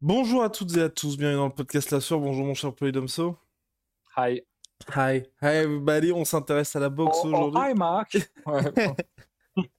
Bonjour 0.00 0.42
à 0.42 0.48
toutes 0.50 0.76
et 0.76 0.82
à 0.82 0.88
tous, 0.88 1.16
bienvenue 1.18 1.36
dans 1.36 1.48
le 1.48 1.52
podcast 1.54 1.90
La 1.90 2.00
Soeur. 2.00 2.20
Bonjour 2.20 2.46
mon 2.46 2.54
cher 2.54 2.74
Polydomso. 2.74 3.36
Hi. 4.16 4.40
Hi. 4.96 5.22
Hi 5.42 5.56
everybody, 5.56 6.10
on 6.12 6.24
s'intéresse 6.24 6.74
à 6.74 6.80
la 6.80 6.88
boxe 6.88 7.18
Oh, 7.22 7.26
oh, 7.26 7.28
aujourd'hui. 7.28 7.60
hi 7.70 7.74
Marc. 7.74 8.16
Ouais, 8.46 8.62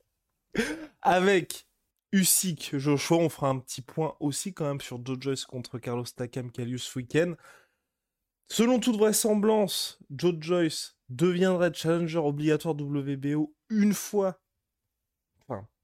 Avec 1.02 1.68
Usyk, 2.12 2.78
Joshua, 2.78 3.18
on 3.18 3.30
fera 3.30 3.50
un 3.50 3.58
petit 3.58 3.82
point 3.82 4.16
aussi 4.20 4.54
quand 4.54 4.66
même 4.66 4.82
sur 4.82 5.04
Joe 5.04 5.18
Joyce 5.20 5.46
contre 5.46 5.80
Carlos 5.80 6.04
Takam 6.16 6.52
qui 6.52 6.62
a 6.62 6.66
lieu 6.66 6.78
ce 6.78 7.00
week-end. 7.00 7.34
Selon 8.48 8.80
toute 8.80 8.98
vraisemblance, 8.98 9.98
Joe 10.12 10.36
Joyce 10.40 10.98
deviendrait 11.10 11.74
challenger 11.74 12.20
obligatoire 12.20 12.76
WBO 12.76 13.56
une 13.70 13.94
fois, 13.94 14.40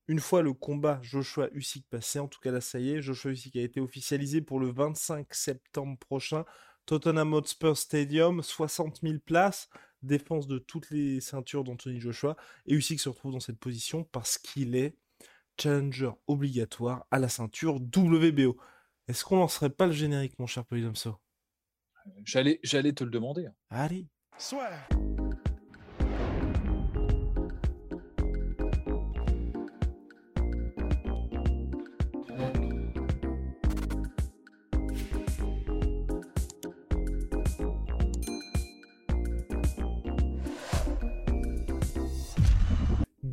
une 0.08 0.20
fois 0.20 0.42
le 0.42 0.54
combat 0.54 1.00
Joshua 1.02 1.50
Usyk 1.54 1.88
passé. 1.90 2.20
En 2.20 2.28
tout 2.28 2.40
cas, 2.40 2.52
là, 2.52 2.62
ça 2.62 2.80
y 2.80 2.92
est, 2.92 3.02
Joshua 3.02 3.32
Usyk 3.32 3.56
a 3.58 3.62
été 3.62 3.80
officialisé 3.80 4.42
pour 4.42 4.60
le 4.60 4.72
25 4.72 5.34
septembre 5.34 5.98
prochain. 5.98 6.46
Tottenham 6.86 7.34
Hotspur 7.34 7.77
Stadium, 7.77 8.41
60 8.41 9.02
000 9.04 9.20
places, 9.20 9.70
défense 10.02 10.48
de 10.48 10.58
toutes 10.58 10.90
les 10.90 11.20
ceintures 11.20 11.64
d'Anthony 11.64 11.99
Joshua. 11.99 12.38
Et 12.66 12.76
Usyk 12.76 12.99
se 12.99 13.10
retrouve 13.10 13.34
dans 13.34 13.41
cette 13.41 13.60
position 13.60 14.05
parce 14.05 14.38
qu'il 14.38 14.76
est 14.76 14.96
challenger 15.60 16.12
obligatoire 16.27 17.05
à 17.12 17.20
la 17.20 17.27
ceinture 17.30 17.76
WBO. 17.76 18.58
Est-ce 19.08 19.26
qu'on 19.26 19.38
lancerait 19.38 19.70
pas 19.70 19.88
le 19.88 19.94
générique, 19.94 20.38
mon 20.40 20.48
cher 20.48 20.66
Polydomso? 20.66 21.18
J'allais, 22.24 22.60
j'allais 22.64 22.94
te 22.94 23.04
le 23.04 23.10
demander. 23.10 23.48
Allez 23.70 24.08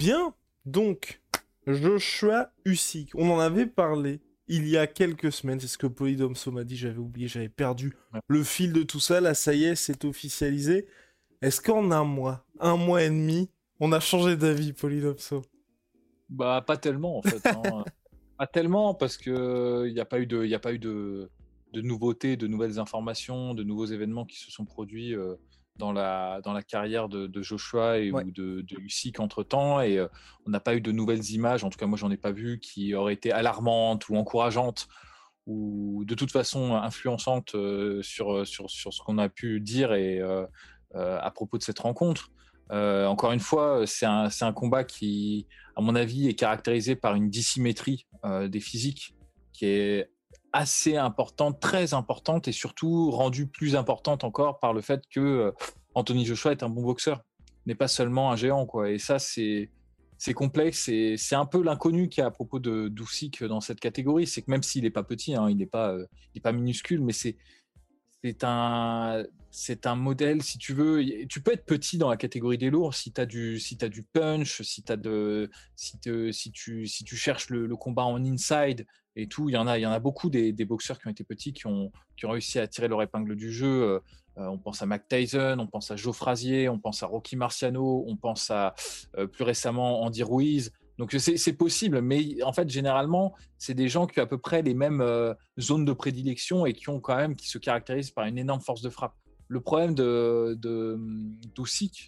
Bien, 0.04 0.34
donc, 0.66 1.22
Joshua 1.66 2.52
Usyk, 2.66 3.12
on 3.14 3.30
en 3.30 3.38
avait 3.38 3.64
parlé 3.64 4.20
il 4.48 4.68
y 4.68 4.76
a 4.76 4.86
quelques 4.86 5.32
semaines, 5.32 5.58
c'est 5.60 5.66
ce 5.66 5.78
que 5.78 5.86
Polydomso 5.86 6.50
m'a 6.52 6.64
dit, 6.64 6.76
j'avais 6.76 6.98
oublié, 6.98 7.26
j'avais 7.26 7.48
perdu 7.48 7.96
Ouais. 8.12 8.20
le 8.28 8.44
fil 8.44 8.74
de 8.74 8.82
tout 8.82 9.00
ça, 9.00 9.22
là 9.22 9.32
ça 9.32 9.54
y 9.54 9.64
est, 9.64 9.74
c'est 9.76 10.04
officialisé. 10.04 10.86
Est-ce 11.40 11.62
qu'en 11.62 11.90
un 11.90 12.04
mois, 12.04 12.44
un 12.60 12.76
mois 12.76 13.02
et 13.02 13.08
demi, 13.08 13.48
on 13.80 13.92
a 13.92 14.00
changé 14.00 14.36
d'avis, 14.36 14.74
Polydomso 14.74 15.40
Bah 16.28 16.62
pas 16.66 16.76
tellement 16.76 17.16
en 17.16 17.22
fait. 17.22 17.40
hein. 17.46 17.84
pas 18.38 18.46
tellement 18.46 18.92
parce 18.92 19.16
que 19.16 19.86
il 19.88 19.94
n'y 19.94 20.00
a 20.00 20.04
pas 20.04 20.20
eu 20.20 20.26
de, 20.26 20.44
y 20.44 20.54
a 20.54 20.58
pas 20.58 20.74
eu 20.74 20.78
de, 20.78 21.30
de 21.72 21.80
nouveautés, 21.80 22.36
de 22.36 22.46
nouvelles 22.46 22.78
informations, 22.78 23.54
de 23.54 23.62
nouveaux 23.62 23.86
événements 23.86 24.26
qui 24.26 24.36
se 24.38 24.50
sont 24.50 24.66
produits 24.66 25.14
euh, 25.16 25.36
dans 25.76 25.92
la 25.92 26.40
dans 26.42 26.52
la 26.52 26.62
carrière 26.62 27.08
de, 27.08 27.26
de 27.26 27.42
Joshua 27.42 27.98
et 27.98 28.12
Ouais. 28.12 28.24
ou 28.24 28.30
de, 28.30 28.60
de 28.62 28.80
Usyk 28.80 29.18
entre 29.20 29.42
temps 29.42 29.80
et 29.80 29.98
euh, 29.98 30.06
on 30.46 30.50
n'a 30.50 30.60
pas 30.60 30.74
eu 30.76 30.80
de 30.80 30.92
nouvelles 30.92 31.30
images. 31.30 31.64
En 31.64 31.70
tout 31.70 31.78
cas 31.78 31.86
moi 31.86 31.98
j'en 31.98 32.10
ai 32.10 32.16
pas 32.16 32.30
vu 32.32 32.60
qui 32.60 32.94
auraient 32.94 33.14
été 33.14 33.32
alarmantes 33.32 34.08
ou 34.08 34.16
encourageantes 34.16 34.86
ou 35.46 36.04
de 36.06 36.14
toute 36.14 36.30
façon 36.30 36.74
influençantes 36.74 37.54
euh, 37.54 38.00
sur 38.02 38.46
sur 38.46 38.70
sur 38.70 38.92
ce 38.94 39.02
qu'on 39.02 39.18
a 39.18 39.28
pu 39.28 39.60
dire 39.60 39.92
et 39.92 40.20
euh, 40.20 40.46
euh, 40.94 41.18
à 41.20 41.30
propos 41.30 41.58
de 41.58 41.62
cette 41.62 41.80
rencontre. 41.80 42.30
Euh, 42.72 43.04
encore 43.06 43.32
une 43.32 43.40
fois, 43.40 43.82
c'est 43.86 44.06
un, 44.06 44.28
un 44.40 44.52
combat 44.54 44.84
qui, 44.84 45.46
à 45.76 45.82
mon 45.82 45.94
avis, 45.94 46.28
est 46.28 46.34
caractérisé 46.34 46.96
par 46.96 47.14
une 47.14 47.28
dissymétrie 47.28 48.06
euh, 48.24 48.48
des 48.48 48.60
physiques 48.60 49.14
qui 49.52 49.66
est 49.66 50.08
assez 50.54 50.96
importante, 50.96 51.60
très 51.60 51.94
importante 51.94 52.46
et 52.48 52.52
surtout 52.52 53.10
rendue 53.10 53.48
plus 53.48 53.74
importante 53.74 54.22
encore 54.22 54.60
par 54.60 54.72
le 54.72 54.80
fait 54.80 55.02
que 55.10 55.20
euh, 55.20 55.52
Anthony 55.94 56.24
Joshua 56.24 56.52
est 56.52 56.62
un 56.62 56.68
bon 56.68 56.82
boxeur, 56.82 57.22
n'est 57.66 57.74
pas 57.74 57.88
seulement 57.88 58.30
un 58.30 58.36
géant. 58.36 58.64
Quoi. 58.64 58.90
Et 58.90 58.98
ça, 58.98 59.18
c'est 59.18 59.70
c'est 60.16 60.32
complexe 60.32 60.88
et 60.88 61.16
c'est 61.18 61.34
un 61.34 61.44
peu 61.44 61.60
l'inconnu 61.60 62.08
qu'il 62.08 62.20
y 62.20 62.24
a 62.24 62.28
à 62.28 62.30
propos 62.30 62.60
de 62.60 62.88
d'Usyk 62.88 63.42
dans 63.44 63.60
cette 63.60 63.80
catégorie. 63.80 64.28
C'est 64.28 64.42
que 64.42 64.50
même 64.50 64.62
s'il 64.62 64.84
n'est 64.84 64.90
pas 64.90 65.02
petit, 65.02 65.34
hein, 65.34 65.50
il 65.50 65.56
n'est 65.56 65.66
pas, 65.66 65.90
euh, 65.90 66.06
pas 66.42 66.52
minuscule, 66.52 67.02
mais 67.02 67.12
c'est 67.12 67.36
un, 68.44 69.24
un 69.84 69.94
modèle, 69.96 70.40
si 70.40 70.56
tu 70.58 70.72
veux. 70.72 71.04
Tu 71.28 71.42
peux 71.42 71.52
être 71.52 71.66
petit 71.66 71.98
dans 71.98 72.08
la 72.08 72.16
catégorie 72.16 72.58
des 72.58 72.70
lourds 72.70 72.94
si 72.94 73.12
tu 73.12 73.20
as, 73.20 73.26
du, 73.26 73.58
si 73.58 73.76
t'as 73.76 73.88
du 73.88 74.04
punch, 74.04 74.62
si, 74.62 74.84
t'as 74.84 74.96
de, 74.96 75.50
si, 75.74 75.98
te- 75.98 76.30
si, 76.30 76.52
tu, 76.52 76.86
si 76.86 77.02
tu 77.02 77.16
cherches 77.16 77.50
le 77.50 77.76
combat 77.76 78.04
en 78.04 78.24
inside 78.24 78.86
et 79.16 79.26
tout. 79.26 79.48
Il 79.48 79.52
y 79.52 79.56
en 79.56 79.66
a, 79.66 79.78
il 79.78 79.82
y 79.82 79.86
en 79.86 79.92
a 79.92 79.98
beaucoup 79.98 80.30
des, 80.30 80.52
boxeurs 80.64 80.98
qui 80.98 81.06
ont 81.06 81.10
été 81.10 81.24
petits, 81.24 81.52
qui 81.52 81.66
ont, 81.66 81.92
qui 82.16 82.26
ont 82.26 82.30
réussi 82.30 82.58
à 82.58 82.66
tirer 82.66 82.88
leur 82.88 83.02
épingle 83.02 83.36
du 83.36 83.52
jeu. 83.52 83.82
Euh, 83.82 84.00
euh, 84.38 84.46
on 84.46 84.58
pense 84.58 84.82
à 84.82 84.86
Mac 84.86 85.06
Tyson, 85.08 85.56
on 85.58 85.66
pense 85.66 85.90
à 85.90 85.96
Joe 85.96 86.14
Frazier, 86.14 86.68
on 86.68 86.78
pense 86.78 87.02
à 87.02 87.06
Rocky 87.06 87.36
Marciano, 87.36 88.04
on 88.08 88.16
pense 88.16 88.50
à 88.50 88.74
euh, 89.16 89.26
plus 89.26 89.44
récemment 89.44 90.02
Andy 90.02 90.22
Ruiz. 90.22 90.72
Donc 90.96 91.12
c'est 91.18 91.54
possible, 91.54 92.02
mais 92.02 92.40
en 92.44 92.52
fait 92.52 92.70
généralement 92.70 93.34
c'est 93.58 93.74
des 93.74 93.88
gens 93.88 94.06
qui 94.06 94.20
ont 94.20 94.22
à 94.22 94.26
peu 94.26 94.38
près 94.38 94.62
les 94.62 94.74
mêmes 94.74 95.04
zones 95.58 95.84
de 95.84 95.92
prédilection 95.92 96.66
et 96.66 96.72
qui 96.72 96.88
ont 96.88 97.00
quand 97.00 97.16
même 97.16 97.34
qui 97.34 97.48
se 97.48 97.58
caractérisent 97.58 98.12
par 98.12 98.26
une 98.26 98.38
énorme 98.38 98.60
force 98.60 98.80
de 98.80 98.88
frappe. 98.90 99.16
Le 99.48 99.60
problème 99.60 99.96
de 99.96 100.56
de- 100.56 100.96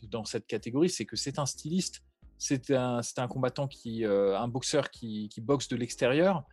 dans 0.09 0.25
cette 0.25 0.47
catégorie, 0.47 0.89
c'est 0.89 1.05
que 1.05 1.16
c'est 1.16 1.41
un 1.41 1.47
styliste, 1.47 2.05
c'est 2.39 2.71
un 2.71 3.00
un 3.16 3.27
combattant 3.27 3.66
qui 3.66 4.05
un 4.05 4.47
boxeur 4.47 4.93
qui 4.93 5.28
boxe 5.43 5.66
de 5.66 5.75
l'extérieur 5.75 6.45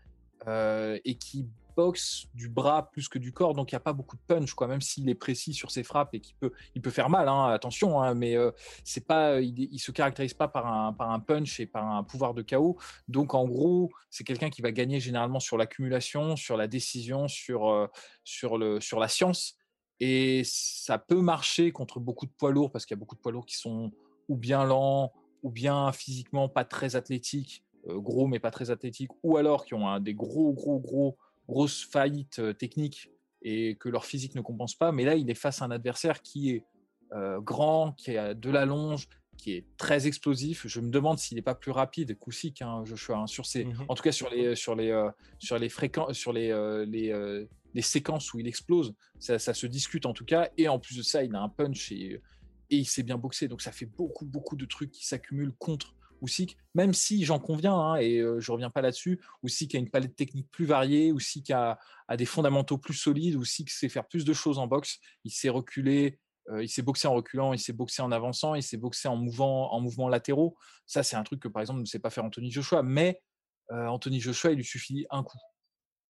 euh, 0.47 0.99
et 1.05 1.15
qui 1.15 1.47
boxe 1.75 2.27
du 2.35 2.49
bras 2.49 2.89
plus 2.91 3.07
que 3.09 3.17
du 3.17 3.31
corps, 3.31 3.53
donc 3.53 3.71
il 3.71 3.75
n'y 3.75 3.77
a 3.77 3.81
pas 3.81 3.93
beaucoup 3.93 4.15
de 4.15 4.21
punch, 4.27 4.53
quoi, 4.53 4.67
même 4.67 4.81
s'il 4.81 5.09
est 5.09 5.15
précis 5.15 5.53
sur 5.53 5.71
ses 5.71 5.83
frappes 5.83 6.13
et 6.13 6.19
qu'il 6.19 6.35
peut, 6.35 6.51
il 6.75 6.81
peut 6.81 6.91
faire 6.91 7.09
mal, 7.09 7.27
hein, 7.27 7.47
attention, 7.47 8.01
hein, 8.01 8.13
mais 8.13 8.35
euh, 8.35 8.51
pas, 9.07 9.41
il, 9.41 9.57
il 9.59 9.79
se 9.79 9.91
caractérise 9.91 10.33
pas 10.33 10.47
par 10.47 10.67
un, 10.67 11.19
punch 11.19 11.59
et 11.59 11.65
par 11.65 11.85
un 11.85 12.03
pouvoir 12.03 12.33
de 12.33 12.41
chaos. 12.41 12.77
Donc 13.07 13.33
en 13.33 13.45
gros, 13.45 13.91
c'est 14.09 14.23
quelqu'un 14.23 14.49
qui 14.49 14.61
va 14.61 14.71
gagner 14.71 14.99
généralement 14.99 15.39
sur 15.39 15.57
l'accumulation, 15.57 16.35
sur 16.35 16.57
la 16.57 16.67
décision, 16.67 17.27
sur, 17.27 17.69
euh, 17.69 17.87
sur, 18.23 18.57
le, 18.57 18.79
sur 18.79 18.99
la 18.99 19.07
science. 19.07 19.55
Et 19.99 20.43
ça 20.45 20.97
peut 20.97 21.21
marcher 21.21 21.71
contre 21.71 21.99
beaucoup 21.99 22.25
de 22.25 22.31
poids 22.31 22.51
lourds 22.51 22.71
parce 22.71 22.85
qu'il 22.85 22.95
y 22.95 22.99
a 22.99 22.99
beaucoup 22.99 23.15
de 23.15 23.21
poids 23.21 23.31
lourds 23.31 23.45
qui 23.45 23.57
sont 23.57 23.91
ou 24.27 24.35
bien 24.35 24.63
lents, 24.63 25.11
ou 25.43 25.51
bien 25.51 25.91
physiquement 25.91 26.49
pas 26.49 26.65
très 26.65 26.95
athlétiques, 26.95 27.63
euh, 27.72 27.72
gros 27.87 28.27
mais 28.27 28.39
pas 28.39 28.51
très 28.51 28.71
athlétiques, 28.71 29.11
ou 29.23 29.37
alors 29.37 29.65
qui 29.65 29.73
ont 29.73 29.87
un- 29.87 29.99
des 29.99 30.13
gros, 30.13 30.53
gros, 30.53 30.79
gros, 30.79 31.17
grosses 31.47 31.83
faillites 31.83 32.39
euh, 32.39 32.53
techniques 32.53 33.09
et 33.41 33.75
que 33.75 33.89
leur 33.89 34.05
physique 34.05 34.35
ne 34.35 34.41
compense 34.41 34.75
pas. 34.75 34.91
Mais 34.91 35.03
là, 35.03 35.15
il 35.15 35.29
est 35.29 35.35
face 35.35 35.61
à 35.61 35.65
un 35.65 35.71
adversaire 35.71 36.21
qui 36.21 36.51
est 36.51 36.63
euh, 37.11 37.39
grand, 37.41 37.91
qui 37.91 38.17
a 38.17 38.33
de 38.33 38.49
la 38.49 38.65
longe, 38.65 39.07
qui 39.37 39.51
est 39.53 39.65
très 39.77 40.07
explosif. 40.07 40.65
Je 40.67 40.79
me 40.79 40.89
demande 40.89 41.19
s'il 41.19 41.35
n'est 41.35 41.41
pas 41.43 41.53
plus 41.53 41.71
rapide 41.71 42.17
qu'Usyk, 42.17 42.61
hein, 42.61 42.83
Joshua, 42.85 43.17
hein, 43.17 43.27
sur 43.27 43.45
ses, 43.45 43.65
Mhm. 43.65 43.85
en 43.89 43.93
tout 43.95 44.01
cas 44.03 44.11
sur 44.13 44.29
les, 44.29 44.55
sur 44.55 44.75
les, 44.75 44.89
euh, 44.89 45.09
sur 45.37 45.59
les 45.59 45.69
fréquences, 45.69 46.13
sur 46.17 46.31
les, 46.33 46.49
euh, 46.51 46.85
les, 46.85 47.11
euh, 47.11 47.45
les 47.73 47.81
séquences 47.81 48.33
où 48.33 48.39
il 48.39 48.47
explose. 48.47 48.95
Ça, 49.19 49.37
ça 49.39 49.53
se 49.53 49.67
discute 49.67 50.05
en 50.05 50.13
tout 50.13 50.25
cas. 50.25 50.49
Et 50.57 50.67
en 50.69 50.79
plus 50.79 50.97
de 50.97 51.03
ça, 51.03 51.23
il 51.23 51.35
a 51.35 51.41
un 51.41 51.49
punch 51.49 51.91
et, 51.91 52.21
et 52.69 52.77
il 52.77 52.85
sait 52.85 53.03
bien 53.03 53.17
boxer. 53.17 53.47
Donc 53.47 53.61
ça 53.61 53.71
fait 53.71 53.85
beaucoup, 53.85 54.25
beaucoup 54.25 54.55
de 54.55 54.65
trucs 54.65 54.91
qui 54.91 55.05
s'accumulent 55.05 55.53
contre 55.59 55.93
Usyk, 56.23 56.57
même 56.73 56.93
si 56.93 57.25
j'en 57.25 57.39
conviens, 57.39 57.75
hein, 57.75 57.95
et 57.97 58.19
euh, 58.19 58.39
je 58.39 58.51
reviens 58.51 58.69
pas 58.69 58.81
là-dessus, 58.81 59.21
Usyk 59.43 59.75
a 59.75 59.77
une 59.77 59.89
palette 59.89 60.15
technique 60.15 60.49
plus 60.51 60.65
variée, 60.65 61.09
Usyk 61.09 61.51
a, 61.51 61.79
a 62.07 62.17
des 62.17 62.25
fondamentaux 62.25 62.77
plus 62.77 62.93
solides, 62.93 63.35
Usyk 63.35 63.69
sait 63.69 63.89
faire 63.89 64.07
plus 64.07 64.25
de 64.25 64.33
choses 64.33 64.59
en 64.59 64.67
boxe, 64.67 64.99
il 65.23 65.31
sait 65.31 65.49
reculer, 65.49 66.19
euh, 66.49 66.63
il 66.63 66.69
s'est 66.69 66.81
boxé 66.81 67.07
en 67.07 67.13
reculant, 67.13 67.53
il 67.53 67.59
s'est 67.59 67.73
boxé 67.73 68.01
en 68.01 68.11
avançant, 68.11 68.55
il 68.55 68.63
s'est 68.63 68.77
boxé 68.77 69.07
en 69.07 69.15
mouvant, 69.15 69.71
en 69.71 69.79
mouvements 69.79 70.09
latéraux. 70.09 70.57
Ça, 70.85 71.03
c'est 71.03 71.15
un 71.15 71.23
truc 71.23 71.39
que 71.39 71.47
par 71.47 71.61
exemple 71.61 71.79
ne 71.79 71.85
sait 71.85 71.99
pas 71.99 72.09
faire 72.09 72.25
Anthony 72.25 72.51
Joshua, 72.51 72.83
mais 72.83 73.21
euh, 73.71 73.87
Anthony 73.87 74.19
Joshua, 74.19 74.51
il 74.51 74.57
lui 74.57 74.65
suffit 74.65 75.05
un 75.09 75.23
coup. 75.23 75.37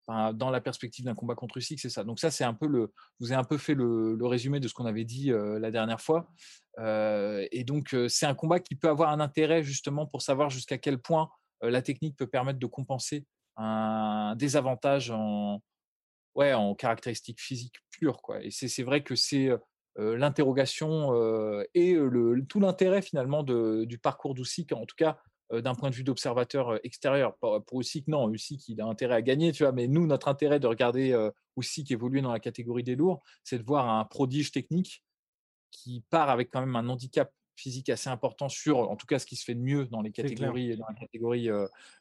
Dans 0.07 0.49
la 0.49 0.59
perspective 0.59 1.05
d'un 1.05 1.15
combat 1.15 1.33
contre 1.33 1.57
Usyk, 1.57 1.79
c'est 1.79 1.89
ça. 1.89 2.03
Donc 2.03 2.19
ça, 2.19 2.29
c'est 2.29 2.43
un 2.43 2.53
peu 2.53 2.67
le. 2.67 2.91
Vous 3.21 3.31
ai 3.31 3.35
un 3.35 3.45
peu 3.45 3.57
fait 3.57 3.73
le, 3.73 4.17
résumé 4.25 4.59
de 4.59 4.67
ce 4.67 4.73
qu'on 4.73 4.85
avait 4.85 5.05
dit 5.05 5.31
euh, 5.31 5.59
la 5.59 5.71
dernière 5.71 6.01
fois. 6.01 6.29
Euh, 6.79 7.47
et 7.51 7.63
donc, 7.63 7.93
euh, 7.93 8.09
c'est 8.09 8.25
un 8.25 8.35
combat 8.35 8.59
qui 8.59 8.75
peut 8.75 8.89
avoir 8.89 9.11
un 9.11 9.21
intérêt 9.21 9.63
justement 9.63 10.05
pour 10.05 10.21
savoir 10.21 10.49
jusqu'à 10.49 10.77
quel 10.77 10.97
point 10.97 11.29
la 11.61 11.81
technique 11.81 12.17
peut 12.17 12.27
permettre 12.27 12.59
de 12.59 12.65
compenser 12.65 13.25
un 13.55 14.35
désavantage 14.35 15.11
en, 15.11 15.61
ouais, 16.35 16.53
en 16.53 16.75
caractéristiques 16.75 17.39
physiques 17.39 17.77
pures. 17.89 18.19
Et 18.41 18.51
c'est 18.51 18.83
vrai 18.83 19.01
que 19.01 19.15
c'est 19.15 19.51
l'interrogation 19.95 21.13
et 21.73 21.93
le, 21.93 22.45
tout 22.49 22.59
l'intérêt 22.59 23.01
finalement 23.01 23.43
de, 23.43 23.85
du 23.85 23.97
parcours 23.97 24.33
d'Usyk, 24.33 24.73
en 24.73 24.85
tout 24.85 24.97
cas 24.97 25.19
d'un 25.51 25.75
point 25.75 25.89
de 25.89 25.95
vue 25.95 26.03
d'observateur 26.03 26.79
extérieur. 26.85 27.35
Pour, 27.37 27.63
pour 27.65 27.81
Usyk, 27.81 28.07
non, 28.07 28.29
Usyk, 28.31 28.69
il 28.69 28.81
a 28.81 28.85
intérêt 28.85 29.15
à 29.15 29.21
gagner, 29.21 29.51
tu 29.51 29.63
vois, 29.63 29.71
mais 29.71 29.87
nous, 29.87 30.07
notre 30.07 30.27
intérêt 30.27 30.59
de 30.59 30.67
regarder 30.67 31.11
euh, 31.11 31.29
Usyk 31.57 31.91
évoluer 31.91 32.21
dans 32.21 32.31
la 32.31 32.39
catégorie 32.39 32.83
des 32.83 32.95
lourds, 32.95 33.21
c'est 33.43 33.57
de 33.57 33.63
voir 33.63 33.89
un 33.89 34.03
prodige 34.05 34.51
technique 34.51 35.03
qui 35.71 36.03
part 36.09 36.29
avec 36.29 36.49
quand 36.49 36.59
même 36.59 36.75
un 36.75 36.87
handicap 36.87 37.31
physique 37.55 37.89
assez 37.89 38.09
important 38.09 38.49
sur, 38.49 38.79
en 38.79 38.95
tout 38.95 39.05
cas, 39.05 39.19
ce 39.19 39.27
qui 39.27 39.35
se 39.35 39.43
fait 39.45 39.53
de 39.53 39.59
mieux 39.59 39.85
dans 39.85 40.01
les 40.01 40.11
catégories, 40.11 40.75
dans 40.75 40.87
la 40.87 40.95
catégorie 40.95 41.49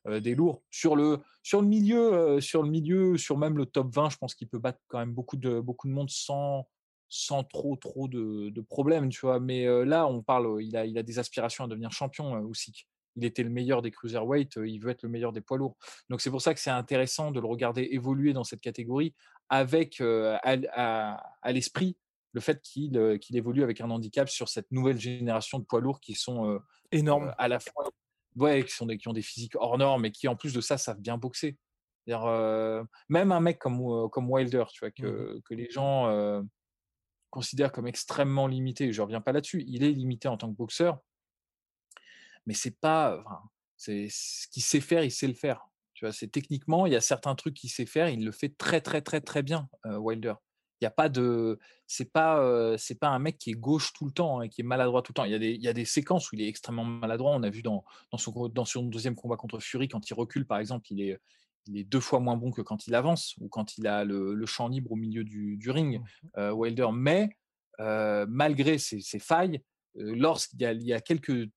des 0.06 0.35
lourds. 0.35 0.62
Sur 0.71 0.97
le, 0.97 1.21
sur 1.43 1.61
le 1.61 1.69
milieu, 1.69 2.41
sur 2.41 2.62
le 2.62 2.71
milieu, 2.71 3.19
sur 3.19 3.37
même 3.37 3.59
le 3.59 3.67
top 3.67 3.94
20, 3.94 4.11
je 4.11 4.17
pense 4.17 4.35
qu'il 4.35 4.49
peut 4.49 4.59
battre 4.59 4.81
quand 4.89 4.99
même 4.99 5.12
beaucoup 5.12 5.37
de, 5.37 5.61
beaucoup 5.61 5.89
de 5.89 5.93
monde 5.93 6.09
sans, 6.09 6.67
sans 7.11 7.44
trop 7.44 7.77
trop 7.77 8.09
de, 8.09 8.61
problèmes, 8.62 9.11
tu 9.11 9.21
vois. 9.21 9.41
Mais 9.41 9.67
là, 9.85 10.06
on 10.06 10.23
parle, 10.23 10.62
il 10.62 10.75
a, 10.75 10.87
il 10.87 10.97
a 10.97 11.03
des 11.03 11.19
aspirations 11.19 11.65
à 11.65 11.69
devenir 11.69 11.93
champion, 11.93 12.33
aussi. 12.44 12.87
Il 13.17 13.25
était 13.25 13.43
le 13.43 13.50
meilleur 13.50 13.82
des 13.82 13.91
cruiserweight, 13.91 14.56
il 14.56 14.79
veut 14.79 14.91
être 14.91 15.03
le 15.03 15.09
meilleur 15.09 15.32
des 15.32 15.41
poids 15.41 15.59
lourds. 15.59 15.76
Donc 16.09 16.20
c'est 16.20 16.31
pour 16.31 16.41
ça 16.43 16.55
que 16.55 16.61
c'est 16.61 16.70
intéressant 16.70 17.31
de 17.31 17.41
le 17.41 17.47
regarder 17.47 17.88
évoluer 17.91 18.32
dans 18.32 18.44
cette 18.44 18.61
catégorie 18.61 19.14
avec 19.49 20.00
à, 20.00 21.23
l'esprit 21.53 21.97
le 22.32 22.41
fait 22.41 22.62
qu'il 22.62 23.19
qu'il 23.20 23.37
évolue 23.37 23.62
avec 23.62 23.82
un 23.82 23.91
handicap 23.91 24.29
sur 24.31 24.49
cette 24.49 24.70
nouvelle 24.70 24.99
génération 24.99 25.59
de 25.59 25.64
poids 25.64 25.81
lourds 25.81 26.00
qui 26.00 26.14
sont 26.14 26.59
énormes 26.91 27.35
à 27.37 27.49
la 27.49 27.61
fois 27.61 27.91
ouais, 28.37 28.64
qui, 28.64 28.75
sont 28.75 28.87
des, 28.87 28.99
qui 28.99 29.09
ont 29.09 29.12
des 29.12 29.23
physiques 29.23 29.56
hors 29.56 29.79
normes 29.79 30.05
et 30.05 30.11
qui 30.11 30.29
en 30.29 30.37
plus 30.37 30.53
de 30.53 30.61
ça 30.61 30.79
savent 30.79 31.00
bien 31.00 31.19
boxer. 31.19 31.56
même 32.06 33.32
un 33.32 33.41
mec 33.41 33.58
comme, 33.58 34.08
comme 34.11 34.31
Wilder, 34.31 34.65
tu 34.73 34.81
vois, 34.81 34.88
mmh 34.88 34.93
que, 34.93 35.41
que 35.44 35.55
les 35.55 35.70
gens 35.70 36.43
considère 37.31 37.73
comme 37.73 37.87
extrêmement 37.87 38.47
limité. 38.47 38.93
Je 38.93 39.00
ne 39.00 39.05
reviens 39.05 39.20
pas 39.20 39.32
là-dessus. 39.32 39.65
Il 39.67 39.82
est 39.85 39.91
limité 39.91 40.29
en 40.29 40.37
tant 40.37 40.50
que 40.50 40.56
boxeur, 40.56 40.99
mais 42.47 42.55
c'est 42.55 42.79
pas. 42.81 43.23
c'est 43.77 44.09
ce 44.11 44.49
qu'il 44.49 44.62
sait 44.62 44.81
faire, 44.81 45.05
il 45.05 45.11
sait 45.11 45.27
le 45.27 45.35
faire. 45.35 45.67
Tu 45.94 46.05
vois, 46.05 46.12
c'est 46.12 46.29
techniquement, 46.29 46.87
il 46.87 46.93
y 46.93 46.97
a 46.97 47.00
certains 47.00 47.35
trucs 47.35 47.55
qu'il 47.55 47.71
sait 47.71 47.87
faire, 47.87 48.09
il 48.09 48.25
le 48.25 48.33
fait 48.33 48.56
très 48.56 48.81
très 48.81 49.03
très 49.03 49.21
très 49.21 49.43
bien, 49.43 49.69
Wilder. 49.85 50.35
Il 50.81 50.85
y 50.85 50.87
a 50.87 50.91
pas 50.91 51.09
de, 51.09 51.61
c'est 51.87 52.12
pas, 52.12 52.77
c'est 52.77 52.99
pas 52.99 53.09
un 53.09 53.21
mec 53.21 53.39
qui 53.39 53.50
est 53.50 53.55
gauche 53.55 53.93
tout 53.93 54.05
le 54.05 54.12
temps, 54.12 54.43
et 54.43 54.47
hein, 54.47 54.49
qui 54.49 54.62
est 54.62 54.65
maladroit 54.65 55.03
tout 55.03 55.12
le 55.12 55.15
temps. 55.15 55.25
Il 55.25 55.31
y, 55.31 55.35
a 55.37 55.39
des, 55.39 55.53
il 55.53 55.62
y 55.62 55.69
a 55.69 55.73
des 55.73 55.85
séquences 55.85 56.33
où 56.33 56.35
il 56.35 56.43
est 56.43 56.49
extrêmement 56.49 56.85
maladroit. 56.85 57.31
On 57.37 57.43
a 57.44 57.50
vu 57.50 57.62
dans, 57.62 57.85
dans, 58.11 58.19
son, 58.19 58.49
dans 58.49 58.65
son 58.65 58.83
deuxième 58.83 59.15
combat 59.15 59.37
contre 59.37 59.61
Fury, 59.61 59.87
quand 59.87 60.11
il 60.11 60.15
recule, 60.15 60.44
par 60.44 60.59
exemple, 60.59 60.87
il 60.91 61.00
est, 61.00 61.21
il 61.67 61.79
est 61.79 61.85
deux 61.85 62.00
fois 62.00 62.21
moins 62.21 62.37
bon 62.37 62.50
que 62.50 62.62
quand 62.62 62.87
il 62.87 62.94
avance 62.94 63.35
ou 63.41 63.49
quand 63.49 63.79
il 63.79 63.87
a 63.87 64.05
le, 64.05 64.44
champ 64.47 64.69
libre 64.69 64.93
au 64.93 64.97
milieu 64.97 65.25
du, 65.25 65.71
ring, 65.71 66.00
mmh 66.00 66.29
euh, 66.39 66.53
Wilder. 66.53 66.89
Mais 66.93 67.37
euh, 67.81 68.27
malgré 68.29 68.79
ses, 68.79 69.00
failles, 69.19 69.62
euh, 69.97 70.15
lorsqu'il 70.17 70.61
y 70.61 70.93
a, 70.93 71.00
quelques, 71.00 71.49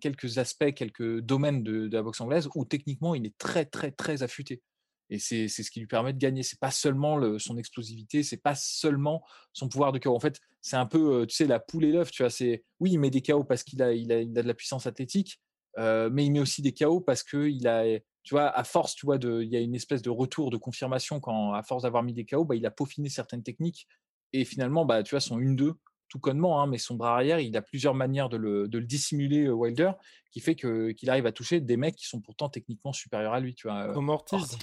quelques 0.00 0.38
aspects, 0.38 0.72
quelques 0.74 1.20
domaines 1.20 1.62
de, 1.62 1.88
la 1.92 2.02
boxe 2.02 2.20
anglaise 2.20 2.48
où 2.54 2.64
techniquement 2.64 3.14
il 3.14 3.26
est 3.26 3.36
très 3.38 3.64
très 3.64 3.90
très 3.90 4.22
affûté. 4.22 4.62
Et 5.10 5.18
c'est 5.18 5.48
ce 5.48 5.70
qui 5.70 5.80
lui 5.80 5.86
permet 5.86 6.12
de 6.12 6.18
gagner. 6.18 6.42
C'est 6.42 6.60
pas 6.60 6.70
seulement 6.70 7.38
son 7.38 7.56
explosivité, 7.56 8.22
c'est 8.22 8.42
pas 8.42 8.54
seulement 8.54 9.24
son 9.54 9.68
pouvoir 9.68 9.92
de 9.92 9.98
KO. 9.98 10.14
En 10.14 10.20
fait, 10.20 10.38
c'est 10.60 10.76
un 10.76 10.84
peu, 10.84 11.26
tu 11.26 11.34
sais, 11.34 11.46
la 11.46 11.60
poule 11.60 11.86
et 11.86 11.92
l'œuf. 11.92 12.10
Tu 12.10 12.22
vois, 12.22 12.28
c'est 12.30 12.64
oui, 12.78 12.90
il 12.92 12.98
met 12.98 13.08
des 13.08 13.22
KO 13.22 13.42
parce 13.44 13.62
qu'il 13.62 13.82
a, 13.82 13.92
il 13.94 14.12
a, 14.12 14.24
de 14.24 14.40
la 14.40 14.54
puissance 14.54 14.86
athlétique, 14.86 15.40
mais 15.78 16.26
il 16.26 16.30
met 16.30 16.40
aussi 16.40 16.60
des 16.60 16.74
KO 16.74 17.00
parce 17.00 17.22
qu'il 17.22 17.66
a, 17.66 17.84
tu 18.28 18.34
vois, 18.34 18.50
à 18.50 18.64
force, 18.64 18.94
tu 18.94 19.06
vois, 19.06 19.16
il 19.16 19.48
y 19.48 19.56
a 19.56 19.60
une 19.60 19.74
espèce 19.74 20.02
de 20.02 20.10
retour 20.10 20.50
de 20.50 20.58
confirmation 20.58 21.20
quand, 21.20 21.54
à 21.54 21.62
force 21.62 21.84
d'avoir 21.84 22.02
mis 22.02 22.12
des 22.12 22.26
KO, 22.26 22.44
bah, 22.44 22.56
il 22.56 22.66
a 22.66 22.70
peaufiné 22.70 23.08
certaines 23.08 23.42
techniques 23.42 23.88
et 24.34 24.44
finalement, 24.44 24.84
bah, 24.84 25.02
tu 25.02 25.10
vois, 25.10 25.20
son 25.20 25.38
1-2, 25.38 25.72
tout 26.08 26.18
connement, 26.18 26.62
hein, 26.62 26.66
mais 26.66 26.78
son 26.78 26.94
bras 26.94 27.14
arrière, 27.14 27.40
il 27.40 27.56
a 27.56 27.62
plusieurs 27.62 27.94
manières 27.94 28.28
de 28.28 28.36
le, 28.36 28.68
dissimuler, 28.80 29.46
euh, 29.46 29.52
Wilder, 29.52 29.92
qui 30.30 30.40
fait 30.40 30.54
qu'il 30.54 31.10
arrive 31.10 31.26
à 31.26 31.32
toucher 31.32 31.60
des 31.60 31.76
mecs 31.76 31.96
qui 31.96 32.06
sont 32.06 32.20
pourtant 32.20 32.48
techniquement 32.48 32.92
supérieurs 32.92 33.34
à 33.34 33.40
lui, 33.40 33.54
tu 33.54 33.68
vois. 33.68 33.88
Euh, 33.88 33.92
Comme 33.92 34.08
Ortiz. 34.08 34.58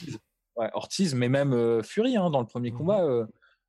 Ortiz, 0.74 1.16
mais 1.16 1.28
même 1.28 1.54
euh, 1.54 1.84
Fury, 1.84 2.16
hein, 2.16 2.30
dans 2.30 2.40
le 2.40 2.46
premier 2.46 2.72
mmh 2.72 2.78
combat, 2.78 3.28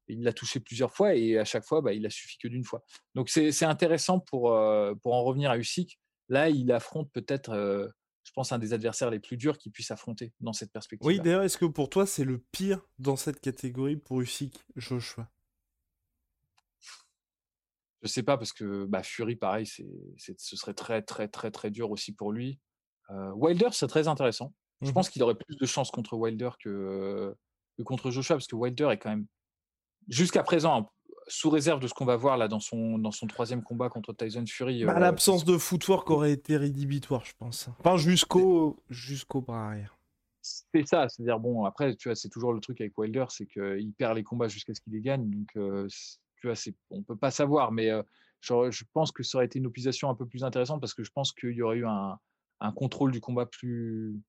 il 0.09 0.23
l'a 0.23 0.33
touché 0.33 0.61
plusieurs 0.61 0.93
fois 0.93 1.17
et 1.17 1.37
à 1.37 1.45
chaque 1.45 1.65
fois, 1.65 1.81
bah, 1.81 1.93
il 1.93 2.07
a 2.07 2.11
suffi 2.11 2.39
que 2.39 2.47
d'une 2.47 2.63
fois. 2.63 2.85
Donc 3.17 3.29
c'est 3.29 3.65
intéressant 3.65 4.21
pour, 4.21 4.57
pour 5.03 5.15
en 5.15 5.25
revenir 5.25 5.51
à 5.51 5.59
Usyk. 5.59 5.99
Là, 6.29 6.49
il 6.49 6.71
affronte 6.71 7.11
peut-être 7.13 7.93
je 8.27 8.33
pense, 8.33 8.51
un 8.51 8.59
des 8.59 8.73
adversaires 8.73 9.11
les 9.11 9.21
plus 9.21 9.37
durs 9.37 9.57
qu'il 9.57 9.71
puisse 9.71 9.93
affronter 9.93 10.33
dans 10.41 10.53
cette 10.53 10.73
perspective. 10.73 11.07
Oui, 11.07 11.21
d'ailleurs, 11.21 11.43
est-ce 11.43 11.59
que 11.59 11.65
pour 11.65 11.89
toi, 11.89 12.07
c'est 12.07 12.25
le 12.25 12.39
pire 12.51 12.81
dans 12.99 13.15
cette 13.15 13.41
catégorie 13.41 13.97
pour 13.97 14.21
Usyk, 14.21 14.65
Joshua? 14.75 15.31
Je 18.03 18.09
sais 18.09 18.23
pas, 18.23 18.37
parce 18.37 18.53
que 18.53 18.85
bah, 18.85 19.03
Fury, 19.03 19.37
pareil, 19.37 19.67
c'est, 19.67 19.87
ce 20.39 20.57
serait 20.57 20.75
très, 20.75 21.03
très, 21.03 21.29
très, 21.29 21.51
très 21.51 21.71
dur 21.71 21.91
aussi 21.91 22.13
pour 22.13 22.33
lui. 22.33 22.59
Euh, 23.11 23.31
Wilder, 23.33 23.69
c'est 23.73 23.87
très 23.87 24.09
intéressant. 24.09 24.53
Je 24.83 24.91
mmh 24.91 24.93
pense 24.93 25.11
qu'il 25.11 25.23
aurait 25.23 25.35
plus 25.35 25.57
de 25.57 25.67
chances 25.67 25.91
contre 25.91 26.15
Wilder 26.15 26.51
que, 26.63 27.35
que 27.79 27.83
contre 27.83 28.11
Joshua, 28.11 28.37
parce 28.37 28.47
que 28.47 28.57
Wilder 28.57 28.89
est 28.91 28.99
quand 28.99 29.11
même, 29.11 29.27
jusqu'à 30.09 30.43
présent, 30.43 30.93
sous 31.29 31.51
réserve 31.51 31.81
de 31.81 31.89
ce 31.89 31.95
qu'on 31.95 32.05
va 32.05 32.17
voir 32.17 32.37
là 32.37 32.49
dans 32.49 32.61
son, 32.61 32.99
dans 32.99 33.11
son 33.11 33.27
troisième 33.27 33.63
combat 33.63 33.89
contre 33.89 34.13
Tyson 34.13 34.45
Fury. 34.47 34.85
Bah, 34.85 34.95
euh, 34.97 35.01
L'absence 35.01 35.45
de 35.45 35.59
footwork 35.59 36.11
aurait 36.11 36.33
été 36.33 36.57
rédhibitoire, 36.57 37.25
je 37.25 37.33
pense. 37.39 37.69
Enfin, 37.81 37.97
jusqu'au 37.97 38.77
jusqu'au 38.91 39.41
bras 39.41 39.69
arrière. 39.69 39.99
C'est 40.43 40.87
ça, 40.87 41.09
c'est-à-dire, 41.09 41.41
bon, 41.41 41.65
après, 41.65 41.97
tu 41.97 42.09
vois, 42.09 42.15
c'est 42.15 42.29
toujours 42.29 42.53
le 42.53 42.61
truc 42.61 42.81
avec 42.81 42.97
Wilder, 42.97 43.25
c'est 43.31 43.47
qu'il 43.47 43.93
perd 43.99 44.15
les 44.17 44.23
combats 44.23 44.47
jusqu'à 44.47 44.75
ce 44.75 44.81
qu'il 44.81 44.93
les 44.93 45.01
gagne. 45.01 45.29
Donc, 45.29 45.49
euh, 45.57 45.89
tu 46.41 46.47
vois, 46.47 46.57
on 46.91 47.03
peut 47.03 47.17
pas 47.17 47.31
savoir, 47.31 47.73
mais 47.73 47.91
euh, 47.91 48.03
je 48.41 48.85
pense 48.93 49.13
que 49.13 49.23
ça 49.23 49.39
aurait 49.39 49.47
été 49.47 49.59
une 49.59 49.67
opposition 49.67 50.11
un 50.11 50.15
peu 50.15 50.27
plus 50.27 50.45
intéressante 50.45 50.81
parce 50.81 50.95
que 50.95 51.05
je 51.05 51.11
pense 51.11 51.33
qu'il 51.33 51.53
y 51.53 51.63
aurait 51.63 51.79
eu 51.79 51.87
un, 51.87 52.19
un 52.61 52.73
contrôle 52.73 53.13
du 53.13 53.21
combat 53.21 53.47
plus, 53.47 54.21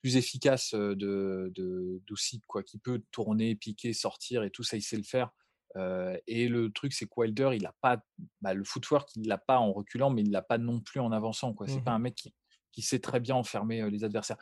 plus 0.00 0.16
efficace 0.16 0.74
de, 0.74 1.52
de 1.54 2.00
quoi, 2.46 2.62
qui 2.62 2.78
peut 2.78 3.02
tourner, 3.10 3.54
piquer, 3.54 3.92
sortir 3.92 4.42
et 4.42 4.50
tout 4.50 4.62
ça, 4.62 4.76
il 4.76 4.82
sait 4.82 4.96
le 4.96 5.02
faire. 5.02 5.30
et 6.26 6.48
le 6.48 6.70
truc, 6.72 6.92
c'est 6.92 7.06
que 7.06 7.12
Wilder, 7.16 7.50
il 7.54 7.66
a 7.66 7.74
pas 7.80 8.02
bah, 8.40 8.54
le 8.54 8.64
footwork, 8.64 9.08
il 9.16 9.26
l'a 9.28 9.38
pas 9.38 9.58
en 9.58 9.72
reculant, 9.72 10.10
mais 10.10 10.22
il 10.22 10.30
l'a 10.30 10.42
pas 10.42 10.58
non 10.58 10.80
plus 10.80 11.00
en 11.00 11.12
avançant. 11.12 11.54
Quoi. 11.54 11.68
C'est 11.68 11.82
pas 11.82 11.92
mmh 11.92 11.94
un 11.94 11.98
mec 12.00 12.14
qui, 12.14 12.34
qui, 12.72 12.82
sait 12.82 12.98
très 12.98 13.20
bien 13.20 13.36
enfermer 13.36 13.88
les 13.90 14.04
adversaires. 14.04 14.38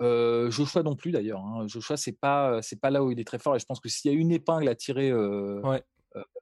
Euh, 0.00 0.50
Joshua 0.50 0.82
non 0.82 0.96
plus 0.96 1.10
d'ailleurs. 1.10 1.40
Hein. 1.40 1.66
Joshua, 1.66 1.96
c'est 1.96 2.18
pas 2.18 2.62
c'est 2.62 2.80
pas 2.80 2.90
là 2.90 3.04
où 3.04 3.10
il 3.10 3.20
est 3.20 3.24
très 3.24 3.38
fort. 3.38 3.56
Et 3.56 3.58
je 3.58 3.66
pense 3.66 3.80
que 3.80 3.88
s'il 3.88 4.10
y 4.10 4.14
a 4.14 4.18
une 4.18 4.32
épingle 4.32 4.68
à 4.68 4.74
tirer 4.74 5.10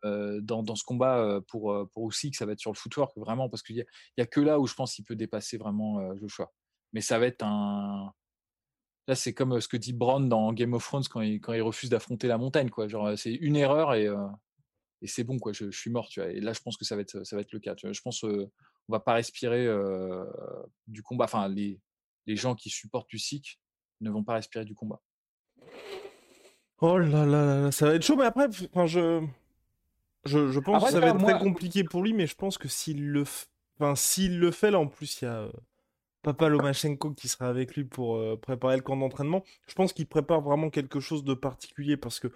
dans, 0.02 0.62
dans, 0.62 0.76
ce 0.76 0.84
combat 0.84 1.40
pour 1.48 1.88
pour 1.92 2.10
que 2.10 2.16
ça 2.32 2.46
va 2.46 2.52
être 2.52 2.60
sur 2.60 2.70
le 2.70 2.76
footwork 2.76 3.16
vraiment 3.16 3.48
parce 3.48 3.62
qu'il 3.62 3.76
y, 3.76 3.84
y, 4.16 4.20
a 4.20 4.26
que 4.26 4.40
là 4.40 4.58
où 4.60 4.66
je 4.66 4.74
pense 4.74 4.94
qu'il 4.94 5.04
peut 5.04 5.16
dépasser 5.16 5.58
vraiment 5.58 6.14
Joshua. 6.16 6.52
Mais 6.92 7.00
ça 7.00 7.18
va 7.18 7.26
être 7.26 7.42
un 7.42 8.12
Là, 9.08 9.14
c'est 9.14 9.32
comme 9.32 9.58
ce 9.58 9.68
que 9.68 9.78
dit 9.78 9.94
Brown 9.94 10.28
dans 10.28 10.52
Game 10.52 10.74
of 10.74 10.84
Thrones 10.84 11.04
quand 11.10 11.22
il, 11.22 11.40
quand 11.40 11.54
il 11.54 11.62
refuse 11.62 11.88
d'affronter 11.88 12.28
la 12.28 12.36
montagne. 12.36 12.68
Quoi. 12.68 12.88
Genre, 12.88 13.18
c'est 13.18 13.32
une 13.32 13.56
erreur 13.56 13.94
et, 13.94 14.06
et 15.00 15.06
c'est 15.06 15.24
bon. 15.24 15.38
Quoi. 15.38 15.52
Je, 15.52 15.70
suis 15.70 15.90
mort. 15.90 16.08
Tu 16.10 16.20
vois. 16.20 16.30
Et 16.30 16.40
là, 16.40 16.52
je 16.52 16.60
pense 16.60 16.76
que 16.76 16.84
ça 16.84 16.94
va 16.94 17.00
être, 17.00 17.24
ça 17.24 17.34
va 17.34 17.40
être 17.40 17.52
le 17.52 17.58
cas. 17.58 17.74
Tu 17.74 17.86
vois. 17.86 17.94
Je 17.94 18.02
pense 18.02 18.20
qu'on 18.20 18.50
on 18.88 18.92
va 18.92 19.00
pas 19.00 19.14
respirer 19.14 19.66
du 20.86 21.02
combat. 21.02 21.24
Enfin, 21.24 21.48
les, 21.48 21.80
les 22.28 22.36
gens 22.36 22.54
qui 22.54 22.70
supportent 22.70 23.12
Usyk 23.12 23.58
ne 24.00 24.10
vont 24.10 24.22
pas 24.22 24.34
respirer 24.34 24.64
du 24.64 24.74
combat. 24.74 25.00
Oh 26.80 26.98
là 26.98 27.26
là 27.26 27.62
là, 27.62 27.72
ça 27.72 27.86
va 27.86 27.94
être 27.94 28.04
chaud. 28.04 28.16
Mais 28.16 28.24
après, 28.24 28.46
enfin, 28.70 28.86
je, 28.86 29.26
je, 30.24 30.52
je 30.52 30.60
pense 30.60 30.84
que 30.84 30.90
ça 30.90 31.00
va 31.00 31.08
être 31.08 31.18
très 31.18 31.38
compliqué 31.38 31.82
pour 31.82 32.02
lui. 32.02 32.12
Mais 32.12 32.26
je 32.28 32.36
pense 32.36 32.58
que 32.58 32.68
s'il 32.68 33.08
le, 33.08 33.24
enfin, 33.80 33.96
s'il 33.96 34.38
le 34.38 34.52
fait, 34.52 34.70
là, 34.70 34.78
en 34.78 34.86
plus, 34.86 35.20
il 35.20 35.24
y 35.24 35.28
a 35.28 35.48
Papa 36.22 36.48
Lomachenko 36.48 37.14
qui 37.14 37.28
sera 37.28 37.48
avec 37.48 37.74
lui 37.74 37.84
pour 37.84 38.16
euh, 38.16 38.36
préparer 38.36 38.76
le 38.76 38.82
camp 38.82 38.96
d'entraînement. 38.96 39.42
Je 39.66 39.74
pense 39.74 39.92
qu'il 39.92 40.06
prépare 40.06 40.42
vraiment 40.42 40.70
quelque 40.70 41.00
chose 41.00 41.24
de 41.24 41.34
particulier 41.34 41.96
parce 41.96 42.20
que 42.20 42.28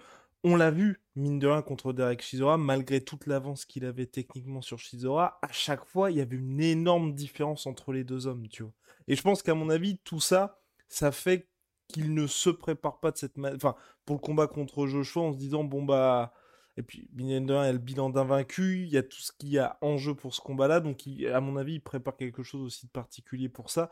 on 0.45 0.57
l'a 0.57 0.73
vu, 0.73 1.01
mine 1.15 1.39
de 1.39 1.47
rien, 1.47 1.63
contre 1.63 1.93
Derek 1.93 2.21
Chisora, 2.21 2.59
malgré 2.59 3.01
toute 3.01 3.27
l'avance 3.27 3.65
qu'il 3.65 3.85
avait 3.85 4.07
techniquement 4.07 4.61
sur 4.61 4.79
Chisora, 4.81 5.39
à 5.41 5.53
chaque 5.53 5.85
fois, 5.85 6.11
il 6.11 6.17
y 6.17 6.21
avait 6.21 6.35
une 6.35 6.61
énorme 6.61 7.15
différence 7.15 7.67
entre 7.67 7.93
les 7.93 8.03
deux 8.03 8.27
hommes, 8.27 8.49
tu 8.49 8.65
vois. 8.65 8.73
Et 9.09 9.17
je 9.17 9.23
pense 9.23 9.43
qu'à 9.43 9.55
mon 9.55 9.71
avis, 9.71 9.99
tout 9.99 10.21
ça, 10.21 10.61
ça 10.89 11.13
fait 11.13 11.49
qu'il 11.89 12.15
ne 12.15 12.27
se 12.27 12.51
prépare 12.51 13.01
pas 13.01 13.11
de 13.11 13.19
cette 13.19 13.37
manière. 13.37 13.57
Enfin, 13.57 13.75
pour 14.05 14.17
le 14.17 14.21
combat 14.21 14.47
contre 14.47 14.87
Joshua, 14.87 15.23
en 15.23 15.33
se 15.33 15.39
disant, 15.39 15.65
bon, 15.65 15.83
bah, 15.83 16.33
et 16.77 16.83
puis, 16.83 17.09
Binder 17.13 17.55
a 17.55 17.73
le 17.73 17.79
bilan 17.79 18.11
d'invaincu, 18.11 18.85
il 18.85 18.89
y 18.89 18.97
a 18.97 19.03
tout 19.03 19.21
ce 19.21 19.33
qu'il 19.33 19.51
y 19.51 19.59
a 19.59 19.79
en 19.83 19.99
jeu 19.99 20.15
pour 20.15 20.35
ce 20.35 20.41
combat-là, 20.41 20.81
donc 20.81 21.03
à 21.33 21.41
mon 21.41 21.57
avis, 21.57 21.75
il 21.75 21.81
prépare 21.81 22.17
quelque 22.17 22.43
chose 22.43 22.63
aussi 22.63 22.87
de 22.87 22.91
particulier 22.93 23.49
pour 23.49 23.71
ça. 23.71 23.91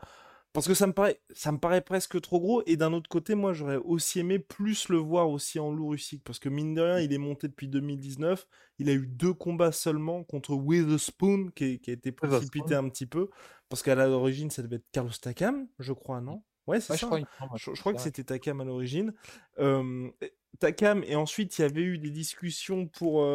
Parce 0.53 0.67
que 0.67 0.73
ça 0.73 0.85
me 0.85 0.91
paraît, 0.91 1.21
ça 1.33 1.51
me 1.51 1.57
paraît 1.57 1.81
presque 1.81 2.19
trop 2.19 2.39
gros. 2.39 2.61
Et 2.65 2.75
d'un 2.75 2.91
autre 2.91 3.09
côté, 3.09 3.35
moi, 3.35 3.53
j'aurais 3.53 3.77
aussi 3.77 4.19
aimé 4.19 4.37
plus 4.37 4.89
le 4.89 4.97
voir 4.97 5.29
aussi 5.29 5.59
en 5.59 5.71
lourd 5.71 5.91
russique. 5.91 6.23
Parce 6.25 6.39
que 6.39 6.49
mine 6.49 6.73
de 6.73 6.81
rien, 6.81 6.99
il 6.99 7.13
est 7.13 7.17
monté 7.17 7.47
depuis 7.47 7.69
2019. 7.69 8.45
Il 8.79 8.89
a 8.89 8.93
eu 8.93 9.07
deux 9.07 9.33
combats 9.33 9.71
seulement 9.71 10.23
contre 10.23 10.53
Witherspoon, 10.53 11.51
qui, 11.55 11.79
qui 11.79 11.91
a 11.91 11.93
été 11.93 12.11
précipité 12.11 12.75
un 12.75 12.89
petit 12.89 13.05
peu. 13.05 13.29
Parce 13.69 13.81
qu'à 13.81 13.95
l'origine, 13.95 14.49
ça 14.49 14.61
devait 14.61 14.77
être 14.77 14.91
Carlos 14.91 15.11
Takam, 15.21 15.67
je 15.79 15.93
crois, 15.93 16.19
non? 16.19 16.43
Ouais, 16.67 16.81
c'est 16.81 16.97
ça. 16.97 17.07
Je 17.55 17.79
crois, 17.79 17.93
que 17.93 18.01
c'était 18.01 18.23
Takam 18.23 18.59
à 18.59 18.65
l'origine. 18.65 19.13
Takam, 20.59 21.03
et 21.05 21.15
ensuite, 21.15 21.57
il 21.57 21.61
y 21.61 21.65
avait 21.65 21.81
eu 21.81 21.97
des 21.97 22.11
discussions 22.11 22.87
pour 22.87 23.25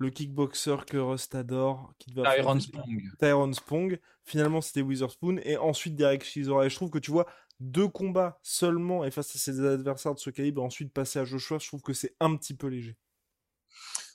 le 0.00 0.08
kickboxer 0.08 0.76
que 0.86 0.96
Rust 0.96 1.34
adore, 1.34 1.92
qui 1.98 2.10
devait 2.10 2.28
Tyron 2.34 2.58
Spong. 2.58 3.02
Tyron 3.18 3.52
Spong. 3.52 4.00
Finalement, 4.24 4.62
c'était 4.62 4.80
Witherspoon. 4.80 5.36
Et 5.44 5.58
ensuite, 5.58 5.94
Derek 5.94 6.24
Chisora. 6.24 6.64
Et 6.64 6.70
je 6.70 6.74
trouve 6.74 6.88
que 6.88 6.98
tu 6.98 7.10
vois, 7.10 7.26
deux 7.60 7.86
combats 7.86 8.38
seulement 8.42 9.04
et 9.04 9.10
face 9.10 9.36
à 9.36 9.38
ses 9.38 9.60
adversaires 9.60 10.14
de 10.14 10.18
ce 10.18 10.30
calibre, 10.30 10.62
ensuite 10.62 10.90
passer 10.92 11.18
à 11.18 11.24
Joshua, 11.24 11.58
je 11.58 11.66
trouve 11.66 11.82
que 11.82 11.92
c'est 11.92 12.16
un 12.18 12.34
petit 12.36 12.54
peu 12.54 12.68
léger. 12.68 12.96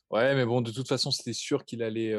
Ouais, 0.09 0.33
mais 0.33 0.45
bon, 0.45 0.61
de 0.61 0.71
toute 0.71 0.87
façon, 0.87 1.11
c'était 1.11 1.33
sûr 1.33 1.65
qu'il 1.65 1.83
allait 1.83 2.15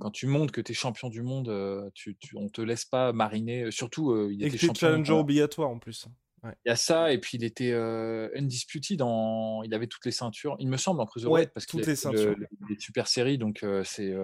quand 0.00 0.10
tu 0.10 0.26
montres 0.26 0.52
que 0.52 0.62
tu 0.62 0.72
es 0.72 0.74
champion 0.74 1.10
du 1.10 1.20
monde, 1.20 1.90
tu, 1.94 2.16
tu, 2.16 2.34
on 2.38 2.48
te 2.48 2.62
laisse 2.62 2.86
pas 2.86 3.12
mariner. 3.12 3.70
Surtout, 3.70 4.30
il 4.30 4.42
était 4.42 4.56
et 4.56 4.68
que 4.68 4.74
challenger 4.74 5.12
obligatoire 5.12 5.68
en 5.68 5.78
plus. 5.78 6.06
Il 6.44 6.68
y 6.68 6.70
a 6.70 6.76
ça, 6.76 7.12
et 7.12 7.18
puis 7.18 7.36
il 7.36 7.44
était 7.44 7.72
undisputed, 7.74 8.98
dans... 8.98 9.62
il 9.62 9.74
avait 9.74 9.86
toutes 9.86 10.06
les 10.06 10.12
ceintures, 10.12 10.56
il 10.58 10.68
me 10.68 10.76
semble, 10.76 11.00
en 11.00 11.06
cruiserweight, 11.06 11.52
parce 11.52 11.66
qu'il 11.66 11.80
a 11.80 12.12
le, 12.12 12.48
les 12.68 12.78
super 12.78 13.08
séries, 13.08 13.36
donc 13.36 13.64
c'est, 13.84 14.14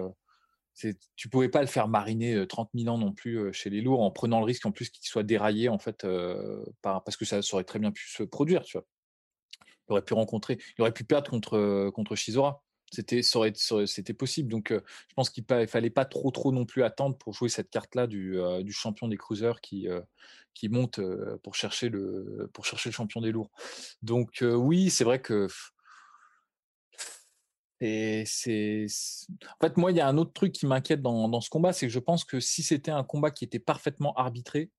c'est, 0.73 0.97
tu 1.15 1.29
pouvais 1.29 1.49
pas 1.49 1.61
le 1.61 1.67
faire 1.67 1.87
mariner 1.87 2.47
30 2.47 2.71
000 2.73 2.93
ans 2.93 2.97
non 2.97 3.13
plus 3.13 3.53
chez 3.53 3.69
les 3.69 3.81
lourds, 3.81 4.01
en 4.01 4.11
prenant 4.11 4.39
le 4.39 4.45
risque 4.45 4.65
en 4.65 4.71
plus 4.71 4.89
qu'il 4.89 5.07
soit 5.07 5.23
déraillé, 5.23 5.69
en 5.69 5.79
fait, 5.79 6.07
par... 6.81 7.03
parce 7.03 7.17
que 7.17 7.25
ça, 7.25 7.39
aurait 7.53 7.63
très 7.63 7.79
bien 7.79 7.91
pu 7.91 8.09
se 8.09 8.23
produire, 8.23 8.63
tu 8.63 8.77
vois. 8.77 8.87
Il 9.89 9.93
aurait 9.93 10.01
pu 10.01 10.15
rencontrer, 10.15 10.57
il 10.77 10.81
aurait 10.81 10.93
pu 10.93 11.03
perdre 11.03 11.29
contre, 11.29 11.89
contre 11.91 12.15
Shizora 12.15 12.63
c'était 12.91 13.21
c'était 13.21 14.13
possible. 14.13 14.49
Donc, 14.49 14.71
je 14.71 15.13
pense 15.15 15.29
qu'il 15.29 15.45
ne 15.49 15.65
fallait 15.65 15.89
pas 15.89 16.05
trop, 16.05 16.31
trop 16.31 16.51
non 16.51 16.65
plus 16.65 16.83
attendre 16.83 17.17
pour 17.17 17.33
jouer 17.33 17.49
cette 17.49 17.69
carte-là 17.69 18.07
du, 18.07 18.37
du, 18.61 18.71
champion 18.71 19.07
des 19.07 19.17
cruisers 19.17 19.61
qui, 19.61 19.87
qui 20.53 20.69
monte 20.69 20.99
pour, 21.43 21.55
chercher 21.55 21.89
le, 21.89 22.49
pour 22.53 22.65
chercher 22.65 22.89
le 22.89 22.93
champion 22.93 23.21
des 23.21 23.31
lourds. 23.31 23.51
Donc, 24.01 24.41
oui, 24.41 24.89
c'est 24.89 25.03
vrai 25.03 25.21
que. 25.21 25.47
Et 27.79 28.23
c'est. 28.25 28.87
En 29.43 29.65
fait, 29.65 29.77
moi, 29.77 29.91
il 29.91 29.97
y 29.97 30.01
a 30.01 30.07
un 30.07 30.17
autre 30.17 30.33
truc 30.33 30.51
qui 30.51 30.65
m'inquiète 30.65 31.01
dans, 31.01 31.27
dans, 31.29 31.41
ce 31.41 31.49
combat, 31.49 31.73
c'est 31.73 31.87
que 31.87 31.93
je 31.93 31.99
pense 31.99 32.23
que 32.23 32.39
si 32.39 32.63
c'était 32.63 32.91
un 32.91 33.03
combat 33.03 33.31
qui 33.31 33.45
était 33.45 33.59
parfaitement 33.59 34.13
arbitré, 34.15 34.71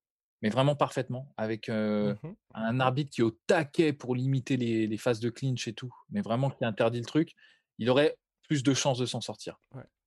mais 0.42 0.50
vraiment 0.50 0.76
parfaitement, 0.76 1.32
avec 1.36 1.68
mmh 1.68 2.14
un 2.54 2.80
arbitre 2.80 3.10
qui 3.10 3.20
est 3.20 3.24
au 3.24 3.38
taquet 3.46 3.92
pour 3.92 4.16
limiter 4.16 4.56
les, 4.56 4.88
les, 4.88 4.96
phases 4.96 5.20
de 5.20 5.30
clinch 5.30 5.68
et 5.68 5.74
tout, 5.74 5.94
mais 6.10 6.22
vraiment 6.22 6.50
qui 6.50 6.64
interdit 6.64 6.98
le 6.98 7.04
truc, 7.04 7.36
il 7.78 7.90
aurait 7.90 8.16
plus 8.48 8.62
de 8.62 8.74
chances 8.74 8.98
de 8.98 9.06
s'en 9.06 9.20
sortir. 9.20 9.60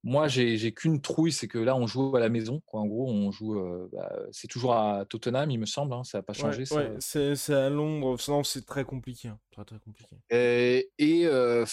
Moi, 0.04 0.28
j'ai 0.28 0.74
qu'une 0.74 1.00
trouille, 1.00 1.32
c'est 1.32 1.48
que 1.48 1.60
là, 1.60 1.76
on 1.76 1.86
joue 1.86 2.16
à 2.16 2.20
la 2.20 2.30
maison. 2.30 2.62
En 2.74 2.88
gros, 2.88 3.08
on 3.08 3.32
joue. 3.32 3.60
Euh, 3.60 3.88
bah, 3.94 4.12
c'est 4.32 4.48
toujours 4.48 4.74
à 4.74 5.06
Tottenham, 5.08 5.52
il 5.52 5.60
me 5.60 5.68
semble. 5.68 5.94
Hein, 5.94 6.04
ça 6.04 6.18
n'a 6.18 6.24
pas 6.24 6.34
changé. 6.34 6.64
Ouais, 6.72 6.96
c'est 7.00 7.54
à 7.54 7.70
Londres. 7.70 8.20
Sinon, 8.20 8.44
c'est 8.44 8.66
très 8.66 8.84
compliqué. 8.84 9.28
Hein, 9.28 9.40
très, 9.52 9.64
très 9.64 9.80
compliqué. 9.80 10.16
Et, 10.30 10.90
euh, 11.26 11.66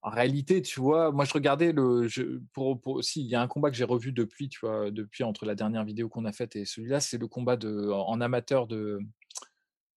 en 0.00 0.10
réalité, 0.10 0.62
tu 0.62 0.80
vois, 0.80 1.12
moi, 1.12 1.26
je 1.26 1.34
regardais 1.34 1.72
le. 1.72 2.08
pour, 2.54 2.80
aussi, 2.86 3.20
il 3.20 3.26
y 3.26 3.34
a 3.34 3.42
un 3.42 3.48
combat 3.48 3.70
que 3.70 3.76
j'ai 3.76 3.84
revu 3.84 4.12
depuis, 4.12 4.48
tu 4.48 4.60
vois, 4.60 4.90
depuis 4.90 5.22
entre 5.22 5.44
la 5.44 5.54
dernière 5.54 5.84
vidéo 5.84 6.08
qu'on 6.08 6.24
a 6.24 6.32
faite 6.32 6.56
et 6.56 6.64
celui-là, 6.64 7.00
c'est 7.00 7.18
le 7.18 7.28
combat 7.28 7.56
de, 7.56 7.90
en, 7.90 8.20
amateur 8.22 8.66
de. 8.66 8.98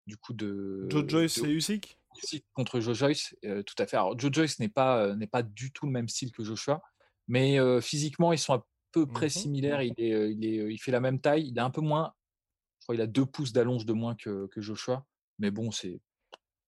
Du 0.07 0.17
coup, 0.17 0.33
de. 0.33 0.87
Joe 0.89 1.07
Joyce 1.07 1.37
et 1.37 1.49
Usyk? 1.49 1.97
Contre 2.53 2.79
Joe 2.79 2.97
Joyce, 2.97 3.35
euh, 3.45 3.63
tout 3.63 3.75
à 3.79 3.87
fait. 3.87 3.97
Alors, 3.97 4.17
Joe 4.17 4.31
Joyce 4.31 4.59
n'est 4.59 4.69
pas, 4.69 4.99
euh, 4.99 5.15
n'est 5.15 5.27
pas 5.27 5.43
du 5.43 5.71
tout 5.71 5.85
le 5.85 5.91
même 5.91 6.07
style 6.07 6.31
que 6.31 6.43
Joshua, 6.43 6.81
mais 7.27 7.59
euh, 7.59 7.81
physiquement, 7.81 8.33
ils 8.33 8.39
sont 8.39 8.53
à 8.53 8.65
peu 8.91 9.05
près 9.05 9.27
mmh 9.27 9.29
similaires. 9.29 9.81
Il, 9.81 9.93
est, 9.97 10.31
il, 10.31 10.45
est, 10.45 10.73
il 10.73 10.77
fait 10.77 10.91
la 10.91 10.99
même 10.99 11.19
taille. 11.19 11.47
Il 11.47 11.59
a 11.59 11.65
un 11.65 11.69
peu 11.69 11.81
moins, 11.81 12.13
je 12.79 12.85
crois, 12.85 12.95
il 12.95 13.01
a 13.01 13.07
deux 13.07 13.25
pouces 13.25 13.51
d'allonge 13.51 13.85
de 13.85 13.93
moins 13.93 14.15
que, 14.15 14.47
que 14.47 14.61
Joshua, 14.61 15.05
mais 15.39 15.51
bon, 15.51 15.71
c'est. 15.71 15.99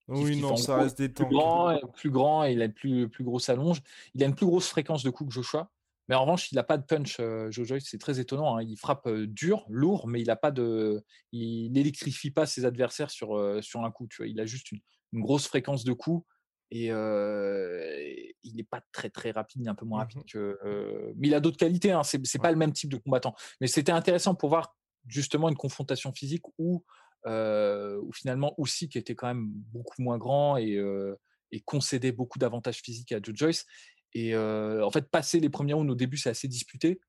Oui, 0.10 0.40
non, 0.40 0.56
ça 0.56 0.78
reste 0.78 0.98
des 0.98 1.12
temps. 1.12 1.26
Plus 1.26 1.36
grand, 1.36 1.80
plus 1.94 2.12
grand 2.12 2.46
et 2.46 2.54
il 2.54 2.62
a 2.62 2.66
une 2.66 2.74
plus, 2.74 3.10
plus 3.10 3.26
grosse 3.26 3.50
allonge. 3.50 3.82
Il 4.14 4.24
a 4.24 4.26
une 4.26 4.36
plus 4.36 4.46
grosse 4.46 4.70
fréquence 4.70 5.04
de 5.04 5.10
coups 5.10 5.30
que 5.30 5.34
Joshua. 5.34 5.70
Mais 6.08 6.16
en 6.16 6.22
revanche, 6.22 6.54
il 6.54 6.56
n'a 6.56 6.64
pas 6.64 6.78
de 6.78 6.86
punch, 6.86 7.18
Joe 7.50 7.68
Joyce. 7.68 7.88
C'est 7.90 7.98
très 7.98 8.18
étonnant. 8.22 8.56
Hein. 8.56 8.64
Il 8.64 8.78
frappe 8.78 9.10
dur, 9.10 9.66
lourd, 9.68 10.08
mais 10.08 10.22
il 10.22 10.28
n'a 10.28 10.38
pas 10.38 10.52
de. 10.52 11.04
Il 11.34 11.74
n'électrifie 11.74 12.32
pas 12.32 12.46
ses 12.46 12.64
adversaires 12.64 13.12
sur, 13.12 13.62
sur 13.62 13.84
un 13.84 13.92
coup. 13.92 14.08
Tu 14.08 14.18
vois. 14.22 14.28
Il 14.28 14.40
a 14.40 14.46
juste 14.46 14.72
une, 14.72 14.80
une 15.14 15.22
grosse 15.22 15.48
fréquence 15.48 15.84
de 15.84 15.94
coups 15.94 16.26
et 16.72 16.88
il 18.44 18.56
n'est 18.56 18.64
pas 18.64 18.82
très 18.92 19.10
très 19.10 19.32
rapide, 19.32 19.62
il 19.62 19.68
est 19.68 19.70
un 19.70 19.76
peu 19.76 19.86
moins 19.86 20.00
rapide 20.00 20.20
mmh 20.20 20.32
que. 20.32 21.14
mais 21.16 21.28
il 21.28 21.34
a 21.34 21.40
d'autres 21.40 21.58
qualités, 21.58 21.92
hein, 21.92 22.04
c'est, 22.04 22.42
pas 22.42 22.52
le 22.52 22.58
même 22.58 22.74
type 22.74 22.92
de 22.92 22.98
combattant. 22.98 23.36
Mais 23.62 23.68
c'était 23.68 23.92
intéressant 23.92 24.36
pour 24.36 24.50
voir 24.50 24.76
justement 25.08 25.50
une 25.50 25.56
confrontation 25.56 26.12
physique 26.12 26.44
où, 26.58 26.84
où 27.26 28.12
finalement 28.14 28.56
qui 28.90 28.98
était 28.98 29.16
quand 29.16 29.28
même 29.28 29.48
beaucoup 29.48 30.02
moins 30.02 30.18
grand 30.18 30.58
et, 30.58 30.78
et 31.52 31.62
concédait 31.62 32.12
beaucoup 32.12 32.40
d'avantages 32.40 32.82
physiques 32.82 33.12
à 33.12 33.20
Joe 33.22 33.36
Joyce. 33.36 33.66
Et 34.14 34.36
en 34.36 34.92
fait, 34.92 35.10
passer 35.10 35.40
les 35.40 35.50
premiers 35.50 35.74
rounds 35.74 35.92
au 35.92 35.96
début, 35.96 36.18
c'est 36.18 36.30
assez 36.30 36.48
disputé. 36.48 37.00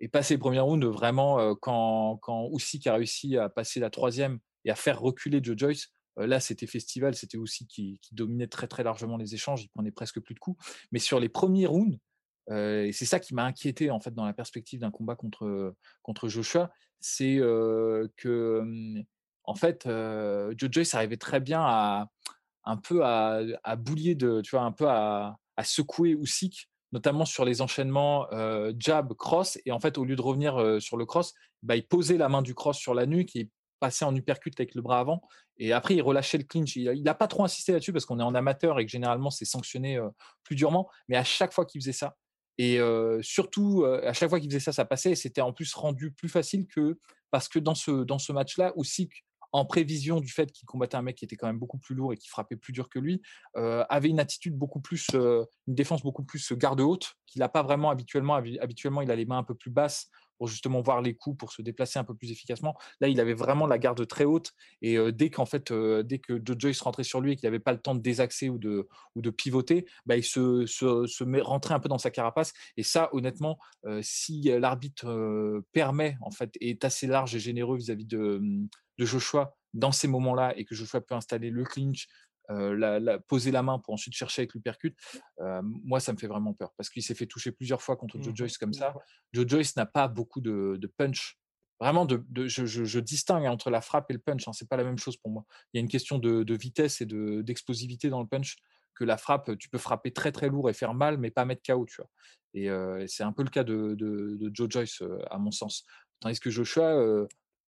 Et 0.00 0.06
passer 0.06 0.34
les 0.34 0.38
premiers 0.38 0.60
rounds, 0.60 0.86
vraiment, 0.86 1.56
quand, 1.56 2.18
quand 2.22 2.48
qui 2.56 2.88
a 2.88 2.94
réussi 2.94 3.36
à 3.36 3.48
passer 3.48 3.80
la 3.80 3.90
troisième 3.90 4.38
et 4.64 4.70
à 4.70 4.76
faire 4.76 5.00
reculer 5.00 5.40
Joe 5.42 5.56
Joyce, 5.56 5.88
Là, 6.18 6.40
c'était 6.40 6.66
Festival, 6.66 7.14
c'était 7.14 7.38
aussi 7.38 7.66
qui, 7.66 8.00
dominait 8.12 8.46
très 8.46 8.66
très 8.66 8.82
largement 8.82 9.16
les 9.16 9.34
échanges, 9.34 9.62
il 9.64 9.68
prenait 9.68 9.90
presque 9.90 10.20
plus 10.20 10.34
de 10.34 10.40
coups. 10.40 10.62
Mais 10.92 10.98
sur 10.98 11.20
les 11.20 11.28
premiers 11.28 11.66
rounds, 11.66 11.98
et 12.50 12.92
c'est 12.92 13.04
ça 13.04 13.20
qui 13.20 13.34
m'a 13.34 13.44
inquiété 13.44 13.90
en 13.90 14.00
fait 14.00 14.14
dans 14.14 14.24
la 14.24 14.32
perspective 14.32 14.80
d'un 14.80 14.90
combat 14.90 15.16
contre, 15.16 15.74
contre 16.02 16.28
Joshua, 16.28 16.70
c'est 17.00 17.36
que 18.16 18.94
en 19.44 19.54
fait, 19.54 19.84
Joe 19.84 20.70
Joyce 20.70 20.94
arrivait 20.94 21.16
très 21.16 21.40
bien 21.40 21.60
à 21.60 22.10
un 22.68 22.76
peu 22.76 23.04
à, 23.04 23.76
boulier 23.76 24.14
de, 24.14 24.42
tu 24.42 24.50
vois, 24.50 24.62
un 24.62 24.72
peu 24.72 24.88
à, 24.88 25.38
secouer 25.62 26.10
Usyk 26.10 26.68
notamment 26.92 27.24
sur 27.24 27.44
les 27.44 27.60
enchaînements 27.60 28.26
jab 28.78 29.12
cross 29.14 29.58
et 29.66 29.72
en 29.72 29.80
fait 29.80 29.98
au 29.98 30.04
lieu 30.04 30.16
de 30.16 30.22
revenir 30.22 30.80
sur 30.80 30.96
le 30.96 31.04
cross 31.04 31.34
bah, 31.62 31.74
il 31.74 31.86
posait 31.86 32.16
la 32.16 32.28
main 32.28 32.42
du 32.42 32.54
cross 32.54 32.78
sur 32.78 32.94
la 32.94 33.06
nuque 33.06 33.34
passer 33.80 34.04
en 34.04 34.14
uppercut 34.14 34.52
avec 34.58 34.74
le 34.74 34.82
bras 34.82 35.00
avant. 35.00 35.22
Et 35.56 35.72
après, 35.72 35.94
il 35.94 36.02
relâchait 36.02 36.38
le 36.38 36.44
clinch. 36.44 36.76
Il 36.76 37.02
n'a 37.02 37.14
pas 37.14 37.28
trop 37.28 37.44
insisté 37.44 37.72
là-dessus 37.72 37.92
parce 37.92 38.04
qu'on 38.04 38.20
est 38.20 38.24
en 38.24 38.34
amateur 38.34 38.78
et 38.78 38.86
que 38.86 38.90
généralement, 38.90 39.30
c'est 39.30 39.44
sanctionné 39.44 40.00
plus 40.44 40.56
durement. 40.56 40.88
Mais 41.08 41.16
à 41.16 41.24
chaque 41.24 41.52
fois 41.52 41.64
qu'il 41.64 41.80
faisait 41.80 41.92
ça, 41.92 42.16
et 42.58 42.80
surtout, 43.22 43.84
à 43.84 44.12
chaque 44.12 44.28
fois 44.28 44.40
qu'il 44.40 44.50
faisait 44.50 44.60
ça, 44.60 44.72
ça 44.72 44.84
passait. 44.84 45.12
Et 45.12 45.16
c'était 45.16 45.40
en 45.40 45.52
plus 45.52 45.74
rendu 45.74 46.12
plus 46.12 46.28
facile 46.28 46.66
que 46.66 46.98
parce 47.30 47.48
que 47.48 47.58
dans 47.58 47.74
ce, 47.74 48.04
dans 48.04 48.18
ce 48.18 48.32
match-là, 48.32 48.72
aussi 48.76 49.08
en 49.52 49.64
prévision 49.64 50.20
du 50.20 50.28
fait 50.28 50.52
qu'il 50.52 50.66
combattait 50.66 50.96
un 50.96 51.02
mec 51.02 51.16
qui 51.16 51.24
était 51.24 51.36
quand 51.36 51.46
même 51.46 51.58
beaucoup 51.58 51.78
plus 51.78 51.94
lourd 51.94 52.12
et 52.12 52.18
qui 52.18 52.28
frappait 52.28 52.56
plus 52.56 52.72
dur 52.72 52.88
que 52.88 52.98
lui, 52.98 53.22
avait 53.54 54.08
une 54.08 54.20
attitude 54.20 54.56
beaucoup 54.56 54.80
plus, 54.80 55.08
une 55.14 55.46
défense 55.66 56.02
beaucoup 56.02 56.24
plus 56.24 56.52
garde 56.52 56.80
haute 56.80 57.14
qu'il 57.26 57.40
n'a 57.40 57.48
pas 57.48 57.62
vraiment 57.62 57.90
habituellement. 57.90 58.34
Habituellement, 58.34 59.02
il 59.02 59.10
a 59.10 59.16
les 59.16 59.24
mains 59.24 59.38
un 59.38 59.44
peu 59.44 59.54
plus 59.54 59.70
basses 59.70 60.10
pour 60.38 60.48
justement 60.48 60.80
voir 60.80 61.02
les 61.02 61.14
coups, 61.14 61.36
pour 61.36 61.52
se 61.52 61.62
déplacer 61.62 61.98
un 61.98 62.04
peu 62.04 62.14
plus 62.14 62.30
efficacement. 62.30 62.76
Là, 63.00 63.08
il 63.08 63.20
avait 63.20 63.34
vraiment 63.34 63.66
la 63.66 63.78
garde 63.78 64.06
très 64.06 64.24
haute 64.24 64.52
et 64.82 64.96
dès 65.12 65.30
qu'en 65.30 65.46
fait, 65.46 65.72
dès 65.72 66.18
que 66.18 66.40
Joe 66.44 66.56
Joyce 66.58 66.80
rentrait 66.80 67.04
sur 67.04 67.20
lui 67.20 67.32
et 67.32 67.36
qu'il 67.36 67.46
n'avait 67.46 67.58
pas 67.58 67.72
le 67.72 67.80
temps 67.80 67.94
de 67.94 68.00
désaxer 68.00 68.48
ou 68.48 68.58
de, 68.58 68.88
ou 69.14 69.22
de 69.22 69.30
pivoter, 69.30 69.86
bah, 70.06 70.16
il 70.16 70.24
se, 70.24 70.66
se, 70.66 71.06
se 71.06 71.24
met, 71.24 71.40
rentrait 71.40 71.74
un 71.74 71.80
peu 71.80 71.88
dans 71.88 71.98
sa 71.98 72.10
carapace. 72.10 72.52
Et 72.76 72.82
ça, 72.82 73.08
honnêtement, 73.12 73.58
si 74.00 74.42
l'arbitre 74.42 75.62
permet 75.72 76.16
en 76.22 76.30
fait 76.30 76.56
est 76.60 76.84
assez 76.84 77.06
large 77.06 77.34
et 77.34 77.40
généreux 77.40 77.76
vis-à-vis 77.76 78.06
de, 78.06 78.40
de 78.98 79.04
Joshua 79.04 79.56
dans 79.74 79.92
ces 79.92 80.08
moments-là 80.08 80.54
et 80.56 80.64
que 80.64 80.74
Joshua 80.74 81.00
peut 81.00 81.14
installer 81.14 81.50
le 81.50 81.64
clinch, 81.64 82.08
la, 82.48 83.18
poser 83.18 83.50
la 83.50 83.62
main 83.62 83.78
pour 83.78 83.94
ensuite 83.94 84.14
chercher 84.14 84.42
avec 84.42 84.54
l'uppercut, 84.54 84.96
moi, 85.62 86.00
ça 86.00 86.12
me 86.12 86.18
fait 86.18 86.26
vraiment 86.26 86.54
peur 86.54 86.72
parce 86.76 86.90
qu'il 86.90 87.02
s'est 87.02 87.14
fait 87.14 87.26
toucher 87.26 87.52
plusieurs 87.52 87.82
fois 87.82 87.96
contre 87.96 88.20
Joe 88.20 88.32
mmh 88.32 88.36
Joyce 88.36 88.58
comme 88.58 88.72
ça. 88.72 88.94
Joe 89.32 89.46
Joyce 89.46 89.76
n'a 89.76 89.86
pas 89.86 90.08
beaucoup 90.08 90.40
de, 90.40 90.92
punch. 90.96 91.38
Vraiment, 91.80 92.06
de, 92.06 92.24
je, 92.46 92.98
distingue 93.00 93.46
entre 93.46 93.70
la 93.70 93.80
frappe 93.80 94.10
et 94.10 94.14
le 94.14 94.18
punch. 94.18 94.48
Hein, 94.48 94.52
c'est 94.52 94.68
pas 94.68 94.76
la 94.76 94.84
même 94.84 94.98
chose 94.98 95.16
pour 95.16 95.30
moi. 95.30 95.44
Il 95.72 95.78
y 95.78 95.80
a 95.80 95.82
une 95.82 95.88
question 95.88 96.18
de, 96.18 96.54
vitesse 96.54 97.00
et 97.00 97.06
d'explosivité 97.06 98.08
dans 98.10 98.20
le 98.20 98.28
punch 98.28 98.56
que 98.94 99.04
la 99.04 99.16
frappe. 99.16 99.56
Tu 99.58 99.68
peux 99.68 99.78
frapper 99.78 100.12
très 100.12 100.32
très 100.32 100.48
lourd 100.48 100.70
et 100.70 100.72
faire 100.72 100.94
mal, 100.94 101.18
mais 101.18 101.30
pas 101.30 101.44
mettre 101.44 101.62
KO. 101.62 101.86
Tu 101.86 101.96
vois. 101.96 102.10
Et, 102.54 102.68
c'est 103.08 103.24
un 103.24 103.32
peu 103.32 103.42
le 103.42 103.50
cas 103.50 103.64
de, 103.64 104.50
Joe 104.52 104.68
Joyce, 104.70 105.02
à 105.30 105.38
mon 105.38 105.50
sens. 105.50 105.84
Tandis 106.20 106.40
que 106.40 106.50
Joshua, 106.50 107.26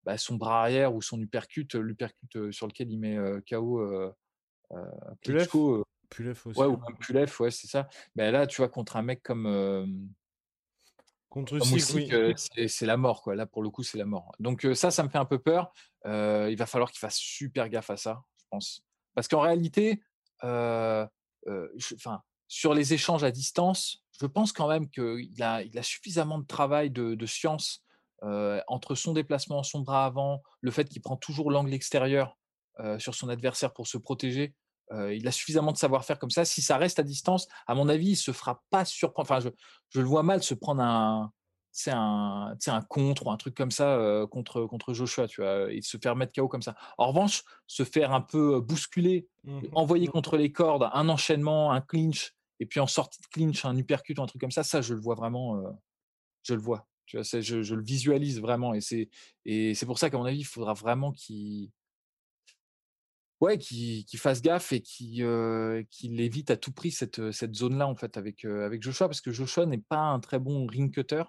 bah, 0.04 0.19
son 0.19 0.37
bras 0.37 0.61
arrière 0.61 0.95
ou 0.95 1.00
son 1.00 1.19
uppercut, 1.21 1.75
l'uppercut 1.75 2.52
sur 2.52 2.66
lequel 2.66 2.90
il 2.90 2.99
met 2.99 3.16
KO 3.49 3.81
Klitschko, 5.23 5.87
aussi. 6.47 6.59
Ouais, 6.59 6.66
ou 6.66 6.76
même 6.76 7.28
ouais, 7.40 7.50
c'est 7.50 7.66
ça. 7.66 7.88
Mais 8.14 8.30
là, 8.30 8.47
tu 8.47 8.59
vois, 8.59 8.68
contre 8.68 8.97
un 8.97 9.02
mec 9.02 9.23
comme. 9.23 10.11
contre 11.28 11.59
oui. 11.59 12.68
c'est 12.68 12.87
la 12.87 12.97
mort, 12.97 13.23
quoi. 13.23 13.35
Là, 13.35 13.47
pour 13.47 13.62
le 13.62 13.71
coup, 13.71 13.83
c'est 13.83 13.99
la 13.99 14.04
mort. 14.04 14.33
Donc, 14.38 14.66
ça, 14.75 14.90
ça 14.90 15.02
me 15.02 15.09
fait 15.09 15.18
un 15.18 15.25
peu 15.25 15.38
peur. 15.38 15.73
il 16.04 16.56
va 16.56 16.66
falloir 16.66 16.90
qu'il 16.90 17.00
fasse 17.00 17.16
super 17.16 17.68
gaffe 17.68 17.90
à 17.90 17.97
ça, 17.97 18.23
je 18.37 18.44
pense. 18.50 18.85
Parce 19.14 19.28
qu'en 19.28 19.40
réalité, 19.40 20.02
enfin, 20.42 21.09
sur 22.49 22.75
les 22.75 22.94
échanges 22.94 23.25
à 23.25 23.30
distance, 23.30 24.04
je 24.21 24.26
pense 24.26 24.52
quand 24.52 24.68
même 24.68 24.88
qu'il 24.88 25.42
a, 25.42 25.62
il 25.62 25.76
a 25.78 25.83
suffisamment 25.83 26.38
de 26.38 26.47
travail, 26.47 26.90
de, 26.90 27.14
de 27.14 27.26
science 27.26 27.85
entre 28.68 28.94
son 28.94 29.12
déplacement, 29.12 29.62
son 29.62 29.80
bras 29.80 30.06
avant, 30.06 30.42
le 30.61 30.71
fait 30.71 30.88
qu'il 30.88 31.02
prend 31.02 31.16
toujours 31.16 31.50
l'angle 31.50 31.75
extérieur 31.75 32.38
sur 32.99 33.14
son 33.14 33.28
adversaire 33.28 33.73
pour 33.73 33.87
se 33.87 33.99
protéger, 33.99 34.54
il 34.93 35.26
a 35.26 35.33
suffisamment 35.33 35.73
de 35.73 35.76
savoir-faire 35.76 36.19
comme 36.19 36.31
ça. 36.31 36.45
Si 36.45 36.62
ça 36.62 36.76
reste 36.76 36.99
à 36.99 37.02
distance, 37.02 37.49
à 37.66 37.75
mon 37.75 37.88
avis, 37.88 38.11
il 38.11 38.16
se 38.16 38.33
fera 38.33 38.62
pas 38.71 38.85
surprendre. 38.85 39.31
Enfin, 39.31 39.40
je, 39.40 39.49
je, 39.90 40.00
le 40.00 40.07
vois 40.07 40.23
mal 40.23 40.43
se 40.43 40.54
prendre 40.54 40.83
un, 40.83 41.33
c'est 41.76 41.90
un, 41.90 42.57
un 42.69 42.83
contre 42.83 43.26
ou 43.26 43.31
un 43.33 43.37
truc 43.37 43.57
comme 43.57 43.73
ça 43.73 44.26
contre, 44.31 44.64
contre 44.66 44.95
Joshua, 44.95 45.26
tu 45.26 45.40
vois, 45.40 45.73
et 45.73 45.83
se 45.83 45.99
faire 45.99 46.14
mettre 46.14 46.33
KO 46.33 46.47
comme 46.47 46.62
ça. 46.62 46.76
En 46.99 47.09
revanche, 47.09 47.43
se 47.66 47.83
faire 47.83 48.12
un 48.12 48.21
peu 48.21 48.61
bousculer, 48.61 49.26
mmh 49.43 49.61
envoyer 49.73 50.07
mmh 50.07 50.12
contre 50.12 50.37
les 50.37 50.52
cordes, 50.52 50.88
un 50.93 51.09
enchaînement, 51.09 51.73
un 51.73 51.81
clinch, 51.81 52.33
et 52.61 52.66
puis 52.66 52.78
en 52.78 52.87
sortie 52.87 53.21
de 53.21 53.26
clinch, 53.26 53.64
un 53.64 53.76
uppercut 53.76 54.16
ou 54.16 54.23
un 54.23 54.26
truc 54.26 54.40
comme 54.40 54.52
ça, 54.52 54.62
ça, 54.62 54.83
je 54.83 54.95
le 54.95 55.00
vois 55.00 55.16
vraiment, 55.16 55.61
je 56.45 56.54
le 56.54 56.61
vois. 56.61 56.87
Tu 57.07 57.16
vois, 57.19 57.25
je, 57.25 57.62
je, 57.62 57.75
le 57.75 57.83
visualise 57.83 58.40
vraiment, 58.40 58.73
et 58.73 58.81
c'est, 58.81 59.11
et 59.45 59.75
c'est 59.75 59.85
pour 59.85 59.99
ça 59.99 60.11
qu'à 60.11 60.16
mon 60.16 60.25
avis, 60.26 60.38
il 60.38 60.47
faudra 60.47 60.75
vraiment 60.75 61.11
qu'il 61.11 61.71
ouais, 63.44 63.58
qui, 63.58 64.06
fasse 64.16 64.42
gaffe 64.42 64.72
et 64.72 64.80
qui, 64.80 65.22
qu'il 65.90 66.20
évite 66.20 66.50
à 66.50 66.56
tout 66.56 66.72
prix 66.72 66.90
cette, 66.90 67.30
cette 67.30 67.54
zone-là 67.54 67.86
en 67.86 67.94
fait 67.94 68.16
avec, 68.16 68.44
avec 68.44 68.82
Joshua 68.82 69.08
parce 69.08 69.20
que 69.20 69.30
Joshua 69.30 69.66
n'est 69.66 69.78
pas 69.78 69.98
un 69.98 70.20
très 70.20 70.38
bon 70.38 70.66
ring 70.66 70.92
cutter. 70.92 71.24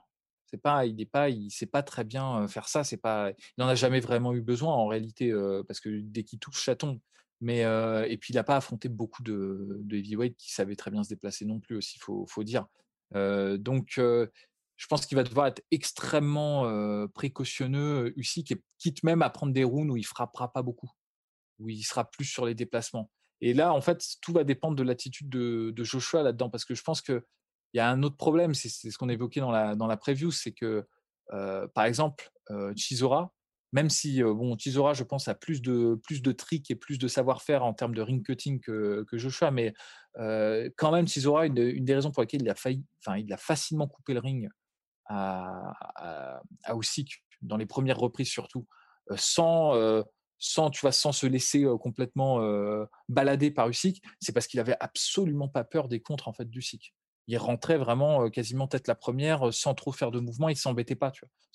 C'est 0.48 0.62
pas, 0.62 0.86
il 0.86 0.96
n'est 0.96 1.06
pas, 1.06 1.30
il 1.30 1.50
sait 1.52 1.66
pas 1.66 1.84
très 1.84 2.04
bien 2.04 2.48
faire 2.48 2.70
ça. 2.70 2.84
C'est 2.84 2.98
pas, 2.98 3.32
il 3.32 3.36
n'en 3.58 3.68
a 3.68 3.76
jamais 3.76 4.00
vraiment 4.00 4.34
eu 4.34 4.42
besoin 4.42 4.74
en 4.74 4.88
réalité 4.88 5.34
parce 5.68 5.80
que 5.80 6.02
dès 6.02 6.24
qu'il 6.24 6.40
touche, 6.40 6.64
ça 6.64 6.76
tombe. 6.76 7.00
Mais 7.42 7.62
et 8.10 8.18
puis 8.18 8.34
il 8.34 8.36
n'a 8.36 8.44
pas 8.44 8.56
affronté 8.56 8.88
beaucoup 8.88 9.24
de, 9.24 9.82
de 9.84 10.28
qui 10.28 10.54
savaient 10.54 10.76
très 10.76 10.92
bien 10.92 11.04
se 11.04 11.10
déplacer 11.10 11.46
non 11.46 11.60
plus 11.60 11.76
aussi, 11.76 12.00
faut, 12.00 12.26
faut 12.28 12.44
dire. 12.44 12.68
donc 13.14 14.00
je 14.78 14.88
pense 14.88 15.06
qu'il 15.06 15.16
va 15.18 15.24
devoir 15.24 15.48
être 15.48 15.64
extrêmement 15.72 17.08
précautionneux, 17.10 18.14
Usyk, 18.18 18.56
quitte 18.78 19.04
même 19.04 19.22
à 19.22 19.30
prendre 19.30 19.52
des 19.52 19.64
rounds 19.64 19.92
où 19.92 19.98
il 19.98 20.06
frappera 20.06 20.52
pas 20.54 20.62
beaucoup, 20.62 20.92
où 21.60 21.70
il 21.70 21.84
sera 21.84 22.10
plus 22.10 22.26
sur 22.26 22.46
les 22.46 22.56
déplacements. 22.56 23.12
Et 23.42 23.54
là, 23.54 23.74
en 23.74 23.82
fait, 23.82 24.04
tout 24.22 24.34
va 24.34 24.44
dépendre 24.44 24.76
de 24.76 24.84
l'attitude 24.84 25.30
de, 25.30 25.84
Joshua 25.84 26.24
là-dedans, 26.24 26.50
parce 26.50 26.66
que 26.66 26.76
je 26.76 26.84
pense 26.84 27.02
que 27.02 27.26
il 27.74 27.78
y 27.78 27.82
a 27.82 27.90
un 27.90 28.04
autre 28.04 28.16
problème, 28.16 28.54
c'est 28.54 28.70
ce 28.70 28.98
qu'on 28.98 29.10
évoquait 29.10 29.42
dans 29.42 29.52
la, 29.52 29.76
dans 29.76 29.88
la 29.88 29.98
preview, 29.98 30.32
c'est 30.32 30.54
que, 30.54 30.88
par 31.28 31.84
exemple, 31.84 32.32
Chizora, 32.78 33.34
même 33.74 33.90
si, 33.90 34.24
bon, 34.24 34.56
Chizora, 34.56 34.94
je 34.94 35.04
pense, 35.04 35.28
a 35.28 35.36
plus 35.36 35.62
de, 35.62 36.00
plus 36.02 36.22
de 36.22 36.32
tricks 36.32 36.72
et 36.72 36.76
plus 36.76 36.98
de 36.98 37.10
savoir-faire 37.10 37.66
en 37.66 37.74
termes 37.74 37.94
de 37.94 38.02
ring 38.02 38.26
cutting 38.26 38.62
que, 38.62 39.06
Joshua, 39.12 39.52
mais 39.52 39.74
quand 40.16 40.92
même, 40.94 41.06
Chizora, 41.06 41.48
une, 41.48 41.54
des 41.54 41.96
raisons 41.96 42.12
pour 42.12 42.22
lesquelles 42.22 42.44
il 42.44 42.50
a, 42.50 42.56
failli, 42.56 42.86
enfin, 43.06 43.18
il 43.18 43.32
a 43.34 43.38
facilement 43.38 43.90
coupé 43.90 44.14
le 44.14 44.22
ring 44.22 44.48
à, 45.08 45.74
à, 45.98 46.42
à 46.64 46.74
dans 47.42 47.58
les 47.58 47.66
premières 47.66 48.00
reprises 48.00 48.30
surtout, 48.30 48.66
sans, 49.18 49.74
sans, 50.38 50.70
tu 50.70 50.82
vois, 50.82 50.92
sans 50.92 51.12
se 51.12 51.26
laisser 51.26 51.66
complètement 51.80 52.40
balader 53.10 53.52
par 53.52 53.70
Usyk, 53.70 54.04
c'est 54.20 54.34
parce 54.34 54.48
qu'il 54.48 54.60
avait 54.60 54.76
absolument 54.80 55.48
pas 55.48 55.64
peur 55.64 55.88
des 55.88 56.02
contres 56.02 56.28
en 56.28 56.34
fait 56.34 56.50
d'Usyk 56.50 56.94
il 57.28 57.38
rentrait 57.38 57.78
vraiment 57.78 58.30
quasiment 58.30 58.68
tête 58.68 58.88
la 58.88 58.96
première 58.96 59.54
sans 59.54 59.74
trop 59.74 59.92
faire 59.92 60.12
de 60.12 60.20
mouvement, 60.20 60.50
il 60.50 60.58
s'embêtait 60.58 60.96
pas. 60.96 61.12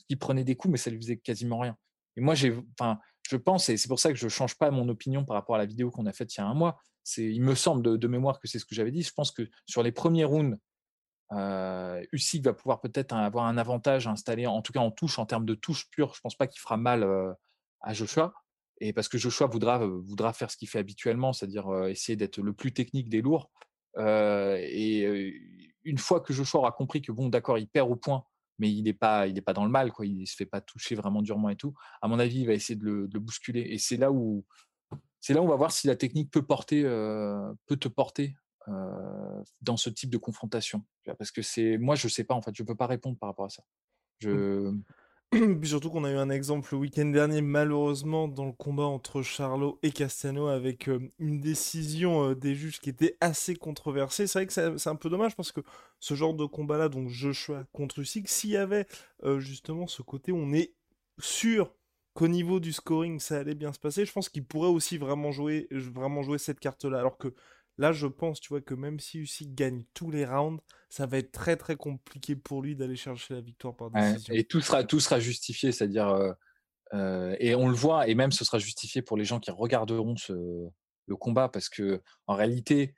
Il 0.09 0.19
prenait 0.19 0.45
des 0.45 0.57
coups, 0.57 0.73
mais 0.73 0.79
ça 0.79 0.91
lui 0.91 0.99
faisait 0.99 1.17
quasiment 1.17 1.59
rien. 1.59 1.77
Et 2.17 2.21
moi, 2.21 2.35
j'ai, 2.35 2.57
enfin, 2.79 2.99
je 3.29 3.37
pense, 3.37 3.69
et 3.69 3.77
c'est 3.77 3.89
pour 3.89 4.01
ça 4.01 4.11
que 4.11 4.19
je 4.19 4.29
change 4.29 4.57
pas 4.57 4.71
mon 4.71 4.89
opinion 4.89 5.25
par 5.25 5.35
rapport 5.37 5.55
à 5.55 5.59
la 5.59 5.67
vidéo 5.67 5.91
qu'on 5.91 6.07
a 6.07 6.13
faite 6.13 6.35
il 6.35 6.41
y 6.41 6.43
a 6.43 6.47
un 6.47 6.55
mois. 6.55 6.81
C'est, 7.05 7.25
il 7.25 7.43
me 7.43 7.55
semble 7.55 7.99
de, 7.99 8.09
mémoire 8.09 8.41
que 8.41 8.49
c'est 8.49 8.59
ce 8.59 8.65
que 8.65 8.75
j'avais 8.75 8.91
dit. 8.91 9.03
Je 9.03 9.13
pense 9.13 9.31
que 9.31 9.49
sur 9.67 9.83
les 9.83 9.93
premiers 9.93 10.25
rounds, 10.25 10.59
euh, 11.33 12.05
Usyk 12.13 12.45
va 12.45 12.53
pouvoir 12.53 12.81
peut-être 12.81 13.15
avoir 13.15 13.47
un 13.47 13.57
avantage 13.57 14.09
installé, 14.09 14.47
en 14.47 14.63
tout 14.63 14.73
cas 14.73 14.81
en 14.81 14.91
touche, 14.91 15.19
en 15.19 15.27
termes 15.27 15.47
de 15.47 15.55
touche 15.55 15.89
pure. 15.91 16.15
Je 16.15 16.21
pense 16.21 16.35
pas 16.35 16.49
qu'il 16.49 16.61
fera 16.61 16.77
mal 16.77 17.07
à 17.81 17.95
Joshua. 17.95 18.35
Et 18.81 18.93
parce 18.93 19.09
que 19.09 19.19
Joshua 19.19 19.47
voudra, 19.47 19.79
voudra 19.79 20.33
faire 20.33 20.51
ce 20.51 20.57
qu'il 20.57 20.69
fait 20.69 20.79
habituellement, 20.79 21.33
c'est-à-dire 21.33 21.87
essayer 21.87 22.17
d'être 22.17 22.41
le 22.41 22.53
plus 22.53 22.73
technique 22.73 23.09
des 23.09 23.21
lourds. 23.21 23.51
et 23.99 25.35
une 25.85 25.99
fois 25.99 26.21
que 26.21 26.33
Joshua 26.33 26.61
aura 26.61 26.73
compris 26.73 27.03
que 27.03 27.13
bon, 27.13 27.29
d'accord, 27.29 27.59
il 27.59 27.69
perd 27.69 27.91
au 27.91 27.97
point, 27.97 28.25
mais 28.59 28.71
il 28.71 28.83
n'est 28.83 28.95
pas, 28.95 29.27
il 29.27 29.43
pas 29.43 29.53
dans 29.53 29.65
le 29.65 29.71
mal, 29.71 29.93
quoi. 29.93 30.07
Il 30.07 30.27
se 30.27 30.37
fait 30.37 30.47
pas 30.47 30.61
toucher 30.61 30.95
vraiment 30.95 31.23
durement 31.23 31.49
et 31.49 31.57
tout. 31.57 31.75
À 32.03 32.09
mon 32.09 32.19
avis, 32.19 32.41
il 32.41 32.47
va 32.47 32.53
essayer 32.53 32.79
de 32.79 32.85
le, 32.85 33.19
bousculer. 33.19 33.63
Et 33.63 33.79
c'est 33.79 33.97
là 33.97 34.13
où, 34.13 34.45
c'est 35.21 35.35
là 35.35 35.41
où 35.41 35.45
on 35.45 35.49
va 35.49 35.57
voir 35.57 35.73
si 35.73 35.87
la 35.87 35.97
technique 35.97 36.31
peut 36.31 36.45
porter, 36.45 36.83
peut 36.83 37.77
te 37.77 37.89
porter 37.89 38.37
dans 39.61 39.77
ce 39.77 39.91
type 39.91 40.11
de 40.11 40.19
confrontation. 40.19 40.85
Parce 41.19 41.31
que 41.31 41.43
c'est, 41.43 41.79
moi, 41.79 41.95
je 41.95 42.09
sais 42.09 42.25
pas 42.25 42.35
en 42.35 42.43
fait, 42.43 42.55
je 42.55 42.63
peux 42.63 42.77
pas 42.77 42.87
répondre 42.87 43.19
par 43.19 43.31
rapport 43.31 43.47
à 43.47 43.51
ça. 43.51 43.63
Mmh. 44.23 44.83
Je, 45.33 45.39
surtout 45.65 45.91
qu'on 45.91 46.05
a 46.05 46.11
eu 46.11 46.17
un 46.17 46.31
exemple 46.31 46.69
le 46.73 46.79
week-end 46.79 47.07
dernier, 47.07 47.41
malheureusement, 47.41 48.27
dans 48.27 48.47
le 48.47 48.53
combat 48.53 48.85
entre 48.85 49.23
Charlot 49.23 49.79
et 49.83 49.93
Castano, 49.93 50.49
avec 50.49 50.89
euh, 50.89 50.99
une 51.19 51.41
décision 51.41 52.31
euh, 52.31 52.35
des 52.35 52.55
juges 52.55 52.81
qui 52.81 52.91
était 52.91 53.17
assez 53.21 53.55
controversée. 53.55 54.27
C'est 54.27 54.41
vrai 54.41 54.47
que 54.47 54.79
c'est 54.79 54.89
un 54.89 54.97
peu 54.97 55.09
dommage 55.09 55.37
parce 55.37 55.53
que 55.53 55.61
ce 56.01 56.15
genre 56.15 56.35
de 56.35 56.45
combat-là, 56.45 56.89
donc 56.89 57.09
Joshua 57.09 57.65
contre 57.73 58.01
Usyk, 58.01 58.29
s'il 58.29 58.51
y 58.51 58.57
avait 58.57 58.87
euh, 59.25 59.39
justement 59.39 59.87
ce 59.87 60.03
côté, 60.03 60.33
on 60.33 60.53
est 60.53 60.75
sûr 61.21 61.73
qu'au 62.15 62.27
niveau 62.29 62.59
du 62.59 62.73
scoring, 62.73 63.21
ça 63.21 63.39
allait 63.39 63.55
bien 63.55 63.73
se 63.73 63.79
passer. 63.79 64.05
Je 64.05 64.13
pense 64.13 64.29
qu'il 64.29 64.45
pourrait 64.45 64.69
aussi 64.69 64.99
vraiment 64.99 65.31
jouer, 65.31 65.69
vraiment 65.71 66.23
jouer 66.23 66.39
cette 66.39 66.61
carte-là. 66.61 66.99
Alors 66.99 67.19
que 67.19 67.35
Là, 67.79 67.93
je 67.93 68.07
pense, 68.07 68.41
tu 68.41 68.51
vois, 68.51 68.61
que 68.61 68.75
même 68.75 69.01
si 69.01 69.19
Usyk 69.21 69.55
gagne 69.55 69.85
tous 69.95 70.11
les 70.11 70.27
rounds, 70.27 70.61
ça 70.91 71.07
va 71.07 71.19
être 71.19 71.31
très 71.31 71.57
très 71.57 71.77
compliqué 71.77 72.35
pour 72.35 72.63
lui 72.63 72.75
d'aller 72.75 72.97
chercher 72.97 73.35
la 73.35 73.41
victoire 73.41 73.77
par 73.77 73.91
décision. 73.91 74.35
et 74.35 74.45
tout 74.45 74.61
sera, 74.61 74.83
tout 74.83 74.99
sera 74.99 75.21
justifié, 75.21 75.71
c'est-à-dire, 75.71 76.09
euh, 76.09 76.33
euh, 76.95 77.37
et 77.39 77.55
on 77.55 77.69
le 77.69 77.77
voit, 77.77 78.09
et 78.09 78.17
même 78.17 78.33
ce 78.33 78.45
sera 78.45 78.59
justifié 78.59 79.01
pour 79.01 79.17
les 79.17 79.25
gens 79.25 79.39
qui 79.39 79.53
regarderont 79.53 80.17
ce, 80.17 80.33
le 81.07 81.17
combat, 81.17 81.49
parce 81.49 81.69
que 81.69 82.03
en 82.27 82.35
réalité, 82.35 82.97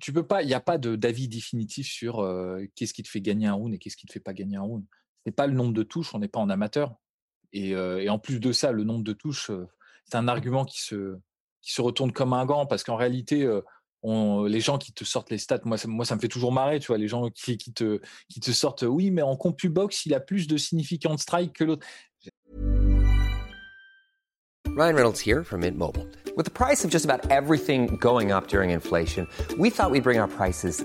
tu 0.00 0.12
peux 0.12 0.26
pas, 0.26 0.42
il 0.42 0.46
n'y 0.46 0.54
a 0.54 0.60
pas 0.60 0.78
d'avis 0.78 1.28
définitif 1.28 1.88
sur 1.88 2.20
euh, 2.20 2.64
qu'est-ce 2.76 2.94
qui 2.94 3.02
te 3.02 3.08
fait 3.08 3.20
gagner 3.20 3.48
un 3.48 3.54
round 3.54 3.74
et 3.74 3.78
qu'est-ce 3.78 3.96
qui 3.96 4.06
te 4.06 4.12
fait 4.12 4.20
pas 4.20 4.32
gagner 4.32 4.56
un 4.56 4.62
round. 4.62 4.84
C'est 5.26 5.32
pas 5.32 5.48
le 5.48 5.54
nombre 5.54 5.74
de 5.74 5.82
touches, 5.82 6.14
on 6.14 6.20
n'est 6.20 6.28
pas 6.28 6.40
en 6.40 6.48
amateur. 6.48 6.94
Et, 7.52 7.70
et, 7.70 8.08
en 8.10 8.18
plus 8.18 8.40
de 8.40 8.52
ça, 8.52 8.72
le 8.72 8.84
nombre 8.84 9.04
de 9.04 9.12
touches, 9.12 9.50
c'est 10.04 10.16
un 10.16 10.28
argument 10.28 10.64
qui 10.64 10.82
se, 10.82 11.16
qui 11.62 11.72
se 11.72 11.80
retourne 11.80 12.12
comme 12.12 12.32
un 12.32 12.46
gant, 12.46 12.66
parce 12.66 12.84
qu'en 12.84 12.96
réalité, 12.96 13.46
les 14.04 14.60
gens 14.60 14.78
qui 14.78 14.92
te 14.92 15.04
sortent 15.04 15.30
les 15.30 15.38
stats, 15.38 15.60
moi 15.64 15.76
ça, 15.76 15.88
moi 15.88 16.04
ça 16.04 16.14
me 16.14 16.20
fait 16.20 16.28
toujours 16.28 16.52
marrer, 16.52 16.78
tu 16.80 16.88
vois, 16.88 16.98
les 16.98 17.08
gens 17.08 17.28
qui, 17.30 17.56
qui, 17.56 17.72
te, 17.72 18.00
qui 18.28 18.40
te 18.40 18.50
sortent, 18.52 18.82
oui, 18.82 19.10
mais 19.10 19.22
en 19.22 19.36
CompuBox, 19.36 20.06
il 20.06 20.14
a 20.14 20.20
plus 20.20 20.46
de 20.46 20.56
significant 20.56 21.16
strike 21.16 21.52
que 21.52 21.64
l'autre. 21.64 21.86
Ryan 24.66 24.94
Reynolds 24.94 25.18
here 25.18 25.42
from 25.42 25.62
Mint 25.62 25.76
Mobile. 25.76 26.06
With 26.36 26.44
the 26.44 26.52
price 26.52 26.84
of 26.84 26.90
just 26.90 27.04
about 27.04 27.28
everything 27.32 27.96
going 27.96 28.30
up 28.30 28.46
during 28.46 28.70
inflation, 28.70 29.26
we 29.58 29.70
thought 29.70 29.90
we'd 29.90 30.04
bring 30.04 30.20
our 30.20 30.28
prices 30.28 30.84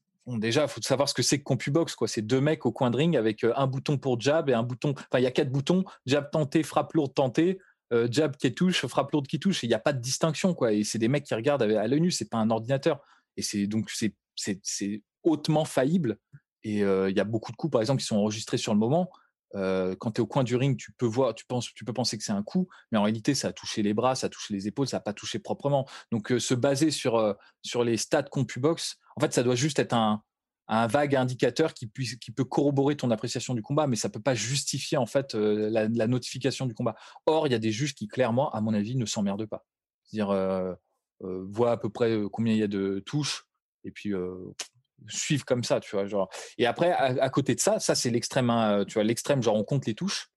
Déjà, 0.27 0.63
il 0.63 0.67
faut 0.67 0.81
savoir 0.81 1.09
ce 1.09 1.13
que 1.13 1.23
c'est 1.23 1.39
que 1.39 1.43
CompuBox. 1.43 1.95
Quoi. 1.95 2.07
C'est 2.07 2.21
deux 2.21 2.41
mecs 2.41 2.65
au 2.65 2.71
coin 2.71 2.91
de 2.91 2.97
ring 2.97 3.17
avec 3.17 3.43
un 3.43 3.67
bouton 3.67 3.97
pour 3.97 4.19
jab 4.19 4.49
et 4.49 4.53
un 4.53 4.63
bouton. 4.63 4.91
Enfin, 4.91 5.19
il 5.19 5.23
y 5.23 5.27
a 5.27 5.31
quatre 5.31 5.51
boutons 5.51 5.83
jab 6.05 6.29
tenté, 6.31 6.63
frappe 6.63 6.93
lourde 6.93 7.13
tentée, 7.13 7.59
euh, 7.91 8.07
jab 8.09 8.35
qui 8.37 8.53
touche, 8.53 8.85
frappe 8.85 9.11
lourde 9.11 9.27
qui 9.27 9.39
touche. 9.39 9.63
Il 9.63 9.69
n'y 9.69 9.73
a 9.73 9.79
pas 9.79 9.93
de 9.93 9.99
distinction. 9.99 10.53
Quoi. 10.53 10.73
Et 10.73 10.83
c'est 10.83 10.99
des 10.99 11.07
mecs 11.07 11.23
qui 11.23 11.33
regardent 11.33 11.63
à 11.63 11.87
l'œil 11.87 12.01
nu, 12.01 12.11
c'est 12.11 12.29
pas 12.29 12.37
un 12.37 12.49
ordinateur. 12.49 13.01
Et 13.35 13.41
c'est 13.41 13.67
donc 13.67 13.89
c'est 14.35 15.03
hautement 15.23 15.65
faillible. 15.65 16.17
Et 16.63 16.83
euh, 16.83 17.09
il 17.09 17.17
y 17.17 17.19
a 17.19 17.23
beaucoup 17.23 17.51
de 17.51 17.57
coups, 17.57 17.71
par 17.71 17.81
exemple, 17.81 18.01
qui 18.01 18.05
sont 18.05 18.17
enregistrés 18.17 18.57
sur 18.57 18.73
le 18.73 18.79
moment. 18.79 19.09
Euh, 19.55 19.95
quand 19.99 20.11
tu 20.11 20.21
es 20.21 20.23
au 20.23 20.27
coin 20.27 20.43
du 20.43 20.55
ring, 20.55 20.77
tu 20.77 20.93
peux 20.93 21.07
voir, 21.07 21.33
tu 21.33 21.45
penses, 21.45 21.73
tu 21.73 21.83
peux 21.83 21.93
penser 21.93 22.17
que 22.17 22.23
c'est 22.23 22.31
un 22.31 22.43
coup, 22.43 22.69
mais 22.91 22.97
en 22.97 23.03
réalité, 23.03 23.33
ça 23.33 23.49
a 23.49 23.53
touché 23.53 23.81
les 23.81 23.93
bras, 23.93 24.15
ça 24.15 24.27
a 24.27 24.29
touché 24.29 24.53
les 24.53 24.67
épaules, 24.67 24.87
ça 24.87 24.97
n'a 24.97 25.01
pas 25.01 25.13
touché 25.13 25.39
proprement. 25.39 25.87
Donc, 26.11 26.31
se 26.37 26.53
baser 26.53 26.91
sur 26.91 27.35
sur 27.61 27.83
les 27.83 27.97
stats 27.97 28.23
CompuBox, 28.23 28.97
en 29.15 29.21
fait, 29.21 29.33
ça 29.33 29.43
doit 29.43 29.55
juste 29.55 29.79
être 29.79 29.93
un, 29.93 30.23
vague 30.87 31.15
indicateur 31.15 31.73
qui, 31.73 31.87
peut 31.87 32.45
corroborer 32.45 32.95
ton 32.95 33.11
appréciation 33.11 33.53
du 33.53 33.61
combat, 33.61 33.87
mais 33.87 33.97
ça 33.97 34.09
peut 34.09 34.21
pas 34.21 34.35
justifier 34.35 34.97
en 34.97 35.05
fait 35.05 35.35
euh, 35.35 35.69
la, 35.69 36.07
notification 36.07 36.65
du 36.65 36.73
combat. 36.73 36.95
Or, 37.25 37.47
il 37.47 37.51
y 37.51 37.55
a 37.55 37.59
des 37.59 37.71
juges 37.71 37.93
qui 37.93 38.07
clairement, 38.07 38.49
à 38.51 38.61
mon 38.61 38.73
avis, 38.73 38.95
ne 38.95 39.05
s'emmerdent 39.05 39.47
pas. 39.47 39.65
C'est-à-dire 40.03 40.29
euh, 40.29 40.73
euh, 41.23 41.63
à 41.65 41.77
peu 41.77 41.89
près 41.89 42.17
combien 42.31 42.53
il 42.53 42.59
y 42.59 42.63
a 42.63 42.67
de 42.67 43.03
touches 43.05 43.47
et 43.83 43.91
puis 43.91 44.13
suivent 45.09 45.43
comme 45.43 45.63
ça, 45.63 45.81
tu 45.81 45.93
vois. 45.93 46.05
Genre. 46.05 46.29
Et 46.57 46.65
après, 46.65 46.91
à, 46.91 47.29
côté 47.29 47.53
de 47.53 47.59
ça, 47.59 47.79
ça 47.79 47.93
c'est 47.93 48.09
l'extrême, 48.09 48.49
hein, 48.49 48.85
tu 48.87 48.93
vois, 48.93 49.03
l'extrême, 49.03 49.43
genre 49.43 49.55
on 49.55 49.65
compte 49.65 49.85
les 49.87 49.95
touches. 49.95 50.29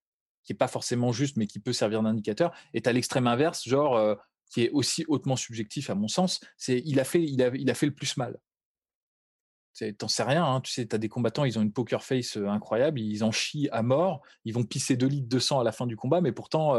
qui 0.43 0.53
est 0.53 0.57
pas 0.57 0.69
forcément 0.69 1.13
juste, 1.13 1.37
mais 1.37 1.47
qui 1.47 1.61
peut 1.61 1.73
servir 1.73 2.03
d'indicateur. 2.03 2.53
Et 2.73 2.83
tu 2.83 2.89
as 2.89 2.93
l'extrême 2.93 3.29
inverse, 3.29 3.69
genre 3.69 4.17
qui 4.51 4.63
est 4.63 4.71
aussi 4.71 5.05
hautement 5.09 5.37
subjectif 5.37 5.91
à 5.91 5.95
mon 5.95 6.09
sens, 6.09 6.41
c'est 6.57 6.83
il 6.85 7.01
a 7.01 7.05
fait 7.05 7.27
le 7.27 7.95
plus 7.95 8.17
mal. 8.17 8.39
T'en 9.99 10.09
sais 10.09 10.23
rien, 10.23 10.45
hein, 10.45 10.61
tu 10.61 10.73
sais, 10.73 10.87
tu 10.87 10.95
as 10.95 10.99
des 10.99 11.09
combattants, 11.09 11.45
ils 11.45 11.59
ont 11.59 11.63
une 11.63 11.73
poker 11.73 12.03
face 12.05 12.37
incroyable, 12.37 13.01
ils 13.01 13.25
en 13.25 13.33
chient 13.33 13.69
à 13.73 13.83
mort, 13.83 14.23
ils 14.45 14.55
vont 14.55 14.65
pisser 14.65 14.97
2 14.97 15.07
litres 15.07 15.29
de 15.29 15.39
sang 15.39 15.61
à 15.61 15.65
la 15.65 15.73
fin 15.73 15.87
du 15.87 15.97
combat, 15.97 16.21
mais 16.21 16.33
pourtant, 16.33 16.75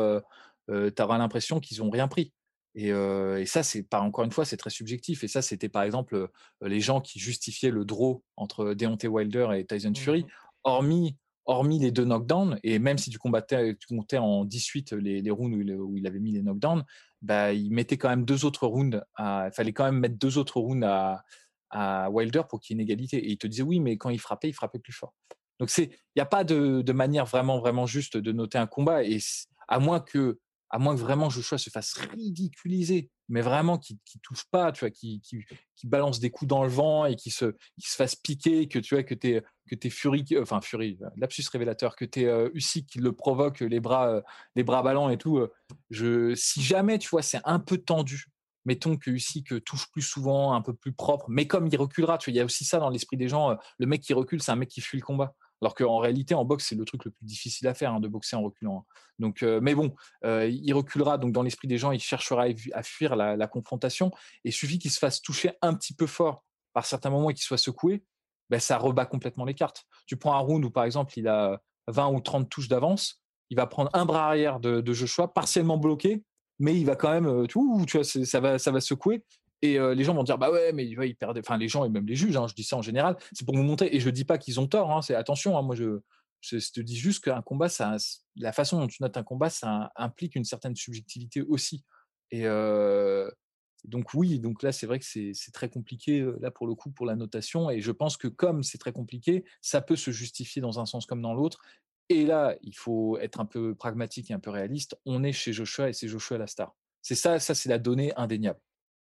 tu 0.70 1.02
auras 1.02 1.18
l'impression 1.18 1.60
qu'ils 1.60 1.80
n'ont 1.80 1.90
rien 1.90 2.08
pris. 2.08 2.32
Et, 2.76 3.46
ça, 3.46 3.64
c'est 3.64 3.84
pas 3.84 4.02
encore 4.02 4.26
une 4.26 4.32
fois, 4.32 4.46
c'est 4.46 4.58
très 4.58 4.70
subjectif. 4.70 5.24
Et 5.24 5.28
ça, 5.28 5.42
c'était 5.42 5.70
par 5.70 5.84
exemple 5.84 6.30
les 6.62 6.82
gens 6.82 7.02
qui 7.02 7.20
justifiaient 7.20 7.72
le 7.72 7.86
draw 7.86 8.24
entre 8.36 8.74
Deontay 8.74 9.08
Wilder 9.08 9.50
et 9.56 9.66
Tyson 9.66 9.94
Fury, 9.96 10.24
mmh 10.24 10.28
hormis, 10.66 11.16
hormis 11.46 11.78
les 11.78 11.92
deux 11.92 12.06
knockdowns. 12.06 12.60
Et 12.64 12.80
même 12.80 12.98
si 12.98 13.12
tu 13.12 13.20
combattais, 13.20 13.76
tu 13.76 13.86
comptais 13.86 14.18
en 14.18 14.46
18 14.46 14.94
les, 14.94 15.22
les 15.22 15.32
rounds 15.32 15.56
où 15.56 15.96
il, 15.96 16.08
avait 16.08 16.20
mis 16.20 16.32
les 16.32 16.42
knockdowns, 16.42 16.84
bah, 17.22 17.54
il 17.54 17.72
mettait 17.72 17.98
quand 17.98 18.10
même 18.10 18.26
deux 18.26 18.46
autres 18.46 18.66
rounds. 18.66 19.04
Il 19.20 19.52
fallait 19.54 19.74
quand 19.74 19.86
même 19.86 20.00
mettre 20.00 20.18
deux 20.18 20.40
autres 20.40 20.60
rounds 20.60 20.84
à, 20.84 21.24
à 21.70 22.10
Wilder 22.10 22.44
pour 22.50 22.60
qu'il 22.60 22.76
y 22.76 22.80
ait 22.80 22.84
une 22.84 22.90
égalité. 22.90 23.18
Et 23.18 23.32
il 23.32 23.38
te 23.38 23.48
disait 23.48 23.64
oui, 23.64 23.80
mais 23.80 23.98
quand 23.98 24.10
il 24.10 24.20
frappait, 24.20 24.50
il 24.50 24.54
frappait 24.54 24.80
plus 24.80 24.94
fort. 24.94 25.14
Donc 25.60 25.70
c'est, 25.70 25.84
il 25.86 26.18
n'y 26.18 26.22
a 26.22 26.26
pas 26.26 26.44
de, 26.44 26.82
de, 26.82 26.94
manière 26.94 27.26
vraiment 27.26 27.60
vraiment 27.60 27.86
juste 27.86 28.18
de 28.18 28.32
noter 28.32 28.58
un 28.58 28.68
combat. 28.68 29.04
Et 29.04 29.20
à 29.68 29.80
moins 29.80 30.00
que 30.00 30.40
à 30.70 30.80
moins 30.80 30.96
que 30.96 31.00
vraiment 31.00 31.30
Joshua 31.30 31.58
se 31.58 31.70
fasse 31.70 31.94
ridiculiser, 31.94 33.10
mais 33.30 33.42
vraiment 33.42 33.78
qui 33.78 33.94
ne 33.94 34.20
touche 34.22 34.44
pas, 34.52 34.72
tu 34.72 34.82
vois, 34.82 34.90
qui, 34.90 35.22
qui, 35.22 35.44
qui, 35.76 35.88
balance 35.88 36.20
des 36.20 36.32
coups 36.32 36.50
dans 36.50 36.64
le 36.64 36.70
vent 36.70 37.06
et 37.06 37.16
qui 37.16 37.32
se, 37.32 37.56
qui 37.80 37.90
se 37.90 37.96
fasse 37.96 38.16
piquer, 38.16 38.68
que 38.68 38.80
tu 38.80 38.96
vois, 38.96 39.04
que 39.04 39.14
tu 39.14 39.42
que 39.68 39.88
es 39.88 39.90
Fury, 39.90 40.26
enfin 40.42 40.62
Fury, 40.62 41.00
lapsus 41.18 41.44
révélateur, 41.52 41.96
que 41.96 42.06
tu 42.06 42.22
es 42.22 42.26
euh, 42.26 42.50
qui 42.88 43.00
le 43.00 43.14
provoque 43.14 43.62
les 43.62 43.80
bras, 43.80 44.10
euh, 44.10 44.22
les 44.56 44.64
bras 44.64 44.84
ballants 44.84 45.10
et 45.10 45.18
tout. 45.18 45.38
Euh, 45.38 45.54
je, 45.92 46.36
si 46.36 46.62
jamais, 46.62 47.00
tu 47.00 47.10
vois, 47.10 47.22
c'est 47.22 47.42
un 47.46 47.60
peu 47.60 47.78
tendu, 47.78 48.26
mettons 48.66 48.98
que 48.98 49.10
Usyk 49.12 49.64
touche 49.64 49.92
plus 49.92 50.02
souvent, 50.02 50.54
un 50.54 50.62
peu 50.62 50.74
plus 50.74 50.94
propre, 50.94 51.26
mais 51.30 51.48
comme 51.48 51.68
il 51.68 51.78
reculera, 51.78 52.18
tu 52.18 52.30
vois, 52.30 52.34
il 52.34 52.38
y 52.38 52.42
a 52.42 52.46
aussi 52.46 52.66
ça 52.66 52.80
dans 52.80 52.90
l'esprit 52.90 53.18
des 53.18 53.28
gens, 53.28 53.56
le 53.78 53.86
mec 53.86 54.02
qui 54.02 54.14
recule, 54.14 54.42
c'est 54.42 54.52
un 54.52 54.56
mec 54.56 54.70
qui 54.70 54.82
fuit 54.82 54.98
le 54.98 55.06
combat. 55.06 55.36
Alors 55.62 55.74
qu'en 55.74 55.98
réalité, 56.00 56.36
en 56.36 56.46
boxe, 56.46 56.68
c'est 56.68 56.76
le 56.76 56.86
truc 56.86 57.06
le 57.06 57.12
plus 57.12 57.26
difficile 57.26 57.68
à 57.68 57.74
faire, 57.74 57.94
hein, 57.94 58.00
de 58.00 58.08
boxer 58.08 58.36
en 58.36 58.42
reculant. 58.42 58.80
Hein. 58.80 58.94
Donc, 59.20 59.42
euh, 59.42 59.60
mais 59.62 59.74
bon, 59.74 59.96
euh, 60.26 60.48
il 60.48 60.74
reculera. 60.74 61.18
Donc, 61.18 61.32
dans 61.32 61.44
l'esprit 61.44 61.68
des 61.68 61.78
gens, 61.78 61.92
il 61.92 62.00
cherchera 62.00 62.46
à, 62.74 62.84
fuir 62.84 63.16
la, 63.16 63.48
confrontation. 63.48 64.12
Et 64.44 64.50
il 64.50 64.54
suffit 64.54 64.80
qu'il 64.80 64.92
se 64.92 65.00
fasse 65.00 65.22
toucher 65.22 65.52
un 65.62 65.74
petit 65.74 65.94
peu 65.94 66.08
fort 66.08 66.44
par 66.74 66.86
certains 66.86 67.10
moments 67.10 67.30
et 67.30 67.34
qu'il 67.34 67.44
soit 67.44 67.58
secoué, 67.58 68.04
ben, 68.50 68.60
ça 68.60 68.78
rebat 68.78 69.06
complètement 69.06 69.46
les 69.46 69.54
cartes. 69.54 69.86
Tu 70.08 70.18
prends 70.18 70.36
un 70.36 70.40
round 70.40 70.64
où, 70.66 70.70
par 70.70 70.84
exemple, 70.84 71.18
il 71.18 71.28
a 71.28 71.62
20 71.88 72.10
ou 72.10 72.20
30 72.20 72.50
touches 72.50 72.68
d'avance, 72.68 73.24
il 73.50 73.58
va 73.58 73.66
prendre 73.66 73.90
un 73.94 74.06
bras 74.06 74.28
arrière 74.28 74.60
de, 74.60 74.82
de 74.82 74.94
Joshua, 74.94 75.34
partiellement 75.34 75.78
bloqué, 75.78 76.24
mais 76.60 76.78
il 76.80 76.86
va 76.86 76.96
quand 76.96 77.12
même, 77.12 77.28
euh, 77.28 77.46
tu 77.48 77.60
vois, 77.60 78.04
ça 78.04 78.40
va, 78.40 78.60
ça 78.60 78.72
va 78.72 78.82
secouer. 78.82 79.24
Et 79.62 79.80
les 79.80 80.04
gens 80.04 80.14
vont 80.14 80.24
dire 80.24 80.38
bah 80.38 80.52
ouais, 80.52 80.74
mais 80.74 80.86
ils 80.86 81.16
perdent. 81.16 81.40
Enfin, 81.40 81.58
les 81.58 81.68
gens 81.68 81.86
et 81.86 81.90
même 81.90 82.06
les 82.06 82.16
juges, 82.16 82.38
hein, 82.38 82.46
je 82.48 82.54
dis 82.54 82.64
ça 82.64 82.78
en 82.78 82.84
général, 82.84 83.18
c'est 83.34 83.46
pour 83.46 83.56
vous 83.56 83.64
montrer. 83.64 83.90
Et 83.92 84.00
je 84.00 84.12
dis 84.12 84.26
pas 84.26 84.38
qu'ils 84.38 84.60
ont 84.60 84.68
tort. 84.68 84.92
Hein, 84.92 85.02
c'est 85.02 85.16
attention. 85.16 85.58
Hein, 85.58 85.64
moi, 85.64 85.74
je, 85.74 86.02
je, 86.42 86.58
te 86.72 86.82
dis 86.82 86.98
juste 86.98 87.24
qu'un 87.24 87.42
combat, 87.42 87.68
ça, 87.68 87.96
la 88.36 88.52
façon 88.52 88.80
dont 88.80 88.86
tu 88.86 89.02
notes 89.02 89.18
un 89.18 89.24
combat, 89.24 89.50
ça 89.50 89.92
implique 89.96 90.36
une 90.36 90.44
certaine 90.44 90.76
subjectivité 90.76 91.42
aussi. 91.42 91.84
Et 92.30 92.44
donc 93.88 94.14
oui, 94.14 94.40
donc 94.40 94.62
là, 94.62 94.72
c'est 94.72 94.86
vrai 94.86 95.00
que 95.00 95.06
c'est 95.06 95.52
très 95.52 95.70
compliqué 95.70 96.24
là 96.42 96.52
pour 96.52 96.68
le 96.68 96.76
coup 96.76 96.92
pour 96.92 97.06
la 97.06 97.16
notation. 97.16 97.70
Et 97.72 97.82
je 97.82 97.92
pense 97.92 98.18
que 98.18 98.28
comme 98.28 98.62
c'est 98.62 98.78
très 98.78 98.92
compliqué, 98.92 99.46
ça 99.62 99.82
peut 99.82 99.96
se 99.96 100.12
justifier 100.12 100.62
dans 100.62 100.80
un 100.80 100.86
sens 100.86 101.06
comme 101.06 101.22
dans 101.22 101.34
l'autre. 101.34 101.62
Et 102.10 102.26
là, 102.26 102.56
il 102.62 102.76
faut 102.76 103.18
être 103.18 103.40
un 103.40 103.46
peu 103.46 103.74
pragmatique 103.74 104.30
et 104.30 104.34
un 104.34 104.40
peu 104.40 104.52
réaliste. 104.52 104.98
On 105.06 105.24
est 105.24 105.32
chez 105.32 105.54
Joshua 105.54 105.90
et 105.90 105.94
c'est 105.94 106.08
Joshua 106.08 106.38
la 106.38 106.48
star. 106.48 106.76
C'est 107.02 107.16
ça, 107.16 107.40
ça 107.40 107.56
c'est 107.56 107.70
la 107.70 107.80
donnée 107.80 108.14
indéniable. 108.16 108.60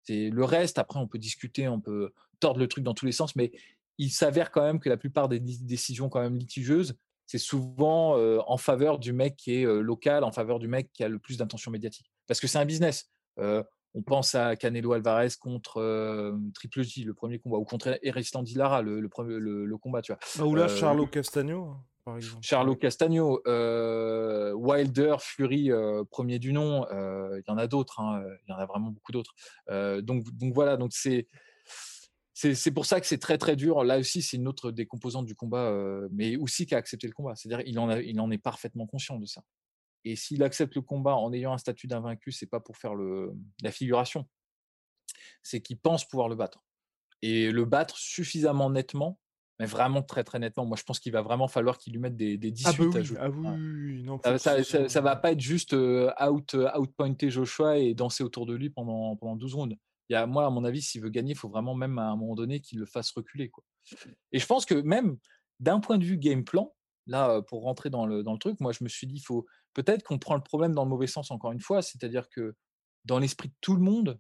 C'est 0.03 0.31
le 0.31 0.45
reste. 0.45 0.79
Après, 0.79 1.01
on 1.01 1.09
peut 1.09 1.19
discuter, 1.19 1.67
on 1.69 1.81
peut 1.81 2.13
tordre 2.41 2.61
le 2.61 2.69
truc 2.69 2.85
dans 2.85 2.95
tous 2.95 3.07
les 3.07 3.13
sens, 3.13 3.35
mais 3.37 3.53
il 3.99 4.11
s'avère 4.11 4.51
quand 4.51 4.63
même 4.63 4.81
que 4.81 4.89
la 4.89 4.97
plupart 4.97 5.29
des 5.29 5.41
décisions 5.41 6.09
quand 6.09 6.21
même 6.21 6.37
litigieuses, 6.37 6.95
c'est 7.27 7.39
souvent 7.39 8.17
en 8.47 8.57
faveur 8.59 8.99
du 8.99 9.13
mec 9.13 9.37
qui 9.37 9.55
est 9.55 9.65
local, 9.65 10.25
en 10.25 10.33
faveur 10.33 10.59
du 10.59 10.69
mec 10.69 10.91
qui 10.93 11.05
a 11.05 11.09
le 11.09 11.19
plus 11.19 11.39
d'intention 11.39 11.71
médiatique. 11.71 12.11
Parce 12.27 12.41
que 12.41 12.47
c'est 12.47 12.59
un 12.59 12.67
business. 12.67 13.11
on 13.39 14.03
pense 14.05 14.35
à 14.35 14.57
Canelo 14.57 14.93
Alvarez 14.93 15.29
contre 15.41 16.37
Triple 16.55 16.83
J, 16.83 17.05
le 17.05 17.15
premier 17.15 17.39
combat, 17.39 17.57
ou 17.57 17.65
contre 17.65 17.99
Eristan 18.03 18.45
Lara, 18.57 18.83
le, 18.83 19.01
le, 19.01 19.65
le, 19.65 19.79
combat, 19.79 20.03
tu 20.03 20.13
vois. 20.13 20.19
Ah, 20.39 20.45
ou 20.45 20.55
là, 20.55 20.69
Charlo 20.69 21.07
Castagno. 21.07 21.77
Hein. 22.07 22.19
Charlo 22.43 22.77
Castagno, 22.77 23.41
euh, 23.47 24.53
Wilder, 24.53 25.17
Fury, 25.21 25.71
euh, 25.71 26.05
premier 26.05 26.39
du 26.39 26.53
nom. 26.53 26.87
Euh, 26.91 27.41
il 27.41 27.51
y 27.51 27.53
en 27.53 27.59
a 27.59 27.67
d'autres. 27.67 28.01
Hein, 28.01 28.23
il 28.47 28.51
y 28.51 28.53
en 28.53 28.59
a 28.59 28.67
vraiment 28.67 28.91
beaucoup 28.91 29.13
d'autres. 29.13 29.35
donc, 30.03 30.31
donc 30.31 30.55
voilà. 30.55 30.77
Donc 30.77 30.93
c'est 30.93 31.29
c'est 32.35 32.73
pour 32.73 32.85
ça 32.85 33.01
que 33.01 33.07
c'est 33.07 33.19
très 33.19 33.39
très 33.39 33.57
dur. 33.57 33.85
Là 33.85 33.99
aussi, 33.99 34.21
c'est 34.21 34.37
une 34.37 34.49
autre 34.49 34.71
des 34.71 34.87
composantes 34.87 35.27
du 35.27 35.35
combat, 35.35 35.73
mais 36.11 36.37
aussi 36.37 36.67
qui 36.67 36.75
a 36.75 36.79
accepté 36.79 37.07
le 37.07 37.13
combat. 37.13 37.35
C'est-à-dire, 37.37 37.65
il 37.67 37.79
en 37.79 37.89
a, 37.89 38.01
il 38.01 38.21
en 38.21 38.31
est 38.31 38.39
parfaitement 38.39 38.87
conscient 38.87 39.19
de 39.19 39.27
ça. 39.27 39.43
Et 40.05 40.17
s'il 40.17 40.43
accepte 40.43 40.75
le 40.75 40.83
combat 40.83 41.15
en 41.17 41.33
ayant 41.33 41.53
un 41.53 41.59
statut 41.59 41.87
d'invaincu, 41.87 42.33
c'est 42.33 42.47
pas 42.47 42.61
pour 42.61 42.77
faire 42.77 42.95
le, 42.95 43.33
la 43.63 43.71
figuration. 43.71 44.29
C'est 45.43 45.63
qu'il 45.63 45.79
pense 45.79 46.07
pouvoir 46.07 46.29
le 46.29 46.35
battre 46.35 46.65
et 47.23 47.51
le 47.51 47.65
battre 47.65 47.97
suffisamment 47.97 48.69
nettement 48.69 49.19
mais 49.59 49.67
vraiment 49.67 50.03
très 50.03 50.25
très 50.25 50.39
nettement. 50.39 50.67
Moi, 50.67 50.77
je 50.77 50.83
pense 50.83 50.99
qu'il 50.99 51.13
va 51.13 51.23
vraiment 51.23 51.49
falloir 51.49 51.79
qu'il 51.79 51.93
lui 51.93 52.01
mette 52.01 52.17
des, 52.17 52.37
des 52.37 52.51
18 52.51 52.69
ah 52.69 52.73
bah 52.77 52.99
à 52.99 53.03
jouer. 53.03 53.19
Ah 53.21 53.31
oui, 53.31 54.03
non, 54.03 54.19
ça, 54.23 54.65
ça, 54.65 54.89
ça, 54.89 55.01
va 55.01 55.17
pas 55.17 55.33
être 55.33 55.41
juste 55.41 55.75
out, 55.75 56.57
outpointer 56.77 57.31
Joshua 57.31 57.79
et 57.79 57.95
danser 57.95 58.25
autour 58.25 58.47
de 58.47 58.55
lui 58.55 58.71
pendant, 58.71 59.17
pendant 59.17 59.37
12 59.37 59.55
rounds. 59.55 59.77
Il 60.09 60.13
y 60.13 60.17
a, 60.17 60.27
moi, 60.27 60.47
à 60.47 60.51
mon 60.51 60.65
avis, 60.65 60.83
s'il 60.83 61.01
veut 61.01 61.09
gagner, 61.09 61.33
il 61.33 61.39
faut 61.39 61.49
vraiment 61.49 61.75
même 61.75 61.99
à 61.99 62.11
un 62.11 62.17
moment 62.17 62.35
donné 62.35 62.61
qu'il 62.61 62.79
le 62.79 62.87
fasse 62.87 63.11
reculer. 63.13 63.49
Quoi. 63.49 63.65
Et 64.33 64.39
je 64.39 64.47
pense 64.47 64.67
que 64.67 64.75
même 64.75 65.17
d'un 65.61 65.81
point 65.81 65.99
de 65.99 66.05
vue 66.05 66.19
game 66.19 66.45
plan, 66.45 66.75
là, 67.07 67.41
pour 67.43 67.63
rentrer 67.63 67.91
dans 67.91 68.07
le, 68.07 68.23
dans 68.23 68.33
le 68.33 68.39
truc, 68.39 68.61
moi, 68.61 68.73
je 68.73 68.85
me 68.85 68.89
suis 68.89 69.07
dit, 69.07 69.21
faut 69.21 69.47
peut-être 69.73 70.03
qu'on 70.03 70.19
prend 70.19 70.35
le 70.35 70.43
problème 70.43 70.73
dans 70.73 70.85
le 70.85 70.91
mauvais 70.91 71.07
sens 71.07 71.31
encore 71.31 71.53
une 71.53 71.61
fois, 71.61 71.81
c'est-à-dire 71.81 72.29
que 72.29 72.55
dans 73.05 73.19
l'esprit 73.19 73.49
de 73.49 73.55
tout 73.61 73.75
le 73.75 73.83
monde, 73.83 74.19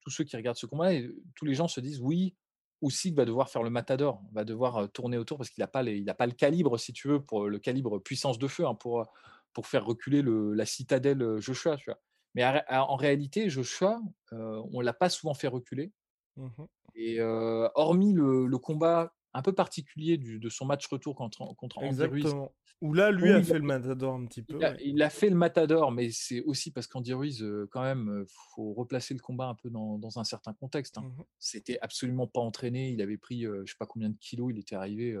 tous 0.00 0.10
ceux 0.10 0.24
qui 0.24 0.36
regardent 0.36 0.56
ce 0.56 0.66
combat, 0.66 0.90
tous 1.34 1.44
les 1.44 1.54
gens 1.54 1.68
se 1.68 1.80
disent, 1.80 2.00
oui, 2.00 2.34
Usyk 2.82 3.14
va 3.14 3.24
devoir 3.24 3.50
faire 3.50 3.62
le 3.62 3.70
matador, 3.70 4.22
va 4.32 4.44
devoir 4.44 4.90
tourner 4.92 5.18
autour 5.18 5.38
parce 5.38 5.50
qu'il 5.50 5.62
n'a 5.62 5.68
pas, 5.68 5.84
pas 6.14 6.26
le 6.26 6.32
calibre, 6.32 6.78
si 6.78 6.92
tu 6.92 7.08
veux, 7.08 7.22
pour 7.22 7.48
le 7.48 7.58
calibre 7.58 7.98
puissance 7.98 8.38
de 8.38 8.48
feu, 8.48 8.66
hein, 8.66 8.74
pour, 8.74 9.06
pour 9.52 9.66
faire 9.66 9.84
reculer 9.84 10.22
le, 10.22 10.54
la 10.54 10.66
citadelle 10.66 11.38
Joshua. 11.38 11.76
Tu 11.76 11.90
vois. 11.90 12.00
Mais 12.34 12.44
en 12.68 12.96
réalité, 12.96 13.50
Joshua, 13.50 14.00
on 14.32 14.78
ne 14.78 14.84
l'a 14.84 14.92
pas 14.92 15.08
souvent 15.08 15.34
fait 15.34 15.48
reculer. 15.48 15.92
Mmh 16.36 16.48
Et 16.94 17.20
hormis 17.20 18.12
le, 18.12 18.46
le, 18.46 18.58
combat 18.58 19.12
un 19.32 19.42
peu 19.42 19.52
particulier 19.52 20.16
du, 20.16 20.38
de 20.38 20.48
son 20.48 20.66
match 20.66 20.86
retour 20.86 21.14
contre, 21.14 21.54
contre 21.56 21.78
Andy 21.78 22.04
Ruiz. 22.04 22.34
Où 22.80 22.94
là, 22.94 23.10
lui 23.10 23.30
a 23.30 23.42
fait 23.42 23.58
le 23.58 23.64
matador 23.64 24.14
un 24.14 24.24
petit 24.24 24.42
peu. 24.42 24.58
Il 24.82 25.02
a, 25.02 25.10
fait 25.10 25.28
le 25.28 25.36
matador, 25.36 25.92
mais 25.92 26.10
c'est 26.10 26.40
aussi 26.40 26.70
parce 26.70 26.86
qu'Andy 26.86 27.12
Ruiz, 27.12 27.46
quand 27.70 27.82
même, 27.82 28.24
faut 28.54 28.72
replacer 28.72 29.12
le 29.12 29.20
combat 29.20 29.48
un 29.48 29.54
peu 29.54 29.68
dans, 29.68 29.98
dans 29.98 30.18
un 30.18 30.24
certain 30.24 30.54
contexte. 30.54 30.96
Hein. 30.96 31.02
Mmh 31.02 31.22
C'était 31.38 31.78
absolument 31.82 32.26
pas 32.26 32.40
entraîné. 32.40 32.90
Il 32.90 33.02
avait 33.02 33.18
pris, 33.18 33.42
je 33.42 33.64
sais 33.66 33.76
pas 33.78 33.86
combien 33.86 34.08
de 34.08 34.16
kilos. 34.18 34.50
Il 34.50 34.58
était 34.58 34.76
arrivé. 34.76 35.14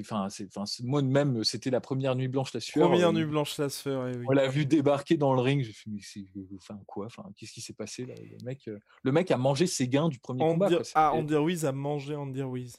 enfin, 0.00 0.26
moi 0.82 1.02
même, 1.02 1.44
c'était 1.44 1.70
la 1.70 1.80
première 1.80 2.16
nuit 2.16 2.26
blanche 2.26 2.52
la 2.52 2.58
sueur. 2.58 2.88
Première 2.88 3.12
nuit 3.12 3.26
blanche 3.26 3.56
la 3.58 3.68
sueur. 3.68 4.10
On 4.26 4.32
l'a 4.32 4.48
vu 4.48 4.66
débarquer 4.66 5.16
dans 5.16 5.34
le 5.34 5.40
ring. 5.40 5.62
J'ai 5.62 5.72
fait, 5.72 5.88
mais 5.88 6.00
enfin 6.56 6.80
quoi 6.84 7.06
Enfin, 7.06 7.30
qu'est-ce 7.36 7.52
qui 7.52 7.60
s'est 7.60 7.74
passé 7.74 8.06
là? 8.06 8.14
Le 8.18 8.44
mec, 8.44 8.68
le 9.04 9.12
mec 9.12 9.30
a 9.30 9.36
mangé 9.36 9.68
ses 9.68 9.86
gains 9.86 10.08
du 10.08 10.18
premier 10.18 10.40
combat. 10.40 10.68
Ah, 10.96 11.12
Andy 11.14 11.36
Ruiz 11.36 11.64
a 11.64 11.70
mangé 11.70 12.16
Andy 12.16 12.42
Ruiz. 12.42 12.74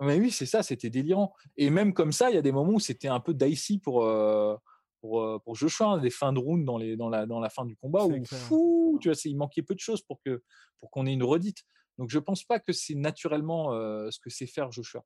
Mais 0.00 0.18
oui, 0.18 0.30
c'est 0.30 0.46
ça, 0.46 0.62
c'était 0.62 0.90
délirant. 0.90 1.32
Et 1.56 1.70
même 1.70 1.94
comme 1.94 2.12
ça, 2.12 2.30
il 2.30 2.34
y 2.34 2.38
a 2.38 2.42
des 2.42 2.52
moments 2.52 2.74
où 2.74 2.80
c'était 2.80 3.08
un 3.08 3.20
peu 3.20 3.32
dicey 3.32 3.78
pour, 3.78 4.04
euh, 4.04 4.56
pour, 5.00 5.22
euh, 5.22 5.38
pour, 5.38 5.54
Joshua, 5.54 5.86
hein, 5.86 5.98
des 5.98 6.10
fins 6.10 6.32
de 6.32 6.38
round 6.38 6.64
dans, 6.64 6.76
les, 6.76 6.96
dans, 6.96 7.08
la, 7.08 7.26
dans 7.26 7.40
la 7.40 7.48
fin 7.48 7.64
du 7.64 7.76
combat, 7.76 8.04
où 8.04 8.24
fou, 8.24 8.98
tu 9.00 9.08
vois, 9.08 9.16
il 9.24 9.36
manquait 9.36 9.62
peu 9.62 9.74
de 9.74 9.80
choses 9.80 10.02
pour 10.02 10.20
qu'on 10.22 10.38
pour 10.78 10.90
qu'on 10.90 11.06
ait 11.06 11.12
une 11.12 11.22
redite. 11.22 11.62
Donc 11.98 12.10
je 12.10 12.18
pense 12.18 12.44
pas 12.44 12.60
que 12.60 12.72
c'est 12.72 12.94
naturellement 12.94 13.72
euh, 13.72 14.10
ce 14.10 14.20
que 14.20 14.28
c'est 14.28 14.46
faire 14.46 14.70
Joshua. 14.70 15.02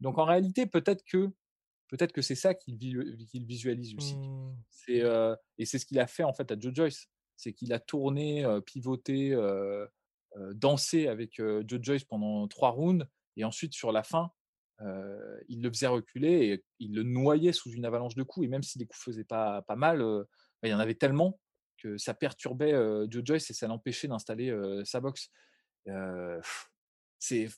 Donc 0.00 0.18
en 0.18 0.24
réalité, 0.24 0.66
peut-être 0.66 1.04
que 1.04 1.28
peut-être 1.88 2.12
que 2.12 2.22
c'est 2.22 2.34
ça 2.34 2.54
qu'il 2.54 2.78
visualise 3.46 3.94
aussi. 3.96 4.16
Mmh. 4.16 4.56
C'est 4.70 5.02
et 5.58 5.66
c'est 5.66 5.78
ce 5.78 5.84
qu'il 5.84 5.98
a 5.98 6.06
fait 6.06 6.24
en 6.24 6.32
fait 6.32 6.50
à 6.50 6.56
Joe 6.58 6.74
Joyce, 6.74 7.06
c'est 7.36 7.52
qu'il 7.52 7.74
a 7.74 7.78
tourné, 7.78 8.46
pivoté, 8.64 9.36
dansé 10.54 11.06
avec 11.08 11.36
Joe 11.36 11.80
Joyce 11.82 12.04
pendant 12.04 12.48
trois 12.48 12.70
rounds 12.70 13.06
et 13.36 13.44
ensuite, 13.44 13.74
sur 13.74 13.92
la 13.92 14.02
fin, 14.02 14.30
il 15.48 15.62
le 15.62 15.70
faisait 15.70 15.86
reculer 15.86 16.46
et 16.46 16.64
il 16.80 16.94
le 16.94 17.04
noyait 17.04 17.52
sous 17.52 17.70
une 17.70 17.84
avalanche 17.84 18.16
de 18.16 18.22
coups. 18.24 18.46
Et 18.46 18.48
même 18.48 18.62
si 18.62 18.78
les 18.78 18.86
coups 18.86 19.00
faisaient 19.00 19.24
pas, 19.24 19.64
mal, 19.76 20.00
bah, 20.00 20.68
il 20.68 20.70
y 20.70 20.74
en 20.74 20.80
avait 20.80 20.96
tellement 20.96 21.40
que 21.78 21.96
ça 21.98 22.14
perturbait 22.14 22.72
Joe 23.08 23.22
Joyce 23.24 23.50
et 23.50 23.54
ça 23.54 23.68
l'empêchait 23.68 24.08
d'installer 24.08 24.52
sa 24.84 25.00
boxe. 25.00 25.30
c'est 27.18 27.48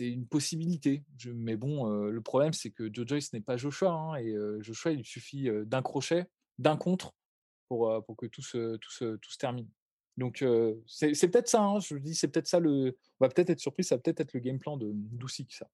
une 0.00 0.26
possibilité. 0.26 1.04
mais 1.34 1.56
bon, 1.56 1.86
le 1.86 2.20
problème, 2.20 2.52
c'est 2.52 2.70
que 2.70 2.92
Joe 2.92 3.06
Joyce 3.06 3.32
n'est 3.32 3.40
pas 3.40 3.56
Joshua. 3.56 3.90
Hein, 3.90 4.16
et 4.16 4.34
Joshua, 4.60 4.92
il 4.92 5.04
suffit 5.04 5.48
d'un 5.64 5.82
crochet 5.82 6.26
d'un 6.58 6.76
contre 6.76 7.14
pour, 7.68 8.04
que 8.18 8.26
tout 8.26 8.42
se 8.42 9.38
termine. 9.38 9.68
Donc 10.16 10.44
c'est 10.86 11.28
peut-être 11.28 11.48
ça, 11.48 11.62
hein, 11.62 11.80
je 11.80 11.96
dis, 11.96 12.14
c'est 12.14 12.28
peut-être 12.28 12.46
ça 12.46 12.60
le. 12.60 12.96
On 13.18 13.24
va 13.24 13.28
peut-être 13.28 13.50
être 13.50 13.60
surpris, 13.60 13.82
ça 13.82 13.96
va 13.96 14.02
peut-être 14.02 14.20
être 14.20 14.32
le 14.32 14.40
game 14.40 14.58
plan 14.58 14.76
de 14.76 14.90
Doucic, 14.92 15.52
ça. 15.52 15.68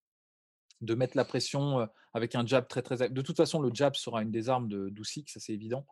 De 0.80 0.94
mettre 0.94 1.14
la 1.14 1.26
pression 1.26 1.86
avec 2.14 2.34
un 2.34 2.46
jab 2.46 2.66
très 2.66 2.80
très. 2.80 3.10
De 3.10 3.20
toute 3.20 3.36
façon, 3.36 3.60
le 3.60 3.70
jab 3.74 3.94
sera 3.96 4.22
une 4.22 4.30
des 4.30 4.48
armes 4.48 4.68
de 4.68 4.88
Doucic, 4.88 5.28
ça 5.28 5.40
c'est 5.40 5.52
évident. 5.52 5.86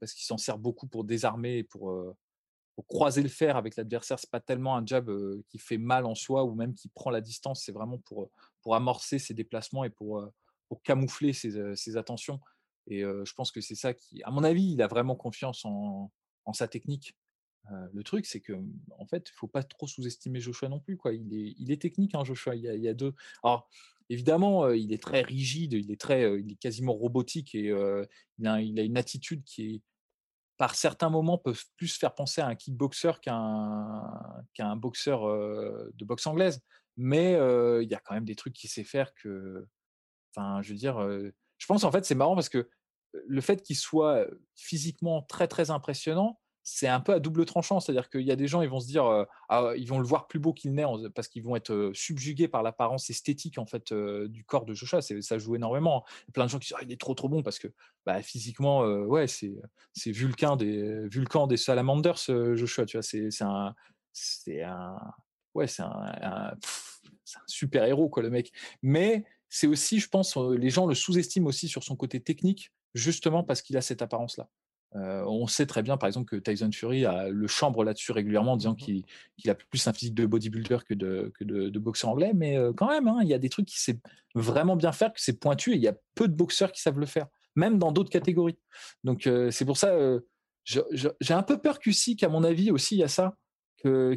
parce 0.00 0.14
qu'il 0.14 0.24
s'en 0.24 0.36
sert 0.36 0.58
beaucoup 0.58 0.88
pour 0.88 1.04
désarmer 1.04 1.58
et 1.58 1.62
pour, 1.62 2.14
croiser 2.88 3.22
le 3.22 3.28
fer 3.28 3.56
avec 3.56 3.76
l'adversaire. 3.76 4.18
C'est 4.18 4.30
pas 4.30 4.40
tellement 4.40 4.76
un 4.76 4.84
jab 4.84 5.08
qui 5.48 5.58
fait 5.58 5.78
mal 5.78 6.06
en 6.06 6.16
soi 6.16 6.42
ou 6.42 6.56
même 6.56 6.74
qui 6.74 6.88
prend 6.88 7.10
la 7.10 7.20
distance. 7.20 7.62
C'est 7.64 7.72
vraiment 7.72 7.98
pour, 7.98 8.30
amorcer 8.74 9.20
ses 9.20 9.34
déplacements 9.34 9.84
et 9.84 9.90
pour, 9.90 10.28
pour 10.68 10.82
camoufler 10.82 11.32
ses, 11.32 11.76
ses 11.76 11.96
attentions. 11.96 12.40
Et 12.88 13.02
je 13.02 13.34
pense 13.34 13.52
que 13.52 13.60
c'est 13.60 13.76
ça 13.76 13.94
qui, 13.94 14.24
à 14.24 14.32
mon 14.32 14.42
avis, 14.42 14.72
il 14.72 14.82
a 14.82 14.88
vraiment 14.88 15.14
confiance 15.14 15.64
en, 15.64 16.10
en 16.44 16.52
sa 16.52 16.68
technique. 16.68 17.16
le 17.92 18.02
truc, 18.02 18.26
c'est 18.26 18.40
que 18.40 18.52
en 18.98 19.06
fait, 19.06 19.28
faut 19.30 19.48
pas 19.48 19.62
trop 19.62 19.86
sous-estimer 19.86 20.40
Joshua 20.40 20.68
non 20.68 20.80
plus. 20.80 20.96
Quoi. 20.96 21.14
Il, 21.14 21.32
est, 21.34 21.54
il 21.58 21.70
est 21.70 21.80
technique, 21.80 22.14
hein, 22.14 22.24
Joshua. 22.24 22.54
Il 22.54 22.62
y, 22.62 22.88
a, 22.88 22.94
deux. 22.94 23.14
Alors, 23.44 23.68
évidemment, 24.08 24.70
il 24.70 24.92
est 24.92 25.02
très 25.02 25.22
rigide, 25.22 25.74
il 25.74 25.90
est 25.90 26.00
très, 26.00 26.40
il 26.40 26.52
est 26.52 26.56
quasiment 26.56 26.94
robotique 26.94 27.54
et 27.54 27.66
il 28.38 28.46
a, 28.46 28.60
il, 28.60 28.80
a, 28.80 28.82
une 28.82 28.96
attitude 28.96 29.44
qui 29.44 29.82
par 30.62 30.76
certains 30.76 31.10
moments, 31.10 31.38
peut 31.38 31.56
plus 31.76 31.96
faire 31.96 32.14
penser 32.14 32.40
à 32.40 32.46
un 32.46 32.54
kickboxer 32.54 33.12
qu'un 33.20 34.44
qu'un 34.54 34.76
boxeur 34.76 35.26
de 35.26 36.04
boxe 36.04 36.24
anglaise. 36.26 36.60
Mais 36.96 37.32
il 37.32 37.88
y 37.90 37.94
a 37.94 38.00
quand 38.00 38.14
même 38.14 38.24
des 38.24 38.36
trucs 38.36 38.54
qu'il 38.54 38.70
sait 38.70 38.84
faire 38.84 39.12
que, 39.14 39.66
enfin, 40.30 40.62
je 40.62 40.70
veux 40.70 40.78
dire, 40.78 41.00
je 41.58 41.66
pense 41.66 41.82
en 41.82 41.90
fait, 41.90 42.04
c'est 42.04 42.14
marrant 42.14 42.34
parce 42.34 42.48
que 42.48 42.68
le 43.26 43.40
fait 43.40 43.62
qu'il 43.62 43.76
soit 43.76 44.26
physiquement 44.54 45.22
très 45.22 45.48
très 45.48 45.70
impressionnant, 45.70 46.38
c'est 46.64 46.86
un 46.86 47.00
peu 47.00 47.12
à 47.12 47.18
double 47.18 47.44
tranchant. 47.44 47.80
C'est-à-dire 47.80 48.08
qu'il 48.08 48.22
y 48.22 48.30
a 48.30 48.36
des 48.36 48.46
gens, 48.46 48.62
ils 48.62 48.68
vont 48.68 48.80
se 48.80 48.86
dire, 48.86 49.26
ah, 49.48 49.72
ils 49.76 49.88
vont 49.88 49.98
le 49.98 50.06
voir 50.06 50.28
plus 50.28 50.38
beau 50.38 50.52
qu'il 50.52 50.72
n'est 50.74 50.84
parce 51.14 51.28
qu'ils 51.28 51.42
vont 51.42 51.56
être 51.56 51.90
subjugués 51.92 52.46
par 52.46 52.62
l'apparence 52.62 53.10
esthétique 53.10 53.58
en 53.58 53.66
fait 53.66 53.92
du 53.92 54.44
corps 54.44 54.64
de 54.64 54.72
Joshua. 54.72 55.02
Ça 55.02 55.38
joue 55.38 55.56
énormément. 55.56 56.04
Il 56.22 56.28
y 56.28 56.30
a 56.30 56.32
plein 56.32 56.44
de 56.44 56.50
gens 56.50 56.58
qui 56.58 56.68
disent, 56.68 56.76
ah, 56.78 56.84
il 56.84 56.92
est 56.92 57.00
trop 57.00 57.14
trop 57.14 57.28
bon 57.28 57.42
parce 57.42 57.58
que 57.58 57.68
bah, 58.06 58.22
physiquement, 58.22 58.82
ouais, 58.82 59.26
c'est 59.26 59.52
c'est 59.92 60.12
Vulcain 60.12 60.56
des 60.56 61.08
Vulcan 61.08 61.46
des 61.46 61.56
Salamanders, 61.56 62.18
Joshua. 62.54 62.86
Tu 62.86 62.96
vois, 62.96 63.02
c'est 63.02 63.42
un 63.42 63.74
c'est 64.12 64.62
un 64.62 64.96
ouais, 65.54 65.66
c'est 65.66 65.82
un, 65.82 66.56
super 67.46 67.84
héros 67.84 68.08
quoi 68.08 68.22
le 68.22 68.30
mec. 68.30 68.52
Mais 68.82 69.24
c'est 69.48 69.66
aussi, 69.66 70.00
je 70.00 70.08
pense, 70.08 70.36
les 70.36 70.70
gens 70.70 70.86
le 70.86 70.94
sous-estiment 70.94 71.48
aussi 71.48 71.68
sur 71.68 71.82
son 71.82 71.96
côté 71.96 72.20
technique 72.20 72.72
justement 72.94 73.42
parce 73.42 73.62
qu'il 73.62 73.76
a 73.76 73.80
cette 73.80 74.02
apparence-là. 74.02 74.48
Euh, 74.94 75.24
on 75.26 75.46
sait 75.46 75.66
très 75.66 75.82
bien, 75.82 75.96
par 75.96 76.06
exemple, 76.06 76.26
que 76.26 76.36
Tyson 76.36 76.70
Fury 76.70 77.06
a 77.06 77.28
le 77.28 77.46
chambre 77.46 77.82
là-dessus 77.84 78.12
régulièrement, 78.12 78.52
en 78.52 78.56
disant 78.56 78.72
mmh 78.72 79.02
qu'il 79.36 79.50
a 79.50 79.54
plus 79.54 79.86
un 79.86 79.92
physique 79.92 80.14
de 80.14 80.26
bodybuilder 80.26 80.78
que 80.86 80.94
de, 80.94 81.32
que 81.38 81.44
de, 81.44 81.78
boxeur 81.78 82.10
anglais, 82.10 82.32
mais 82.34 82.58
euh, 82.58 82.72
quand 82.72 82.88
même, 82.88 83.08
hein, 83.08 83.20
il 83.22 83.28
y 83.28 83.34
a 83.34 83.38
des 83.38 83.48
trucs 83.48 83.66
qu'il 83.66 83.78
sait 83.78 83.98
vraiment 84.34 84.76
bien 84.76 84.92
faire, 84.92 85.12
que 85.12 85.20
c'est 85.20 85.38
pointu, 85.38 85.72
et 85.72 85.76
il 85.76 85.82
y 85.82 85.88
a 85.88 85.94
peu 86.14 86.28
de 86.28 86.34
boxeurs 86.34 86.72
qui 86.72 86.82
savent 86.82 86.98
le 86.98 87.06
faire, 87.06 87.26
même 87.56 87.78
dans 87.78 87.92
d'autres 87.92 88.10
catégories. 88.10 88.58
Donc 89.02 89.26
euh, 89.26 89.50
c'est 89.50 89.64
pour 89.64 89.78
ça, 89.78 89.96
j'ai 90.64 91.34
un 91.34 91.42
peu 91.42 91.58
peur 91.58 91.78
qu'à 91.78 92.28
mon 92.28 92.44
avis, 92.44 92.70
aussi, 92.70 92.96
il 92.96 92.98
y 92.98 93.04
a 93.04 93.08
ça, 93.08 93.36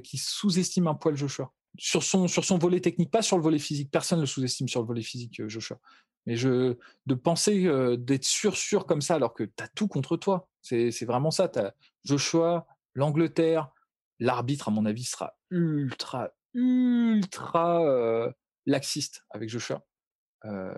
qui 0.03 0.17
sous-estime 0.17 0.87
un 0.87 0.95
poil 0.95 1.15
Joshua. 1.15 1.51
Sur 1.77 2.03
son, 2.03 2.29
sur 2.29 2.45
son 2.45 2.57
volet 2.57 2.79
technique, 2.79 3.11
pas 3.11 3.21
sur 3.21 3.35
le 3.35 3.43
volet 3.43 3.59
physique. 3.59 3.91
Personne 3.91 4.19
ne 4.19 4.23
le 4.23 4.27
sous-estime 4.27 4.69
sur 4.69 4.79
le 4.79 4.87
volet 4.87 5.01
physique, 5.01 5.41
Joshua. 5.47 5.77
Mais 6.25 6.35
je, 6.35 6.75
de 7.05 7.13
penser 7.13 7.67
d'être 7.97 8.23
sûr, 8.23 8.57
sûr 8.57 8.85
comme 8.85 9.01
ça, 9.01 9.15
alors 9.15 9.33
que 9.33 9.43
tu 9.43 9.63
as 9.63 9.67
tout 9.69 9.87
contre 9.87 10.17
toi. 10.17 10.47
C'est 10.61 11.05
vraiment 11.05 11.31
ça. 11.31 11.47
Tu 11.49 11.59
as 11.59 11.75
Joshua, 12.03 12.67
l'Angleterre, 12.93 13.69
l'arbitre, 14.19 14.69
à 14.69 14.71
mon 14.71 14.85
avis, 14.85 15.03
sera 15.03 15.37
ultra, 15.51 16.31
ultra 16.53 18.33
laxiste 18.65 19.25
avec 19.29 19.49
Joshua. 19.49 19.83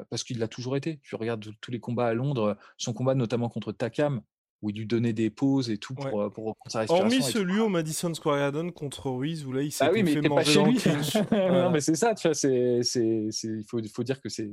parce 0.09 0.23
qu'il 0.23 0.39
l'a 0.39 0.47
toujours 0.47 0.75
été. 0.75 0.99
Tu 1.03 1.15
regardes 1.15 1.45
tous 1.61 1.71
les 1.71 1.79
combats 1.79 2.07
à 2.07 2.13
Londres, 2.13 2.57
son 2.77 2.93
combat 2.93 3.15
notamment 3.15 3.49
contre 3.49 3.71
Takam, 3.71 4.21
où 4.61 4.69
il 4.71 4.77
lui 4.77 4.87
donnait 4.87 5.13
des 5.13 5.29
pauses 5.29 5.69
et 5.69 5.77
tout 5.77 5.93
pour, 5.93 6.05
ouais. 6.05 6.29
pour 6.31 6.45
reprendre 6.45 6.71
sa 6.71 6.79
respiration. 6.79 7.05
Hormis 7.05 7.23
celui 7.23 7.59
au 7.59 7.69
Madison 7.69 8.13
Square 8.13 8.37
Garden 8.37 8.71
contre 8.71 9.09
Ruiz, 9.09 9.45
où 9.45 9.51
là 9.51 9.61
il 9.61 9.71
s'est 9.71 9.85
ah 9.85 9.91
oui, 9.91 10.03
mais 10.03 10.13
fait 10.13 10.27
manger 10.27 10.35
pas 10.35 10.43
chez 10.43 10.63
lui. 10.63 11.27
non, 11.31 11.69
mais 11.69 11.81
c'est 11.81 11.95
ça, 11.95 12.15
tu 12.15 12.27
vois, 12.27 12.33
c'est, 12.33 12.81
il 12.81 13.63
faut, 13.67 13.79
faut 13.93 14.03
dire 14.03 14.19
que 14.21 14.29
c'est, 14.29 14.49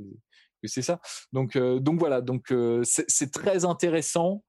c'est 0.67 0.81
ça. 0.81 0.99
Donc, 1.31 1.55
euh, 1.55 1.79
donc 1.79 1.99
voilà, 1.99 2.21
donc 2.21 2.51
euh, 2.51 2.81
c'est 2.83 3.31
très 3.31 3.65
intéressant. 3.65 4.43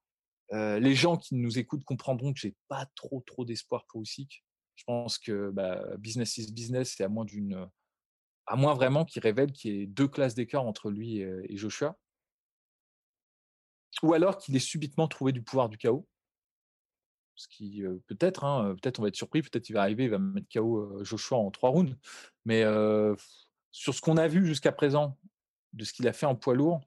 Euh, 0.53 0.79
les 0.79 0.95
gens 0.95 1.17
qui 1.17 1.35
nous 1.35 1.59
écoutent 1.59 1.85
comprendront 1.85 2.33
que 2.33 2.39
j'ai 2.39 2.55
pas 2.69 2.87
trop 2.95 3.23
trop 3.27 3.45
d'espoir 3.45 3.85
pour 3.89 4.03
Usyk. 4.03 4.45
Je 4.77 4.85
pense 4.85 5.19
que 5.19 5.51
bah, 5.51 5.83
business 5.99 6.37
is 6.37 6.53
business, 6.53 6.95
c'est 6.97 7.05
à 7.05 7.09
moins 7.09 7.25
d'une, 7.25 7.67
à 8.47 8.57
moins 8.57 8.75
vraiment 8.75 9.05
qu'il 9.05 9.23
révèle 9.23 9.53
qu'il 9.53 9.75
y 9.75 9.83
ait 9.83 9.87
deux 9.87 10.07
classes 10.07 10.35
d'écart 10.35 10.65
entre 10.65 10.91
lui 10.91 11.21
et, 11.21 11.57
Joshua, 11.57 11.97
ou 14.03 14.15
alors 14.15 14.39
qu'il 14.39 14.55
ait 14.57 14.61
subitement 14.61 15.09
trouvé 15.09 15.33
du 15.33 15.43
pouvoir 15.43 15.69
du 15.69 15.79
chaos. 15.79 16.07
Ce 17.35 17.49
qui 17.49 17.83
peut-être, 18.07 18.45
hein, 18.45 18.75
peut-être 18.81 18.99
on 18.99 19.03
va 19.03 19.09
être 19.09 19.17
surpris, 19.17 19.43
peut-être 19.43 19.65
qu'il 19.65 19.75
va 19.75 19.83
arriver, 19.83 20.05
il 20.05 20.11
va 20.11 20.19
mettre 20.19 20.49
KO 20.53 21.05
Joshua 21.05 21.37
en 21.37 21.51
trois 21.51 21.71
rounds. 21.71 21.95
Mais 22.47 22.65
sur 23.73 23.95
ce 23.95 24.01
qu'on 24.01 24.17
a 24.17 24.27
vu 24.27 24.47
jusqu'à 24.47 24.73
présent, 24.73 25.19
de 25.75 25.85
ce 25.85 25.93
qu'il 25.93 26.09
a 26.09 26.15
fait 26.15 26.25
en 26.25 26.35
poids 26.35 26.55
lourd, 26.55 26.81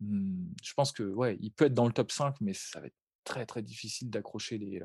mmh, 0.00 0.52
je 0.62 0.74
pense 0.74 0.92
que 0.92 1.02
ouais, 1.02 1.38
il 1.40 1.52
peut 1.52 1.66
être 1.66 1.74
dans 1.74 1.86
le 1.86 1.92
top 1.92 2.12
5, 2.12 2.36
mais 2.42 2.52
ça 2.52 2.80
va 2.80 2.86
être 2.88 2.96
très 3.24 3.46
très 3.46 3.62
difficile 3.62 4.10
d'accrocher 4.10 4.58
les, 4.58 4.82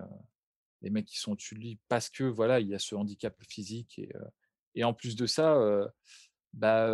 les 0.81 0.89
mecs 0.89 1.05
qui 1.05 1.17
sont 1.17 1.33
au-dessus 1.33 1.55
de 1.55 1.59
lui 1.59 1.79
parce 1.89 2.09
que 2.09 2.23
voilà, 2.23 2.61
il 2.61 2.67
y 2.67 2.75
a 2.75 2.79
ce 2.79 2.95
handicap 2.95 3.35
physique 3.49 3.99
et, 3.99 4.13
et 4.75 4.85
en 4.85 4.93
plus 4.93 5.17
de 5.17 5.25
ça, 5.25 5.59
bah 6.53 6.87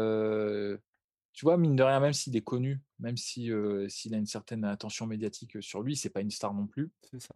tu 1.33 1.45
vois, 1.45 1.57
mine 1.57 1.75
de 1.75 1.83
rien, 1.83 1.99
même 1.99 2.13
s'il 2.13 2.35
est 2.35 2.41
connu, 2.41 2.81
même 2.99 3.17
si 3.17 3.51
s'il 3.87 4.13
a 4.13 4.17
une 4.17 4.25
certaine 4.25 4.65
attention 4.65 5.07
médiatique 5.07 5.61
sur 5.61 5.81
lui, 5.81 5.95
c'est 5.95 6.09
pas 6.09 6.21
une 6.21 6.31
star 6.31 6.53
non 6.53 6.67
plus. 6.67 6.91
C'est 7.09 7.21
ça. 7.21 7.35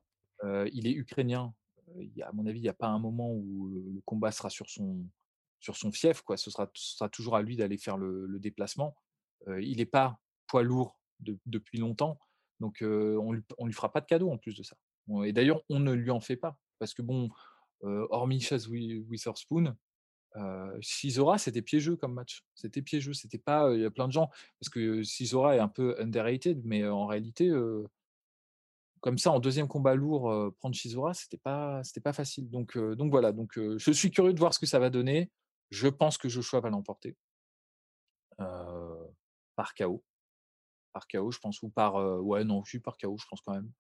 il 0.74 0.88
est 0.88 0.94
ukrainien. 0.94 1.54
Il 2.00 2.12
y 2.16 2.22
a, 2.22 2.30
à 2.30 2.32
mon 2.32 2.46
avis, 2.46 2.60
il 2.60 2.64
n'y 2.64 2.70
a 2.70 2.74
pas 2.74 2.88
un 2.88 3.00
moment 3.00 3.32
où 3.32 3.70
le 3.70 4.02
combat 4.06 4.32
sera 4.32 4.50
sur 4.50 4.70
son, 4.70 5.06
sur 5.60 5.78
son 5.78 5.92
fief. 5.92 6.22
Quoi. 6.22 6.36
Ce, 6.36 6.52
sera, 6.52 6.70
sera 6.74 7.10
toujours 7.10 7.36
à 7.36 7.42
lui 7.42 7.56
d'aller 7.56 7.78
faire 7.78 7.98
le, 7.98 8.40
déplacement. 8.40 8.96
il 9.48 9.78
n'est 9.78 9.86
pas 9.86 10.20
poids 10.48 10.64
lourd 10.64 10.98
depuis 11.46 11.78
longtemps, 11.78 12.20
donc 12.60 12.80
on 12.82 13.34
ne 13.34 13.66
lui, 13.66 13.74
fera 13.74 13.92
pas 13.92 14.02
de 14.02 14.06
cadeau 14.06 14.30
en 14.30 14.38
plus 14.38 14.56
de 14.56 14.64
ça. 14.64 14.76
Et 15.24 15.34
d'ailleurs, 15.34 15.62
on 15.70 15.80
ne 15.80 15.94
lui 15.94 16.12
en 16.12 16.20
fait 16.20 16.38
pas. 16.38 16.58
Parce 16.80 16.94
que, 16.94 17.02
bon, 17.02 17.30
hormis 17.82 18.42
Chaz 18.42 18.68
Witherspoon, 18.68 19.76
euh, 20.36 20.78
Shizora, 20.82 21.38
c'était 21.38 21.62
piégeux 21.62 21.96
comme 21.96 22.14
match. 22.14 22.44
C'était 22.56 22.82
piégeux. 22.82 23.14
C'était 23.14 23.38
pas. 23.38 23.74
Il 23.74 23.82
y 23.82 23.86
a 23.86 23.92
plein 23.92 24.08
de 24.08 24.12
gens. 24.14 24.30
Parce 24.60 24.70
que 24.70 25.04
Shizora 25.04 25.56
est 25.56 25.60
un 25.60 25.68
peu 25.68 25.96
underrated, 26.00 26.62
mais 26.66 26.86
en 26.88 27.06
réalité, 27.06 27.52
comme 29.02 29.18
ça, 29.18 29.32
en 29.32 29.40
deuxième 29.40 29.68
combat 29.68 29.96
lourd, 29.96 30.54
prendre 30.60 30.76
Shizora, 30.76 31.14
c'était 31.14 31.38
pas, 31.38 31.84
c'était 31.84 32.02
pas 32.02 32.14
facile. 32.14 32.50
Donc, 32.50 32.78
donc 32.78 33.12
voilà. 33.12 33.32
Donc, 33.32 33.54
je 33.58 33.92
suis 33.92 34.12
curieux 34.12 34.34
de 34.34 34.40
voir 34.40 34.54
ce 34.54 34.60
que 34.60 34.66
ça 34.66 34.80
va 34.80 34.90
donner. 34.90 35.32
Je 35.72 35.88
pense 35.88 36.18
que 36.18 36.30
Joshua 36.30 36.60
va 36.60 36.70
l'emporter. 36.70 37.16
par 38.38 39.74
KO. 39.78 40.04
Par 40.94 41.08
KO, 41.08 41.32
je 41.32 41.40
pense. 41.40 41.62
Ou 41.62 41.70
par. 41.70 41.96
ouais, 42.24 42.44
non, 42.44 42.64
je 42.66 42.70
suis 42.70 42.80
par 42.80 42.98
KO, 42.98 43.18
je 43.18 43.26
pense 43.30 43.42
quand 43.42 43.54
même. 43.54 43.72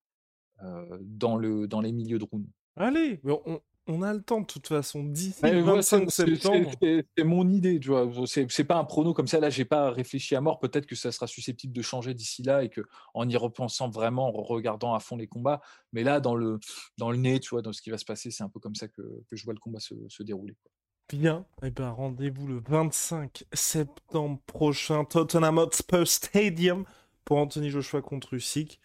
dans, 1.01 1.37
le, 1.37 1.67
dans 1.67 1.81
les 1.81 1.91
milieux 1.91 2.19
de 2.19 2.25
round. 2.25 2.47
Allez, 2.77 3.21
on, 3.23 3.61
on 3.87 4.01
a 4.01 4.13
le 4.13 4.21
temps 4.21 4.41
de 4.41 4.45
toute 4.45 4.67
façon. 4.67 5.03
D'ici 5.03 5.41
le 5.43 5.61
25 5.61 6.09
septembre. 6.11 6.71
C'est 6.81 7.23
mon 7.23 7.49
idée, 7.49 7.79
tu 7.79 7.89
vois. 7.89 8.09
C'est 8.25 8.63
pas 8.63 8.77
un 8.77 8.83
prono 8.83 9.13
comme 9.13 9.27
ça. 9.27 9.39
Là, 9.39 9.49
j'ai 9.49 9.65
pas 9.65 9.91
réfléchi 9.91 10.35
à 10.35 10.41
mort. 10.41 10.59
Peut-être 10.59 10.85
que 10.85 10.95
ça 10.95 11.11
sera 11.11 11.27
susceptible 11.27 11.73
de 11.73 11.81
changer 11.81 12.13
d'ici 12.13 12.43
là 12.43 12.63
et 12.63 12.69
que 12.69 12.81
en 13.13 13.27
y 13.29 13.37
repensant 13.37 13.89
vraiment, 13.89 14.27
en 14.27 14.43
regardant 14.43 14.93
à 14.93 14.99
fond 14.99 15.17
les 15.17 15.27
combats. 15.27 15.61
Mais 15.93 16.03
là, 16.03 16.19
dans 16.19 16.35
le, 16.35 16.59
dans 16.97 17.11
le 17.11 17.17
nez, 17.17 17.39
tu 17.39 17.49
vois, 17.49 17.61
dans 17.61 17.73
ce 17.73 17.81
qui 17.81 17.89
va 17.89 17.97
se 17.97 18.05
passer, 18.05 18.31
c'est 18.31 18.43
un 18.43 18.49
peu 18.49 18.59
comme 18.59 18.75
ça 18.75 18.87
que, 18.87 19.01
que, 19.29 19.35
je 19.35 19.43
vois 19.45 19.53
le 19.53 19.59
combat 19.59 19.79
se, 19.79 19.93
se 20.07 20.23
dérouler. 20.23 20.55
Quoi. 20.61 20.71
Bien, 21.07 21.45
et 21.61 21.67
eh 21.67 21.69
ben 21.69 21.91
rendez-vous 21.91 22.47
le 22.47 22.59
25 22.67 23.43
septembre 23.53 24.39
prochain, 24.47 25.05
Tottenham 25.05 25.59
Hotspur 25.59 26.07
Stadium 26.07 26.83
pour 27.23 27.37
Anthony 27.37 27.69
Joshua 27.69 28.01
contre 28.01 28.33
Usyk. 28.33 28.79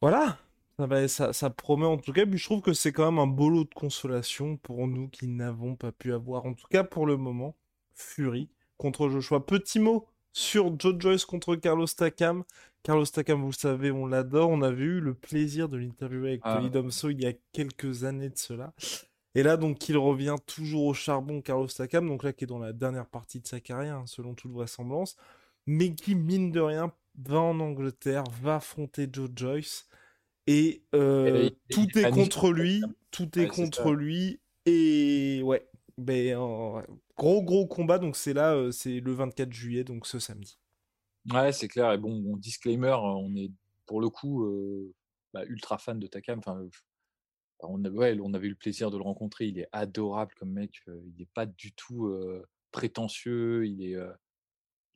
Voilà, 0.00 0.38
ça, 0.78 1.08
ça, 1.08 1.32
ça, 1.32 1.50
promet 1.50 1.86
en 1.86 1.98
tout 1.98 2.12
cas, 2.12 2.26
puis 2.26 2.38
je 2.38 2.44
trouve 2.44 2.60
que 2.60 2.72
c'est 2.72 2.92
quand 2.92 3.10
même 3.10 3.18
un 3.18 3.26
beau 3.26 3.50
lot 3.50 3.64
de 3.64 3.74
consolation 3.74 4.56
pour 4.56 4.86
nous 4.86 5.08
qui 5.08 5.28
n'avons 5.28 5.76
pas 5.76 5.92
pu 5.92 6.12
avoir, 6.12 6.46
en 6.46 6.54
tout 6.54 6.66
cas 6.68 6.84
pour 6.84 7.06
le 7.06 7.16
moment, 7.16 7.56
Fury 7.94 8.48
contre 8.78 9.08
Joshua. 9.08 9.44
Petit 9.44 9.78
mot 9.78 10.06
sur 10.32 10.78
Joe 10.78 10.94
Joyce 10.98 11.24
contre 11.24 11.56
Carlos 11.56 11.86
Takam. 11.86 12.44
Carlos 12.82 13.06
Takam, 13.06 13.40
vous 13.40 13.48
le 13.48 13.52
savez, 13.52 13.92
on 13.92 14.06
l'adore. 14.06 14.50
On 14.50 14.62
avait 14.62 14.82
eu 14.82 15.00
le 15.00 15.14
plaisir 15.14 15.68
de 15.68 15.76
l'interviewer 15.76 16.30
avec 16.30 16.40
ah. 16.44 16.60
Domso 16.72 17.10
il 17.10 17.22
y 17.22 17.26
a 17.26 17.32
quelques 17.52 18.04
années 18.04 18.30
de 18.30 18.38
cela. 18.38 18.72
Et 19.34 19.42
là, 19.42 19.56
donc, 19.56 19.88
il 19.88 19.96
revient 19.96 20.36
toujours 20.46 20.84
au 20.84 20.94
charbon, 20.94 21.40
Carlos 21.40 21.68
Takam, 21.68 22.06
donc 22.06 22.22
là, 22.22 22.32
qui 22.32 22.44
est 22.44 22.46
dans 22.46 22.58
la 22.58 22.72
dernière 22.72 23.06
partie 23.06 23.40
de 23.40 23.46
sa 23.46 23.60
carrière, 23.60 23.96
hein, 23.96 24.06
selon 24.06 24.34
toute 24.34 24.52
vraisemblance, 24.52 25.16
mais 25.66 25.94
qui, 25.94 26.14
mine 26.14 26.50
de 26.50 26.60
rien, 26.60 26.92
va 27.18 27.40
en 27.40 27.58
Angleterre, 27.60 28.24
va 28.42 28.56
affronter 28.56 29.08
Joe 29.10 29.30
Joyce. 29.34 29.88
Et, 30.46 30.82
euh, 30.94 31.50
tout 31.70 31.86
est 31.96 32.10
contre 32.10 32.50
lui, 32.52 32.82
tout 33.10 33.38
est 33.38 33.46
contre 33.46 33.92
lui. 33.92 34.40
Et 34.66 35.40
ouais, 35.44 35.68
ben, 35.98 36.36
gros 37.16 37.42
gros 37.42 37.66
combat. 37.66 37.98
Donc 37.98 38.16
c'est 38.16 38.32
là, 38.32 38.54
euh, 38.54 38.70
c'est 38.72 39.00
le 39.00 39.12
24 39.12 39.52
juillet, 39.52 39.84
donc 39.84 40.06
ce 40.06 40.18
samedi. 40.18 40.58
Ouais, 41.32 41.52
c'est 41.52 41.68
clair. 41.68 41.92
Et 41.92 41.98
bon, 41.98 42.36
disclaimer, 42.36 42.96
on 43.00 43.34
est 43.36 43.52
pour 43.86 44.00
le 44.00 44.08
coup 44.08 44.44
bah, 45.32 45.44
ultra 45.46 45.78
fan 45.78 45.98
de 45.98 46.06
Takam. 46.06 46.40
Enfin, 46.40 46.60
on, 47.60 47.80
on 47.84 48.34
avait 48.34 48.46
eu 48.46 48.50
le 48.50 48.56
plaisir 48.56 48.90
de 48.90 48.96
le 48.96 49.04
rencontrer. 49.04 49.46
Il 49.46 49.58
est 49.58 49.68
adorable 49.70 50.32
comme 50.38 50.50
mec. 50.50 50.82
il 50.88 51.14
n'est 51.18 51.28
pas 51.34 51.46
du 51.46 51.72
tout 51.72 52.12
prétentieux. 52.72 53.66
Il 53.66 53.84
est, 53.84 53.96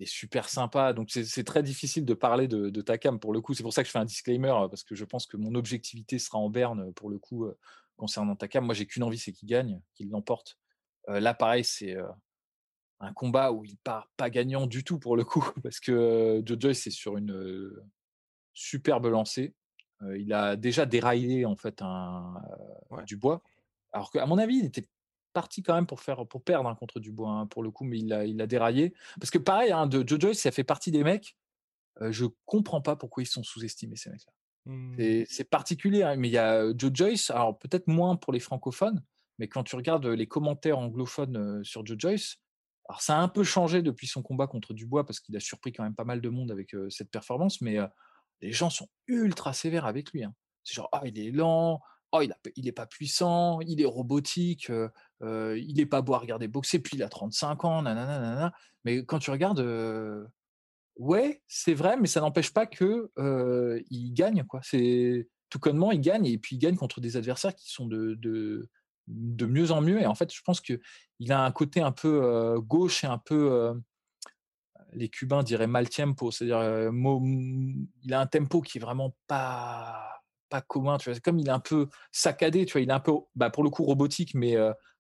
est, 0.01 0.07
super 0.07 0.49
sympa. 0.49 0.93
Donc 0.93 1.11
c'est 1.11 1.45
très 1.45 1.63
difficile 1.63 2.05
de 2.05 2.15
parler 2.15 2.49
de, 2.49 2.81
Takam 2.81 3.19
pour 3.19 3.33
le 3.33 3.41
coup. 3.41 3.55
C'est 3.55 3.63
pour 3.63 3.73
ça 3.73 3.83
que 3.83 3.87
je 3.87 3.93
fais 3.93 3.99
un 3.99 4.05
disclaimer 4.05 4.55
parce 4.71 4.85
que 4.85 4.95
je 4.95 5.05
pense 5.05 5.27
que 5.27 5.37
mon 5.37 5.55
objectivité 5.55 6.19
sera 6.19 6.39
en 6.39 6.51
berne 6.51 6.93
pour 6.95 7.11
le 7.11 7.19
coup 7.19 7.47
concernant 7.97 8.37
Takam. 8.37 8.65
Moi, 8.65 8.75
j'ai 8.75 8.87
qu'une 8.87 9.03
envie, 9.03 9.19
c'est 9.19 9.33
qu'il 9.33 9.49
gagne, 9.49 9.81
qu'il 9.95 10.11
l'emporte. 10.11 10.59
là, 11.09 11.35
pareil, 11.35 11.65
c'est 11.65 11.97
un 13.01 13.13
combat 13.13 13.53
où 13.53 13.65
il 13.65 13.77
part 13.79 14.11
pas 14.17 14.31
gagnant 14.31 14.67
du 14.67 14.85
tout 14.85 14.99
pour 14.99 15.17
le 15.17 15.25
coup 15.25 15.45
parce 15.63 15.81
que 15.81 16.43
Joe 16.45 16.59
Joyce 16.59 16.87
est 16.87 16.91
sur 16.91 17.17
une 17.17 17.71
superbe 18.55 19.07
lancée 19.07 19.55
il 20.17 20.33
a 20.33 20.57
déjà 20.57 20.87
déraillé 20.87 21.45
en 21.47 21.57
fait 21.57 21.81
un, 21.83 22.35
Dubois. 23.07 23.43
Alors 23.93 24.11
qu'à 24.11 24.27
mon 24.27 24.39
avis, 24.39 24.57
il 24.57 24.67
était 24.67 24.87
parti 25.37 25.63
quand 25.63 25.75
même 25.75 25.87
pour 25.87 26.01
faire 26.01 26.27
pour 26.27 26.43
perdre 26.43 26.67
hein, 26.67 26.75
contre 26.75 26.99
Dubois 26.99 27.31
hein, 27.31 27.47
pour 27.47 27.63
le 27.63 27.71
coup, 27.71 27.85
mais 27.85 27.99
il 27.99 28.11
a, 28.11 28.25
il 28.25 28.41
a 28.41 28.47
déraillé. 28.47 28.95
Parce 29.21 29.31
que 29.31 29.37
pareil, 29.37 29.71
hein, 29.71 29.87
de 29.87 30.03
Joe 30.09 30.19
Joyce, 30.19 30.41
ça 30.41 30.51
fait 30.51 30.65
partie 30.65 30.91
des 30.91 31.05
mecs. 31.05 31.37
je 32.01 32.25
comprends 32.47 32.81
pas 32.81 32.97
pourquoi 32.97 33.23
ils 33.23 33.27
sont 33.27 33.43
sous-estimés 33.43 33.97
ces 33.97 34.09
mecs-là. 34.09 34.33
Mmh. 34.65 35.25
C'est 35.29 35.45
particulier, 35.45 36.15
mais 36.17 36.29
il 36.29 36.33
y 36.33 36.39
a 36.39 36.73
Joe 36.75 36.91
Joyce. 36.95 37.31
Alors 37.31 37.59
peut-être 37.59 37.87
moins 37.87 38.17
pour 38.17 38.33
les 38.33 38.41
francophones, 38.41 39.05
mais 39.39 39.47
quand 39.47 39.63
tu 39.63 39.77
regardes 39.77 40.07
les 40.07 40.27
commentaires 40.27 40.79
anglophones 40.79 41.63
sur 41.63 41.85
Joe 41.85 41.99
Joyce, 41.99 42.39
alors 42.89 43.03
ça 43.03 43.19
a 43.19 43.21
un 43.21 43.29
peu 43.29 43.45
changé 43.45 43.83
depuis 43.83 44.07
son 44.07 44.23
combat 44.23 44.47
contre 44.47 44.73
Dubois 44.73 45.05
parce 45.05 45.21
qu'il 45.21 45.37
a 45.37 45.41
surpris 45.41 45.75
quand 45.75 45.83
même 45.83 45.95
pas 45.95 46.05
mal 46.05 46.23
de 46.23 46.29
monde 46.31 46.51
avec 46.51 46.75
cette 46.89 47.11
performance, 47.11 47.61
mais 47.61 47.79
les 48.41 48.53
gens 48.53 48.71
sont 48.71 48.89
ultra 49.07 49.53
sévères 49.53 49.87
avec 49.87 50.13
lui. 50.13 50.25
Hein. 50.25 50.35
C'est 50.65 50.75
genre, 50.75 50.89
ah, 50.93 51.03
il 51.05 51.19
est 51.19 51.31
lent, 51.31 51.81
oh, 52.13 52.21
il, 52.23 52.33
n'est 52.57 52.69
est 52.69 52.73
pas 52.73 52.87
puissant, 52.87 53.61
il 53.61 53.81
est 53.81 53.87
robotique, 53.87 54.71
il 55.21 55.75
n'est 55.77 55.87
pas 55.87 56.03
beau 56.03 56.15
à 56.15 56.19
regarder 56.19 56.49
boxer, 56.49 56.79
puis 56.79 56.97
il 56.97 57.03
a 57.03 57.09
35 57.09 57.65
ans, 57.65 57.83
nanana, 57.83 58.53
Mais 58.85 59.05
quand 59.05 59.19
tu 59.19 59.31
regardes, 59.31 59.65
ouais, 60.97 61.43
c'est 61.47 61.75
vrai, 61.75 61.97
mais 61.97 62.09
ça 62.09 62.21
n'empêche 62.21 62.53
pas 62.53 62.67
que 62.67 63.11
il 63.91 64.13
gagne, 64.13 64.45
quoi. 64.45 64.61
C'est 64.63 65.29
tout 65.49 65.59
connement, 65.59 65.93
il 65.93 66.01
gagne, 66.01 66.27
et 66.27 66.39
puis 66.39 66.57
il 66.57 66.59
gagne 66.59 66.77
contre 66.77 67.01
des 67.01 67.17
adversaires 67.17 67.55
qui 67.55 67.71
sont 67.71 67.87
de, 67.87 68.15
de, 68.15 68.69
de 69.07 69.47
mieux 69.47 69.71
en 69.71 69.81
mieux. 69.81 70.01
Et 70.01 70.07
en 70.07 70.15
fait, 70.15 70.33
je 70.35 70.43
pense 70.43 70.61
qu'il 70.61 70.81
a 71.31 71.45
un 71.45 71.53
côté 71.53 71.81
un 71.81 71.93
peu 71.93 72.59
gauche 72.61 73.05
et 73.05 73.07
un 73.07 73.19
peu 73.19 73.75
les 74.93 75.09
Cubains 75.09 75.43
diraient 75.43 75.67
mal 75.67 75.89
tempo, 75.89 76.31
c'est-à-dire 76.31 76.91
il 78.03 78.15
a 78.15 78.21
un 78.21 78.27
tempo 78.27 78.61
qui 78.61 78.79
est 78.79 78.81
vraiment 78.81 79.15
pas 79.27 80.16
pas 80.49 80.61
commun. 80.61 80.99
Tu 80.99 81.11
vois, 81.11 81.19
comme 81.21 81.39
il 81.39 81.49
est 81.49 81.53
un 81.53 81.61
peu 81.61 81.89
saccadé, 82.13 82.67
tu 82.67 82.73
vois, 82.73 82.81
il 82.81 82.89
est 82.89 82.93
un 82.93 83.01
peu, 83.01 83.13
bah, 83.35 83.51
pour 83.51 83.63
le 83.63 83.71
coup 83.71 83.85
robotique, 83.85 84.35
mais 84.35 84.57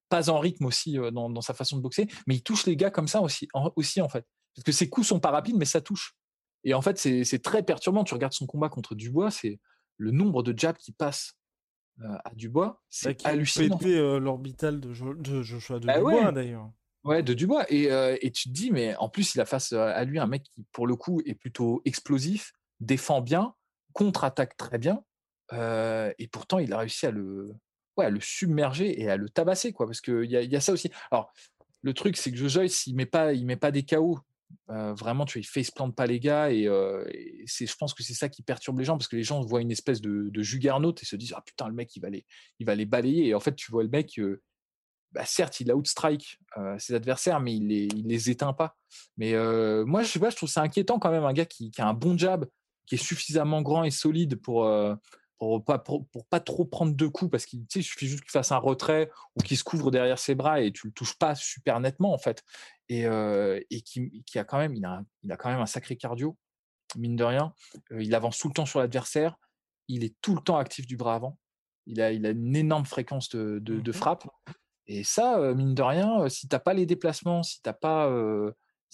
pas 0.09 0.30
en 0.30 0.38
rythme 0.38 0.66
aussi 0.66 0.96
dans, 1.12 1.40
sa 1.40 1.54
façon 1.54 1.76
de 1.76 1.82
boxer. 1.82 2.06
Mais 2.26 2.37
il 2.37 2.42
touche 2.42 2.66
les 2.66 2.76
gars 2.76 2.90
comme 2.90 3.09
ça 3.09 3.20
aussi, 3.20 3.48
en, 3.54 3.72
aussi 3.76 4.00
en 4.00 4.09
fait, 4.09 4.26
parce 4.54 4.64
que 4.64 4.72
ses 4.72 4.88
coups 4.88 5.06
sont 5.06 5.20
pas 5.20 5.30
rapides, 5.30 5.56
mais 5.56 5.64
ça 5.64 5.80
touche. 5.80 6.14
Et 6.64 6.74
en 6.74 6.82
fait, 6.82 6.98
c'est 6.98 7.42
très 7.42 7.62
perturbant. 7.62 8.04
Tu 8.04 8.14
regardes 8.14 8.32
son 8.32 8.46
combat 8.46 8.68
contre 8.68 8.94
Dubois, 8.94 9.30
c'est 9.30 9.61
le 9.98 10.11
nombre 10.11 10.42
de 10.42 10.56
jabs 10.56 10.76
qui 10.76 10.92
passent 10.92 11.37
à 12.02 12.35
Dubois, 12.35 12.82
c'est 12.90 13.24
hallucinant. 13.26 13.78
Pété 13.78 13.98
l'orbital 14.20 14.80
de, 14.80 14.92
Joshua 14.92 15.78
de 15.78 15.87
bah 15.87 15.96
Dubois 15.96 16.32
d'ailleurs. 16.32 16.70
Ouais, 17.04 17.22
de 17.22 17.35
Dubois. 17.35 17.64
Et, 17.72 17.90
euh, 17.90 18.16
et, 18.20 18.32
tu 18.32 18.48
te 18.48 18.52
dis, 18.52 18.70
mais 18.72 18.96
en 18.96 19.09
plus, 19.09 19.35
il 19.35 19.40
a 19.40 19.44
face 19.44 19.72
à 19.72 20.04
lui 20.04 20.18
un 20.18 20.26
mec 20.26 20.42
qui, 20.42 20.64
pour 20.72 20.87
le 20.87 20.96
coup, 20.96 21.22
est 21.24 21.35
plutôt 21.35 21.80
explosif, 21.85 22.52
défend 22.80 23.20
bien, 23.20 23.54
contre-attaque 23.92 24.56
très 24.56 24.78
bien. 24.78 25.02
Et 25.52 26.28
pourtant, 26.28 26.59
il 26.59 26.72
a 26.72 26.78
réussi 26.78 27.06
à 27.06 27.11
le, 27.11 27.54
ouais, 27.96 28.11
le 28.11 28.20
submerger 28.20 29.00
et 29.00 29.09
à 29.09 29.16
le 29.16 29.28
tabasser, 29.28 29.72
quoi. 29.72 29.87
Parce 29.87 30.00
qu'il 30.00 30.30
y 30.30 30.37
a, 30.37 30.42
y 30.42 30.56
a 30.56 30.61
ça 30.61 30.72
aussi. 30.72 30.90
Alors, 31.11 31.32
le 31.82 31.94
truc, 31.94 32.16
c'est 32.16 32.32
que 32.32 32.48
Joyce, 32.48 32.87
il 32.87 32.94
met 32.94 33.06
pas, 33.06 33.32
il 33.32 33.46
met 33.46 33.56
pas 33.56 33.70
des 33.70 33.85
KO. 33.85 34.18
Vraiment, 34.68 35.24
tu 35.24 35.38
vois, 35.38 35.42
il 35.42 35.46
face 35.46 35.70
plante 35.70 35.94
pas 35.94 36.06
les 36.06 36.20
gars 36.20 36.50
et, 36.50 36.68
c'est, 37.46 37.66
je 37.66 37.76
pense 37.76 37.94
que 37.94 38.02
c'est 38.02 38.14
ça 38.14 38.28
qui 38.28 38.42
perturbe 38.42 38.78
les 38.78 38.85
gens 38.85 38.96
parce 38.96 39.09
que 39.09 39.16
les 39.16 39.22
gens 39.22 39.40
voient 39.40 39.61
une 39.61 39.70
espèce 39.70 40.00
de, 40.00 40.28
de 40.30 40.40
et 40.40 41.04
se 41.04 41.16
disent 41.16 41.35
ah 41.37 41.42
putain 41.44 41.68
le 41.68 41.74
mec 41.74 41.94
il 41.96 42.00
va 42.00 42.11
les, 42.11 42.24
il 42.59 42.66
va 42.66 42.74
les 42.74 42.87
balayer 42.87 43.28
et 43.28 43.35
en 43.35 43.40
fait 43.40 43.54
tu 43.54 43.70
vois 43.70 43.82
le 43.82 43.88
mec 43.88 44.20
bah, 45.12 45.24
certes, 45.24 45.61
il 45.61 45.72
outstrike 45.72 46.38
ses 46.78 46.94
adversaires, 46.94 47.40
mais 47.40 47.56
il 47.56 47.68
les, 47.68 47.88
les 47.88 48.30
éteint 48.30 48.52
pas. 48.52 48.76
Mais 49.16 49.32
moi, 49.85 50.02
je 50.02 50.18
je 50.18 50.37
trouve 50.37 50.48
ça 50.48 50.62
inquiétant 50.62 50.98
quand 50.98 51.11
même, 51.11 51.24
un 51.24 51.32
gars 51.32 51.46
qui, 51.46 51.70
a 51.78 51.88
un 51.88 51.94
bon 51.94 52.18
jab, 52.18 52.46
qui 52.87 52.96
est 52.96 52.98
suffisamment 52.98 53.62
grand 53.62 53.85
et 53.85 53.90
solide 53.90 54.37
pour, 54.37 54.64
pour, 55.38 55.64
pas, 55.64 55.79
pour, 55.79 56.07
pas 56.31 56.40
trop 56.40 56.64
prendre 56.64 56.94
de 56.94 57.07
coups, 57.07 57.31
parce 57.31 57.46
qu'il 57.46 57.64
suffit 57.70 58.07
juste 58.07 58.22
qu'il 58.22 58.31
fasse 58.31 58.53
un 58.53 58.59
retrait 58.59 59.11
ou 59.35 59.42
qu'il 59.42 59.57
se 59.57 59.64
couvre 59.64 59.90
derrière 59.90 60.18
ses 60.18 60.35
bras 60.35 60.61
et 60.61 60.72
tu 60.72 60.87
le 60.87 60.92
touches 60.92 61.18
pas 61.18 61.35
super 61.35 61.81
nettement, 61.81 62.12
en 62.12 62.18
fait. 62.18 62.42
Et, 62.88 63.03
et 63.03 63.81
qui, 63.83 64.22
qui, 64.25 64.38
a 64.38 64.44
quand 64.44 64.59
même, 64.59 64.75
il 64.75 64.85
a, 64.85 65.03
il 65.22 65.33
a 65.33 65.37
quand 65.37 65.51
même 65.51 65.61
un 65.61 65.66
sacré 65.66 65.96
cardio, 65.96 66.37
mine 66.96 67.16
de 67.16 67.25
rien. 67.25 67.53
il 67.90 68.14
avance 68.14 68.38
tout 68.38 68.49
le 68.49 68.55
temps 68.55 68.66
sur 68.66 68.79
l'adversaire. 68.79 69.37
Il 69.88 70.05
est 70.05 70.14
tout 70.20 70.35
le 70.35 70.40
temps 70.40 70.57
actif 70.57 70.87
du 70.87 70.96
bras 70.96 71.14
avant. 71.14 71.38
Il 71.87 72.01
a, 72.01 72.12
il 72.12 72.27
a 72.27 72.31
une 72.31 72.57
énorme 72.57 72.87
fréquence 72.87 73.29
de, 73.29 73.59
de, 73.61 73.81
de 73.81 73.90
mmh 73.90 73.94
frappe. 73.94 74.29
Et 74.88 75.05
ça, 75.05 75.55
mine 75.55 75.75
de 75.75 75.83
rien, 75.83 76.29
si 76.29 76.49
t'as 76.49 76.61
pas 76.61 76.75
les 76.75 76.87
déplacements, 76.87 77.42
si 77.42 77.61
t'as 77.61 77.72
pas, 77.72 78.09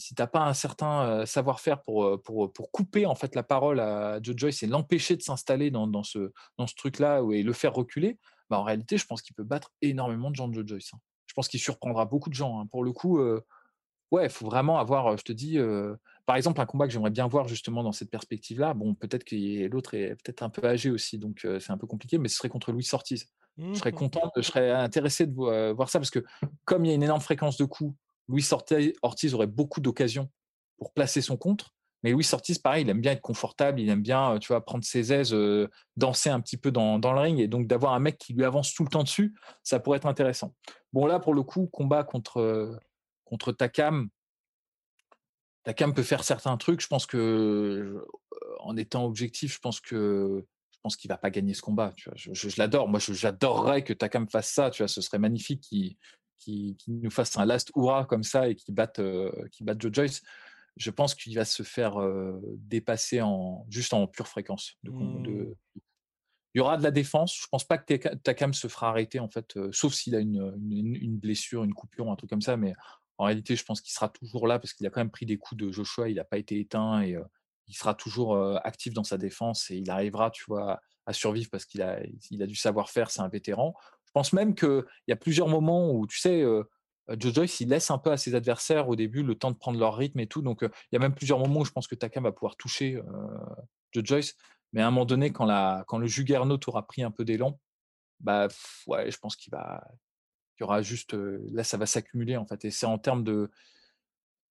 si 0.02 0.14
t'as 0.14 0.26
pas 0.26 0.40
un 0.40 0.54
certain 0.54 1.24
savoir-faire 1.26 1.80
pour, 1.82 2.20
pour, 2.22 2.52
pour, 2.52 2.72
couper 2.72 3.06
en 3.06 3.14
fait 3.14 3.34
la 3.36 3.44
parole 3.44 3.78
à 3.78 4.18
Joe 4.20 4.36
Joyce 4.36 4.62
et 4.62 4.66
l'empêcher 4.66 5.16
de 5.16 5.22
s'installer 5.22 5.70
dans, 5.70 5.86
dans, 5.86 6.02
ce, 6.02 6.32
dans 6.58 6.66
ce 6.66 6.74
truc-là 6.74 7.22
et 7.32 7.42
le 7.42 7.52
faire 7.52 7.72
reculer, 7.72 8.18
bah 8.50 8.58
en 8.58 8.64
réalité, 8.64 8.98
je 8.98 9.06
pense 9.06 9.22
qu'il 9.22 9.34
peut 9.34 9.44
battre 9.44 9.70
énormément 9.80 10.30
de 10.30 10.34
gens 10.34 10.48
de 10.48 10.54
Joe 10.54 10.66
Joyce. 10.66 10.90
Hein. 10.92 10.98
Je 11.26 11.34
pense 11.34 11.48
qu'il 11.48 11.60
surprendra 11.60 12.04
beaucoup 12.04 12.30
de 12.30 12.34
gens. 12.34 12.60
Hein. 12.60 12.66
Pour 12.66 12.82
le 12.82 12.92
coup, 12.92 13.20
ouais, 14.10 14.24
il 14.24 14.30
faut 14.30 14.44
vraiment 14.44 14.78
avoir, 14.78 15.16
je 15.16 15.22
te 15.22 15.32
dis, 15.32 15.56
par 16.26 16.34
exemple, 16.36 16.60
un 16.60 16.66
combat 16.66 16.86
que 16.86 16.92
j'aimerais 16.92 17.10
bien 17.10 17.28
voir 17.28 17.46
justement 17.46 17.84
dans 17.84 17.92
cette 17.92 18.10
perspective-là. 18.10 18.74
Bon, 18.74 18.94
peut-être 18.94 19.24
que 19.24 19.66
l'autre 19.68 19.94
est 19.94 20.16
peut-être 20.22 20.42
un 20.42 20.50
peu 20.50 20.66
âgé 20.66 20.90
aussi, 20.90 21.18
donc 21.18 21.46
c'est 21.60 21.70
un 21.70 21.78
peu 21.78 21.86
compliqué, 21.86 22.18
mais 22.18 22.28
ce 22.28 22.36
serait 22.36 22.48
contre 22.48 22.72
Louis 22.72 22.88
Ortiz. 22.92 23.28
Je 23.58 23.74
serais 23.74 23.92
mmh. 23.92 23.94
content, 23.94 24.32
je 24.36 24.42
serais 24.42 24.70
intéressé 24.72 25.26
de 25.26 25.72
voir 25.72 25.88
ça 25.90 25.98
parce 25.98 26.10
que 26.10 26.24
comme 26.64 26.84
il 26.84 26.88
y 26.88 26.92
a 26.92 26.94
une 26.94 27.02
énorme 27.02 27.20
fréquence 27.20 27.56
de 27.56 27.64
coups, 27.64 27.94
Louis 28.28 28.46
Ortiz 29.02 29.35
aurait 29.35 29.46
beaucoup 29.46 29.80
d'occasions 29.80 30.30
pour 30.78 30.92
placer 30.92 31.20
son 31.20 31.37
contre. 31.37 31.74
Mais 32.02 32.11
Louis 32.11 32.28
Ortiz, 32.32 32.58
pareil, 32.58 32.82
il 32.82 32.90
aime 32.90 33.00
bien 33.00 33.12
être 33.12 33.20
confortable, 33.20 33.80
il 33.80 33.88
aime 33.88 34.02
bien, 34.02 34.38
tu 34.40 34.48
vois, 34.48 34.64
prendre 34.64 34.85
ses 34.85 35.12
aises, 35.12 35.37
danser 35.96 36.30
un 36.30 36.40
petit 36.40 36.56
peu 36.56 36.72
dans, 36.72 36.98
le 36.98 37.20
ring. 37.20 37.38
Et 37.38 37.46
donc, 37.46 37.68
d'avoir 37.68 37.92
un 37.94 38.00
mec 38.00 38.18
qui 38.18 38.32
lui 38.32 38.44
avance 38.44 38.74
tout 38.74 38.82
le 38.82 38.88
temps 38.88 39.04
dessus, 39.04 39.35
ça 39.62 39.78
pourrait 39.78 39.98
être 39.98 40.06
intéressant. 40.06 40.54
Bon, 40.92 41.06
là, 41.06 41.20
pour 41.20 41.32
le 41.32 41.42
coup, 41.42 41.68
combat 41.68 42.02
contre, 42.02 42.76
contre 43.24 43.52
Takam. 43.52 44.08
Takam 45.62 45.94
peut 45.94 46.02
faire 46.02 46.24
certains 46.24 46.56
trucs. 46.56 46.80
Je 46.80 46.88
pense 46.88 47.06
que, 47.06 48.04
en 48.61 48.76
étant 48.76 49.04
objectif, 49.04 49.54
je 49.54 49.61
pense 49.61 49.80
que 49.80 50.44
pense 50.82 50.96
qu'il 50.96 51.08
va 51.08 51.16
pas 51.16 51.30
gagner 51.30 51.54
ce 51.54 51.62
combat. 51.62 51.92
Je, 52.14 52.48
l'adore. 52.58 52.88
Moi, 52.88 52.98
j'adorerais 53.00 53.85
que 53.85 53.92
Takam 53.92 54.28
fasse 54.28 54.50
ça. 54.50 54.70
Tu 54.70 54.82
vois, 54.82 54.88
ce 54.88 55.00
serait 55.00 55.18
magnifique 55.18 55.62
qu'il 55.62 55.96
qui, 56.42 56.76
nous 56.88 57.11
fasse 57.11 57.37
un 57.37 57.44
last 57.44 57.72
hurrah 57.76 58.05
comme 58.05 58.22
ça 58.22 58.48
et 58.48 58.55
qu'il 58.55 58.74
batte, 58.74 58.98
euh, 58.98 59.31
batte 59.61 59.81
Joe 59.81 59.92
Joyce. 59.92 60.22
Je 60.76 60.90
pense 60.90 61.14
qu'il 61.14 61.35
va 61.35 61.44
se 61.44 61.62
faire 61.62 62.00
euh, 62.00 62.40
dépasser 62.57 63.20
en 63.20 63.66
juste 63.68 63.92
en 63.92 64.07
pure 64.07 64.28
fréquence. 64.28 64.78
Mmh. 64.85 65.52
il 66.54 66.58
y 66.58 66.60
aura 66.60 66.79
de 66.79 66.83
la 66.83 66.90
défense. 66.90 67.37
Je 67.38 67.46
pense 67.50 67.64
pas 67.64 67.79
que 67.79 68.14
Takam 68.16 68.54
se 68.54 68.69
fera 68.69 68.88
arrêter 68.88 69.21
en 69.21 69.29
fait, 69.29 69.56
euh, 69.56 69.71
sauf 69.73 69.92
s'il 69.92 70.14
a 70.14 70.21
une, 70.21 70.54
une, 70.71 71.19
blessure, 71.19 71.64
une 71.64 71.75
coupure, 71.75 72.10
un 72.10 72.16
truc 72.16 72.31
comme 72.31 72.42
ça. 72.42 72.56
Mais 72.56 72.73
en 73.19 73.25
réalité, 73.25 73.54
je 73.54 73.64
pense 73.64 73.81
qu'il 73.81 73.92
sera 73.92 74.08
toujours 74.08 74.46
là 74.46 74.58
parce 74.58 74.73
qu'il 74.73 74.87
a 74.87 74.90
quand 74.90 75.00
même 75.00 75.10
pris 75.10 75.27
des 75.27 75.37
coups 75.37 75.62
de 75.62 75.71
Joshua. 75.71 76.08
Il 76.08 76.16
n'a 76.16 76.25
pas 76.25 76.38
été 76.38 76.58
éteint 76.58 77.02
et 77.02 77.16
il 77.69 77.75
sera 77.75 77.94
toujours 77.94 78.37
actif 78.64 78.94
dans 78.94 79.04
sa 79.04 79.19
défense 79.19 79.71
et 79.71 79.77
il 79.77 79.90
arrivera, 79.90 80.31
tu 80.31 80.44
vois, 80.48 80.81
à 81.06 81.12
survivre 81.12 81.50
parce 81.50 81.66
qu'il 81.66 81.83
a, 81.83 82.00
il 82.31 82.42
a 82.42 82.46
du 82.46 82.56
savoir-faire, 82.56 83.10
c'est 83.10 83.21
un 83.21 83.29
vétéran. 83.29 83.75
Je 84.13 84.21
pense 84.21 84.35
même 84.35 84.54
qu'il 84.54 84.85
y 85.08 85.13
a 85.13 85.17
plusieurs 85.17 85.48
moments 85.48 85.90
où, 85.90 86.06
tu 86.06 86.19
sais, 86.19 86.44
Joe 87.19 87.33
Joyce, 87.33 87.60
il 87.60 87.71
laisse 87.71 87.90
un 87.90 87.96
peu 87.96 88.13
à 88.13 88.19
ses 88.19 88.35
adversaires 88.35 88.90
au 88.90 88.96
début 88.96 89.23
le 89.23 89.35
temps 89.35 89.50
de 89.50 89.56
prendre 89.56 89.79
leur 89.79 89.96
rythme 89.96 90.21
et 90.21 90.27
tout. 90.27 90.42
Donc, 90.42 90.58
il 90.63 90.69
y 90.92 90.96
a 90.96 90.98
même 90.98 91.15
plusieurs 91.15 91.38
moments 91.38 91.60
où 91.60 91.65
je 91.65 91.71
pense 91.71 91.88
que 91.88 91.94
Takam 91.94 92.25
va 92.25 92.33
pouvoir 92.33 92.56
toucher 92.56 93.00
Joe 93.92 94.04
Joyce. 94.04 94.35
Mais 94.75 94.83
à 94.83 94.87
un 94.87 94.90
moment 94.90 95.06
donné, 95.06 95.33
quand, 95.33 95.46
le 95.46 96.06
Juggernaut 96.06 96.60
aura 96.67 96.87
pris 96.87 97.02
un 97.02 97.10
peu 97.10 97.25
d'élan, 97.25 97.58
bah, 98.21 98.48
ouais, 98.87 99.10
je 99.10 99.17
pense 99.17 99.35
qu'il 99.35 99.50
va, 99.50 99.83
y 100.60 100.63
aura 100.63 100.83
juste, 100.83 101.15
là, 101.15 101.65
ça 101.65 101.79
va 101.79 101.87
s'accumuler 101.87 102.37
en 102.37 102.44
fait. 102.46 102.67
Et 102.67 102.71
c'est 102.71 102.85
en 102.85 102.98
termes 102.98 103.25
de, 103.25 103.50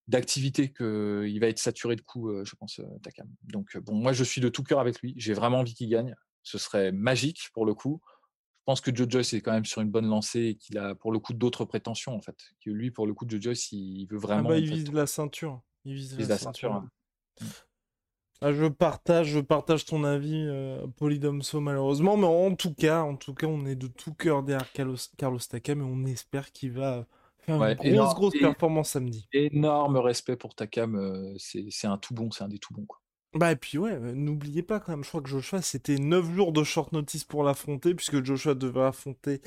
d'activité 0.08 0.72
qu'il 0.72 1.38
va 1.40 1.46
être 1.46 1.58
saturé 1.58 1.96
de 1.96 2.02
coups, 2.02 2.44
je 2.44 2.56
pense, 2.56 2.80
Takam. 3.02 3.28
Donc 3.44 3.76
bon, 3.78 3.94
moi 3.94 4.12
je 4.12 4.24
suis 4.24 4.40
de 4.40 4.48
tout 4.48 4.62
cœur 4.62 4.80
avec 4.80 5.00
lui. 5.00 5.14
J'ai 5.16 5.34
vraiment 5.34 5.60
envie 5.60 5.74
qu'il 5.74 5.88
gagne. 5.88 6.16
Ce 6.42 6.58
serait 6.58 6.90
magique 6.90 7.50
pour 7.54 7.64
le 7.64 7.74
coup. 7.74 8.00
Je 8.62 8.64
pense 8.66 8.80
que 8.80 8.94
Joe 8.94 9.08
Joyce 9.10 9.32
est 9.32 9.40
quand 9.40 9.50
même 9.50 9.64
sur 9.64 9.82
une 9.82 9.90
bonne 9.90 10.06
lancée 10.06 10.40
et 10.50 10.54
qu'il 10.54 10.78
a 10.78 10.94
pour 10.94 11.10
le 11.10 11.18
coup 11.18 11.32
d'autres 11.34 11.64
prétentions 11.64 12.14
en 12.14 12.20
fait. 12.20 12.36
Que 12.64 12.70
lui, 12.70 12.92
pour 12.92 13.08
le 13.08 13.12
coup, 13.12 13.24
Joe 13.28 13.40
Joyce, 13.40 13.72
il 13.72 14.06
veut 14.06 14.18
Ah 14.18 14.20
vraiment. 14.20 14.50
bah, 14.50 14.54
en 14.54 14.58
il 14.58 14.68
fait, 14.68 14.74
vise 14.76 14.92
la 14.92 15.08
ceinture. 15.08 15.60
Il 15.84 15.94
vise, 15.94 16.12
il 16.12 16.18
vise 16.18 16.28
la 16.28 16.34
la 16.36 16.38
ceinture. 16.38 16.72
hein. 16.72 16.88
Ah, 18.40 18.52
je 18.52 18.66
partage, 18.66 19.26
je 19.28 19.40
partage 19.40 19.84
ton 19.84 20.04
avis, 20.04 20.44
euh, 20.46 20.86
Polydomso, 20.96 21.60
malheureusement, 21.60 22.16
mais 22.16 22.26
en 22.26 22.54
tout 22.54 22.72
cas, 22.72 23.02
en 23.02 23.16
tout 23.16 23.34
cas, 23.34 23.48
on 23.48 23.66
est 23.66 23.74
de 23.76 23.88
tout 23.88 24.14
cœur 24.14 24.44
derrière 24.44 24.70
Carlos, 24.72 24.96
Carlos 25.18 25.38
Takam 25.40 25.80
et 25.80 25.84
on 25.84 26.04
espère 26.06 26.52
qu'il 26.52 26.70
va 26.70 27.06
faire 27.38 27.60
Ouais, 27.60 27.72
une 27.72 27.76
grosse, 27.78 27.86
énorme- 27.88 28.14
grosse 28.14 28.32
performance 28.38 28.90
samedi. 28.90 29.28
Énorme 29.32 29.96
respect 29.96 30.36
pour 30.36 30.54
Takam. 30.54 30.94
euh, 30.94 31.34
C'est 31.38 31.66
c'est 31.70 31.88
un 31.88 31.98
tout 31.98 32.14
bon, 32.14 32.30
c'est 32.30 32.44
un 32.44 32.48
des 32.48 32.60
tout 32.60 32.72
bons. 32.72 32.86
Quoi. 32.86 33.00
Bah 33.34 33.52
et 33.52 33.56
puis 33.56 33.78
ouais, 33.78 33.92
euh, 33.92 34.12
n'oubliez 34.14 34.62
pas 34.62 34.78
quand 34.78 34.92
même, 34.92 35.04
je 35.04 35.08
crois 35.08 35.22
que 35.22 35.28
Joshua, 35.28 35.62
c'était 35.62 35.96
9 35.96 36.34
jours 36.34 36.52
de 36.52 36.62
short 36.64 36.92
notice 36.92 37.24
pour 37.24 37.44
l'affronter, 37.44 37.94
puisque 37.94 38.22
Joshua 38.24 38.54
devait 38.54 38.82
affronter... 38.82 39.40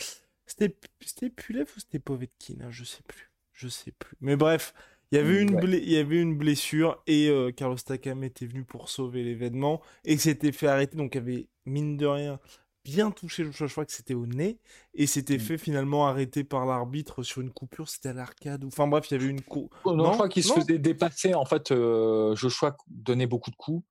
C'était 0.47 0.75
c'était 1.01 1.29
Pulev 1.31 1.67
ou 1.75 1.79
c'était 1.79 1.97
Povetkin 1.99 2.55
hein, 2.61 2.69
Je 2.71 2.83
sais 2.83 3.01
plus, 3.07 3.31
je 3.53 3.67
sais 3.67 3.91
plus. 3.91 4.15
Mais 4.21 4.36
bref, 4.36 4.73
il 5.11 5.15
y 5.15 5.19
avait 5.19 5.41
une, 5.41 5.55
Ouais. 5.55 5.61
blé- 5.61 5.81
il 5.83 5.89
y 5.91 5.97
avait 5.97 6.19
une 6.21 6.36
blessure 6.38 7.01
et 7.07 7.29
euh, 7.29 7.51
Carlos 7.51 7.77
Takam 7.77 8.23
était 8.23 8.45
venu 8.45 8.63
pour 8.63 8.89
sauver 8.89 9.23
l'événement 9.23 9.81
et 10.03 10.17
s'était 10.17 10.51
fait 10.51 10.67
arrêter, 10.67 10.97
donc 10.97 11.15
avait, 11.15 11.47
mine 11.65 11.97
de 11.97 12.05
rien, 12.05 12.39
bien 12.86 13.09
touché 13.11 13.43
Joshua, 13.43 13.65
je 13.67 13.71
crois 13.73 13.86
que 13.86 13.91
c'était 13.91 14.13
au 14.13 14.27
nez, 14.27 14.59
et 14.93 15.07
s'était 15.07 15.38
Mm. 15.38 15.39
fait 15.39 15.57
finalement 15.57 16.07
arrêter 16.07 16.43
par 16.43 16.65
l'arbitre 16.65 17.23
sur 17.23 17.41
une 17.41 17.51
coupure, 17.51 17.89
c'était 17.89 18.09
à 18.09 18.13
l'arcade, 18.13 18.63
ou... 18.63 18.67
enfin 18.67 18.88
bref, 18.88 19.09
il 19.09 19.15
y 19.15 19.17
avait 19.21 19.29
une... 19.29 19.41
cou- 19.41 19.69
Oh, 19.83 19.93
non, 19.95 20.05
je 20.05 20.11
crois 20.13 20.29
qu'il 20.29 20.43
se 20.43 20.53
faisait 20.53 20.77
dépasser. 20.77 21.33
En 21.33 21.45
fait, 21.45 21.71
euh, 21.71 22.36
Joshua 22.36 22.77
donnait 22.88 23.27
beaucoup 23.27 23.49
de 23.51 23.55
coups. 23.55 23.83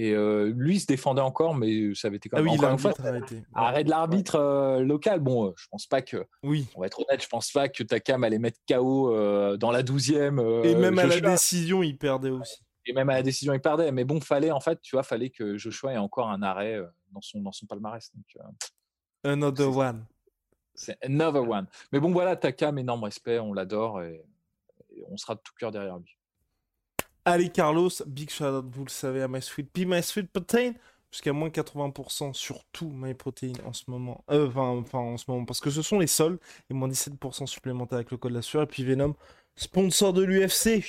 Et 0.00 0.12
euh, 0.12 0.52
lui, 0.56 0.76
il 0.76 0.80
se 0.80 0.86
défendait 0.86 1.20
encore, 1.20 1.56
mais 1.56 1.92
ça 1.96 2.06
avait 2.06 2.18
été 2.18 2.28
quand 2.28 2.36
Ah 2.38 2.40
même. 2.42 2.52
oui, 2.52 2.56
encore 2.58 2.70
une 2.70 2.78
fois, 2.78 2.90
l'arbitre 2.92 3.04
a 3.04 3.08
arrêté. 3.08 3.42
Arrêt 3.52 3.82
de 3.84 3.90
l'arbitre 3.90 4.36
euh, 4.36 4.80
local. 4.80 5.18
Bon, 5.18 5.48
euh, 5.48 5.52
je 5.56 5.66
pense 5.72 5.86
pas 5.88 6.02
que. 6.02 6.24
Oui. 6.44 6.68
On 6.76 6.80
va 6.82 6.86
être 6.86 7.00
honnête, 7.00 7.20
je 7.20 7.26
pense 7.28 7.50
pas 7.50 7.68
que 7.68 7.82
Takam 7.82 8.22
allait 8.22 8.38
mettre 8.38 8.60
KO 8.68 9.10
dans 9.56 9.70
la 9.72 9.82
12e. 9.82 10.38
euh, 10.38 10.62
Et 10.62 10.76
même 10.76 10.98
à 11.00 11.06
la 11.06 11.20
décision, 11.20 11.82
il 11.82 11.98
perdait 11.98 12.30
aussi. 12.30 12.62
Et 12.86 12.92
même 12.92 13.10
à 13.10 13.14
la 13.14 13.22
décision, 13.22 13.52
il 13.54 13.60
perdait. 13.60 13.90
Mais 13.90 14.04
bon, 14.04 14.20
fallait, 14.20 14.52
en 14.52 14.60
fait, 14.60 14.80
tu 14.80 14.94
vois, 14.94 15.02
fallait 15.02 15.30
que 15.30 15.58
Joshua 15.58 15.92
ait 15.94 15.98
encore 15.98 16.30
un 16.30 16.42
arrêt 16.42 16.80
dans, 17.12 17.20
son, 17.20 17.40
dans 17.40 17.52
son 17.52 17.66
palmarès. 17.66 18.10
Donc, 18.14 18.24
euh, 19.24 19.32
Another 19.32 19.76
one. 19.76 20.04
c'est 20.74 20.96
another 21.04 21.48
one. 21.48 21.66
Mais 21.92 22.00
bon, 22.00 22.12
voilà, 22.12 22.36
Takam, 22.36 22.78
énorme 22.78 23.04
respect, 23.04 23.38
on 23.38 23.52
l'adore 23.52 24.02
et, 24.02 24.24
et 24.96 25.04
on 25.10 25.16
sera 25.16 25.34
de 25.34 25.40
tout 25.42 25.54
cœur 25.58 25.70
derrière 25.72 25.98
lui. 25.98 26.16
Allez, 27.24 27.50
Carlos, 27.50 27.90
big 28.06 28.30
shout 28.30 28.44
out, 28.44 28.64
vous 28.70 28.84
le 28.84 28.90
savez, 28.90 29.22
à 29.22 29.28
My 29.28 29.42
Sweet 29.42 29.70
Pea, 29.70 29.84
My 29.84 30.02
Sweet 30.02 30.30
Protein, 30.30 30.72
jusqu'à 31.10 31.32
moins 31.32 31.48
80% 31.50 32.32
sur 32.32 32.64
tout 32.72 32.90
My 32.90 33.12
Protein 33.12 33.52
en 33.66 33.72
ce 33.72 33.90
moment. 33.90 34.24
Euh, 34.30 34.46
Enfin, 34.48 34.68
enfin, 34.68 34.98
en 35.00 35.16
ce 35.18 35.30
moment, 35.30 35.44
parce 35.44 35.60
que 35.60 35.70
ce 35.70 35.82
sont 35.82 35.98
les 35.98 36.06
soldes, 36.06 36.38
et 36.70 36.74
moins 36.74 36.88
17% 36.88 37.46
supplémentaires 37.46 37.96
avec 37.96 38.10
le 38.10 38.16
code 38.16 38.32
la 38.32 38.40
sueur. 38.42 38.62
Et 38.62 38.66
puis 38.66 38.82
Venom, 38.84 39.14
sponsor 39.56 40.12
de 40.14 40.22
l'UFC, 40.22 40.82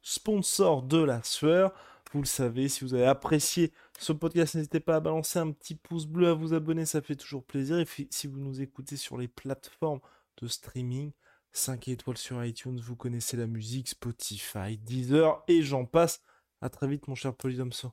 sponsor 0.00 0.82
de 0.82 1.02
la 1.02 1.22
sueur. 1.22 1.72
Vous 2.14 2.20
le 2.20 2.26
savez, 2.26 2.68
si 2.68 2.84
vous 2.84 2.94
avez 2.94 3.06
apprécié 3.06 3.72
ce 3.98 4.12
podcast, 4.12 4.54
n'hésitez 4.54 4.78
pas 4.78 4.94
à 4.94 5.00
balancer 5.00 5.40
un 5.40 5.50
petit 5.50 5.74
pouce 5.74 6.06
bleu, 6.06 6.28
à 6.28 6.32
vous 6.32 6.54
abonner, 6.54 6.86
ça 6.86 7.02
fait 7.02 7.16
toujours 7.16 7.42
plaisir. 7.42 7.76
Et 7.80 7.86
si 8.08 8.28
vous 8.28 8.38
nous 8.38 8.62
écoutez 8.62 8.96
sur 8.96 9.18
les 9.18 9.26
plateformes 9.26 9.98
de 10.40 10.46
streaming, 10.46 11.10
5 11.50 11.88
étoiles 11.88 12.16
sur 12.16 12.44
iTunes, 12.44 12.78
vous 12.78 12.94
connaissez 12.94 13.36
la 13.36 13.48
musique, 13.48 13.88
Spotify, 13.88 14.78
Deezer 14.78 15.42
et 15.48 15.62
j'en 15.62 15.86
passe. 15.86 16.22
À 16.60 16.68
très 16.68 16.86
vite, 16.86 17.08
mon 17.08 17.16
cher 17.16 17.34
Polydomso. 17.34 17.92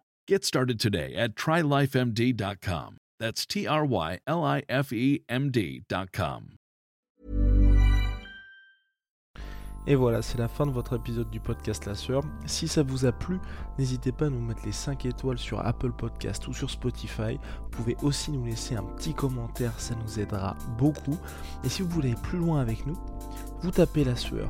Get 0.27 0.45
started 0.45 0.79
today 0.79 1.13
at 1.15 1.35
trylifemd.com. 1.35 2.97
That's 3.19 3.45
T 3.45 3.67
R 3.67 3.85
Y 3.85 4.19
L 4.27 4.43
I 4.43 4.63
F 4.69 4.93
E 4.93 5.23
M 5.29 5.51
D.com. 5.51 6.57
Et 9.87 9.95
voilà, 9.95 10.21
c'est 10.21 10.37
la 10.37 10.47
fin 10.47 10.67
de 10.67 10.71
votre 10.71 10.95
épisode 10.95 11.29
du 11.31 11.39
podcast 11.39 11.87
La. 11.87 11.93
Si 12.45 12.67
ça 12.67 12.83
vous 12.83 13.05
a 13.05 13.11
plu, 13.11 13.39
n'hésitez 13.79 14.11
pas 14.11 14.27
à 14.27 14.29
nous 14.29 14.39
mettre 14.39 14.63
les 14.63 14.71
5 14.71 15.07
étoiles 15.07 15.39
sur 15.39 15.65
Apple 15.65 15.91
Podcast 15.91 16.47
ou 16.47 16.53
sur 16.53 16.69
Spotify. 16.69 17.39
Vous 17.63 17.69
pouvez 17.71 17.97
aussi 18.03 18.31
nous 18.31 18.45
laisser 18.45 18.75
un 18.75 18.83
petit 18.83 19.15
commentaire, 19.15 19.79
ça 19.79 19.95
nous 19.95 20.19
aidera 20.19 20.55
beaucoup. 20.77 21.17
Et 21.63 21.69
si 21.69 21.81
vous 21.81 21.89
voulez 21.89 22.11
aller 22.11 22.21
plus 22.21 22.37
loin 22.37 22.61
avec 22.61 22.85
nous, 22.85 22.97
vous 23.61 23.71
tapez 23.71 24.03
La 24.03 24.15
Sueur 24.15 24.49